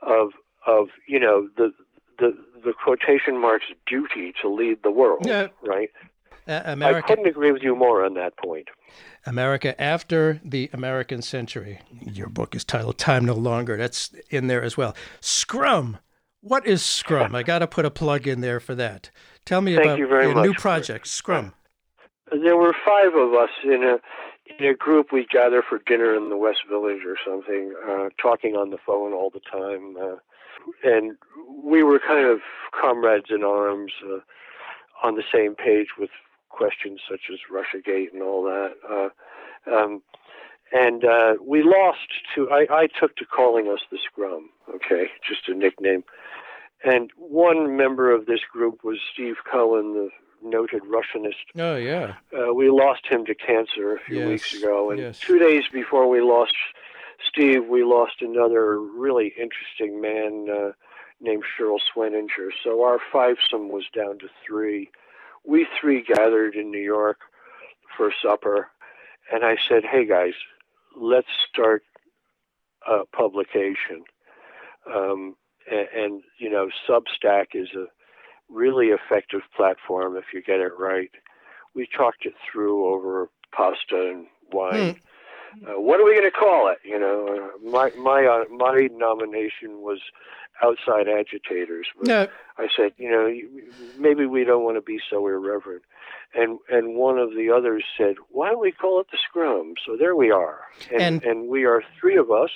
of 0.02 0.34
of 0.68 0.90
you 1.08 1.20
know 1.20 1.48
the 1.58 1.72
the 2.18 2.36
the 2.64 2.74
quotation 2.74 3.40
marks 3.40 3.66
duty 3.86 4.34
to 4.42 4.50
lead 4.50 4.80
the 4.84 4.92
world. 4.92 5.26
Yeah. 5.26 5.48
Right. 5.64 5.90
Uh, 6.48 6.76
I 6.80 7.02
couldn't 7.02 7.26
agree 7.26 7.52
with 7.52 7.64
you 7.64 7.76
more 7.76 8.06
on 8.06 8.14
that 8.16 8.38
point. 8.38 8.68
America 9.26 9.80
after 9.82 10.40
the 10.44 10.70
American 10.74 11.24
century. 11.24 11.80
Your 12.02 12.28
book 12.28 12.56
is 12.56 12.64
titled 12.64 13.00
Time 13.00 13.26
No 13.26 13.34
Longer. 13.34 13.78
That's 13.78 14.14
in 14.30 14.48
there 14.48 14.62
as 14.62 14.78
well. 14.78 14.96
Scrum. 15.22 15.98
What 16.42 16.68
is 16.68 16.84
Scrum? 16.84 17.34
I 17.34 17.42
got 17.42 17.60
to 17.60 17.68
put 17.68 17.86
a 17.86 17.90
plug 17.90 18.28
in 18.28 18.42
there 18.42 18.60
for 18.60 18.76
that. 18.76 19.10
Tell 19.46 19.62
me 19.62 19.74
Thank 19.74 19.86
about 19.86 19.98
you 19.98 20.08
your 20.08 20.44
new 20.44 20.54
project, 20.54 21.08
Scrum. 21.08 21.54
There 22.32 22.58
were 22.58 22.74
five 22.86 23.16
of 23.16 23.34
us 23.34 23.50
in 23.64 23.84
a 23.84 23.98
in 24.60 24.66
a 24.68 24.76
group. 24.76 25.12
We 25.12 25.26
gather 25.26 25.64
for 25.68 25.80
dinner 25.88 26.16
in 26.16 26.30
the 26.30 26.38
West 26.38 26.60
Village 26.70 27.02
or 27.06 27.16
something, 27.26 27.74
uh, 27.90 28.10
talking 28.22 28.56
on 28.56 28.70
the 28.70 28.78
phone 28.86 29.14
all 29.14 29.32
the 29.32 29.40
time, 29.40 29.98
uh, 29.98 30.18
and 30.84 31.18
we 31.64 31.84
were 31.84 32.00
kind 32.00 32.26
of 32.28 32.40
comrades 32.80 33.28
in 33.30 33.44
arms, 33.44 33.92
uh, 34.06 34.20
on 35.04 35.16
the 35.16 35.24
same 35.34 35.56
page 35.56 35.88
with 36.00 36.10
questions 36.50 37.02
such 37.10 37.22
as 37.32 37.40
RussiaGate 37.52 38.14
and 38.14 38.22
all 38.22 38.44
that. 38.44 38.74
Uh, 38.90 39.76
um, 39.76 40.02
and 40.72 41.06
uh, 41.06 41.36
we 41.42 41.64
lost 41.64 42.00
to. 42.34 42.50
I, 42.50 42.66
I 42.72 42.88
took 42.88 43.16
to 43.18 43.26
calling 43.26 43.68
us 43.68 43.82
the 43.92 43.98
Scrum. 44.04 44.50
Okay, 44.74 45.08
just 45.28 45.48
a 45.48 45.54
nickname. 45.54 46.04
And 46.84 47.12
one 47.18 47.78
member 47.78 48.12
of 48.12 48.26
this 48.26 48.42
group 48.52 48.84
was 48.84 48.98
Steve 49.14 49.36
Cohen, 49.50 49.94
the 49.94 50.10
noted 50.44 50.84
Russianist 50.84 51.34
Oh, 51.58 51.76
yeah. 51.76 52.16
uh, 52.38 52.54
we 52.54 52.70
lost 52.70 53.08
him 53.08 53.26
to 53.26 53.34
cancer 53.34 53.96
a 53.96 54.00
few 54.00 54.20
Yes, 54.20 54.28
weeks 54.28 54.54
ago, 54.54 54.92
and 54.92 55.00
yes. 55.00 55.20
two 55.20 55.40
days 55.40 55.64
before 55.72 56.08
we 56.08 56.22
lost 56.22 56.54
Steve, 57.28 57.66
we 57.68 57.84
lost 57.84 58.22
another 58.22 58.80
really 58.80 59.34
interesting 59.40 60.02
man 60.02 60.48
uh, 60.50 60.72
named 61.20 61.44
Cheryl 61.58 61.80
Sweninger. 61.96 62.50
So 62.64 62.84
our 62.84 63.00
fivesome 63.14 63.70
was 63.70 63.86
down 63.96 64.20
to 64.20 64.28
three. 64.46 64.90
We 65.46 65.68
three 65.80 66.04
gathered 66.04 66.56
in 66.56 66.72
New 66.72 66.82
York 66.82 67.20
for 67.96 68.12
supper, 68.22 68.70
and 69.32 69.46
I 69.46 69.58
said, 69.68 69.84
"Hey 69.86 70.06
guys, 70.06 70.34
let's 70.96 71.28
start 71.50 71.84
a 72.88 73.06
publication." 73.16 74.04
Um, 74.94 75.36
and, 75.70 75.88
and 75.96 76.24
you 76.40 76.50
know, 76.50 76.70
Substack 76.88 77.48
is 77.54 77.70
a 77.76 77.86
really 78.50 78.88
effective 78.88 79.42
platform 79.56 80.16
if 80.18 80.26
you 80.34 80.42
get 80.42 80.60
it 80.60 80.74
right. 80.78 81.12
We 81.74 81.88
talked 81.96 82.26
it 82.26 82.34
through 82.52 82.86
over 82.94 83.30
pasta 83.52 84.12
and 84.12 84.28
wine. 84.52 85.00
Uh, 85.64 85.80
what 85.80 86.00
are 86.00 86.06
we 86.06 86.12
going 86.14 86.30
to 86.30 86.32
call 86.32 86.70
it? 86.70 86.80
You 86.84 87.00
know, 87.00 87.28
uh, 87.28 87.70
my 87.70 87.92
my 87.98 88.26
uh, 88.26 88.44
my 88.54 88.88
nomination 88.92 89.82
was 89.82 90.00
outside 90.64 91.08
agitators, 91.08 91.88
but. 91.98 92.08
I 92.58 92.68
said, 92.76 92.94
you 92.98 93.10
know, 93.12 93.28
maybe 94.00 94.26
we 94.26 94.46
don't 94.46 94.64
want 94.64 94.78
to 94.78 94.82
be 94.82 95.00
so 95.10 95.28
irreverent. 95.28 95.84
And 96.34 96.60
and 96.70 96.96
one 96.96 97.18
of 97.18 97.32
the 97.32 97.50
others 97.52 97.84
said, 97.98 98.16
why 98.30 98.50
don't 98.50 98.62
we 98.62 98.72
call 98.72 99.00
it 99.02 99.08
the 99.12 99.18
Scrum? 99.28 99.74
So 99.86 99.96
there 99.98 100.16
we 100.16 100.32
are, 100.32 100.60
and 100.92 101.02
And- 101.02 101.24
and, 101.24 101.48
we 101.50 101.66
are 101.66 101.84
three 102.00 102.18
of 102.18 102.32
us, 102.32 102.52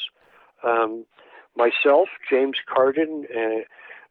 um, 0.64 1.06
myself, 1.56 2.08
James 2.30 2.58
Carden, 2.74 3.26
and 3.34 3.66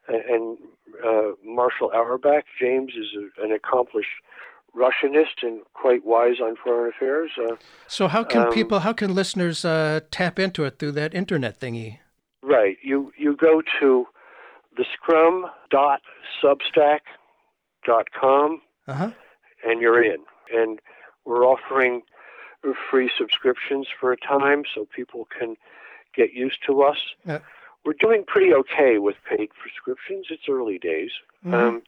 and 0.09 0.59
uh, 1.05 1.32
Marshall 1.45 1.91
Auerbach. 1.95 2.45
James 2.61 2.93
is 2.95 3.09
a, 3.16 3.45
an 3.45 3.53
accomplished 3.53 4.09
Russianist 4.77 5.43
and 5.43 5.61
quite 5.75 6.05
wise 6.05 6.41
on 6.41 6.57
foreign 6.57 6.91
affairs. 6.95 7.31
Uh, 7.39 7.57
So 7.87 8.07
how 8.09 8.23
can 8.25 8.43
Um, 8.47 8.53
people, 8.53 8.81
how 8.81 8.93
can 8.93 9.14
listeners 9.14 9.64
uh, 9.64 10.01
tap 10.11 10.39
into 10.39 10.64
it 10.64 10.79
through 10.79 10.93
that 10.93 11.14
internet 11.14 11.59
thingy? 11.59 11.99
Right. 12.43 12.77
You 12.83 13.12
you 13.16 13.35
go 13.37 13.62
to 13.81 14.07
the 14.77 14.85
scrum.substack.com 17.87 18.61
Uh-huh. 18.87 19.11
and 19.64 19.81
you're 19.81 20.03
in. 20.03 20.19
And 20.55 20.81
we're 21.25 21.45
offering 21.45 22.03
free 22.91 23.11
subscriptions 23.19 23.87
for 23.99 24.12
a 24.12 24.16
time 24.16 24.62
so 24.75 24.87
people 24.95 25.27
can 25.39 25.57
get 26.14 26.33
used 26.33 26.59
to 26.66 26.83
us. 26.83 26.97
Yeah. 27.25 27.39
We're 27.85 27.95
doing 28.01 28.25
pretty 28.27 28.53
okay 28.55 28.99
with 28.99 29.16
paid 29.29 29.51
prescriptions. 29.61 30.27
It's 30.31 30.49
early 30.49 30.79
days. 30.79 31.11
Mhm. 31.47 31.55
Um, 31.55 31.83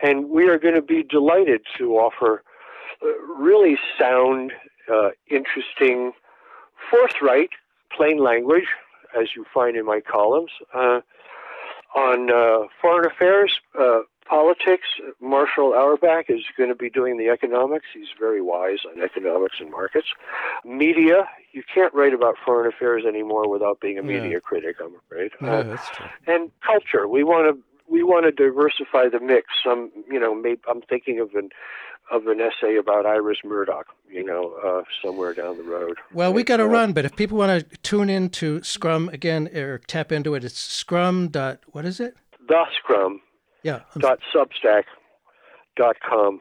and 0.00 0.28
we 0.30 0.48
are 0.48 0.58
going 0.58 0.74
to 0.74 0.82
be 0.82 1.02
delighted 1.02 1.62
to 1.78 1.96
offer 1.96 2.42
uh, 3.02 3.06
really 3.38 3.78
sound, 3.98 4.52
uh, 4.92 5.10
interesting, 5.30 6.12
forthright, 6.90 7.50
plain 7.94 8.18
language, 8.22 8.66
as 9.18 9.28
you 9.34 9.44
find 9.52 9.76
in 9.76 9.84
my 9.84 10.00
columns, 10.00 10.50
uh, 10.74 11.00
on 11.96 12.30
uh, 12.30 12.66
foreign 12.80 13.06
affairs, 13.10 13.58
uh, 13.78 14.00
politics. 14.28 14.88
Marshall 15.20 15.72
Auerbach 15.72 16.26
is 16.28 16.42
going 16.58 16.68
to 16.68 16.74
be 16.74 16.90
doing 16.90 17.16
the 17.16 17.28
economics. 17.28 17.86
He's 17.94 18.08
very 18.18 18.42
wise 18.42 18.80
on 18.84 19.00
economics 19.02 19.56
and 19.60 19.70
markets. 19.70 20.08
Media, 20.64 21.28
you 21.52 21.62
can't 21.72 21.94
write 21.94 22.12
about 22.12 22.34
foreign 22.44 22.66
affairs 22.70 23.04
anymore 23.06 23.48
without 23.48 23.80
being 23.80 23.98
a 23.98 24.02
Yeah. 24.02 24.20
media 24.20 24.40
critic, 24.40 24.76
I'm 24.80 24.94
afraid. 25.06 25.30
Yeah, 25.40 25.48
Uh, 25.48 25.62
that's 25.62 25.88
true. 25.90 26.06
and 26.26 26.50
culture. 26.60 27.06
We 27.08 27.22
want 27.24 27.46
to 27.54 27.62
we 27.88 28.02
want 28.02 28.24
to 28.26 28.32
diversify 28.32 29.08
the 29.08 29.20
mix. 29.20 29.48
Some, 29.64 29.90
you 30.10 30.20
know, 30.20 30.34
maybe 30.34 30.60
I'm 30.68 30.82
thinking 30.82 31.20
of 31.20 31.34
an 31.34 31.50
of 32.10 32.28
an 32.28 32.40
essay 32.40 32.76
about 32.76 33.04
Iris 33.04 33.38
Murdoch. 33.44 33.86
You 34.08 34.24
know, 34.24 34.54
uh, 34.64 34.82
somewhere 35.02 35.34
down 35.34 35.56
the 35.56 35.64
road. 35.64 35.96
Well, 36.12 36.32
we 36.32 36.44
got 36.44 36.58
to 36.58 36.64
uh, 36.64 36.66
run, 36.66 36.92
but 36.92 37.04
if 37.04 37.16
people 37.16 37.38
want 37.38 37.68
to 37.68 37.76
tune 37.78 38.08
in 38.08 38.30
to 38.30 38.62
Scrum 38.62 39.08
again 39.10 39.48
or 39.48 39.78
tap 39.78 40.12
into 40.12 40.34
it, 40.34 40.44
it's 40.44 40.58
scrum 40.58 41.28
dot, 41.28 41.60
what 41.72 41.84
is 41.84 41.98
it? 41.98 42.16
The 42.48 42.64
Scrum 42.78 43.20
Yeah. 43.62 43.80
I'm 43.94 44.00
dot 44.00 44.20
Substack 44.32 44.84
dot 45.76 45.96
com. 46.08 46.40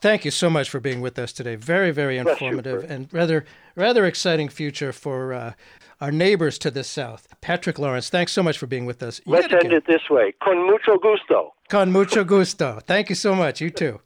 Thank 0.00 0.24
you 0.24 0.30
so 0.30 0.48
much 0.50 0.68
for 0.68 0.80
being 0.80 1.00
with 1.00 1.18
us 1.18 1.32
today. 1.32 1.56
Very, 1.56 1.90
very 1.90 2.18
informative 2.18 2.88
and 2.88 3.08
rather, 3.12 3.44
rather 3.74 4.04
exciting 4.04 4.50
future 4.50 4.92
for 4.92 5.32
uh, 5.32 5.52
our 6.04 6.12
neighbors 6.12 6.58
to 6.58 6.70
the 6.70 6.84
south. 6.84 7.26
Patrick 7.40 7.78
Lawrence, 7.78 8.10
thanks 8.10 8.30
so 8.30 8.42
much 8.42 8.58
for 8.58 8.66
being 8.66 8.84
with 8.84 9.02
us. 9.02 9.22
Let's 9.24 9.50
end 9.50 9.72
it 9.72 9.86
this 9.86 10.02
way. 10.10 10.34
Con 10.42 10.66
mucho 10.66 10.98
gusto. 10.98 11.54
Con 11.70 11.90
mucho 11.90 12.24
gusto. 12.24 12.78
Thank 12.86 13.08
you 13.08 13.14
so 13.14 13.34
much. 13.34 13.62
You 13.62 13.70
too. 13.70 14.02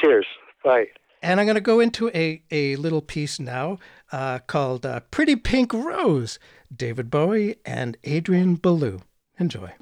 Cheers. 0.00 0.26
Bye. 0.62 0.86
And 1.22 1.40
I'm 1.40 1.46
going 1.46 1.56
to 1.56 1.60
go 1.60 1.80
into 1.80 2.08
a, 2.10 2.40
a 2.52 2.76
little 2.76 3.02
piece 3.02 3.40
now 3.40 3.78
uh, 4.12 4.38
called 4.38 4.86
uh, 4.86 5.00
Pretty 5.10 5.34
Pink 5.34 5.72
Rose, 5.72 6.38
David 6.74 7.10
Bowie 7.10 7.56
and 7.66 7.98
Adrian 8.04 8.54
Belew. 8.54 9.00
Enjoy. 9.40 9.72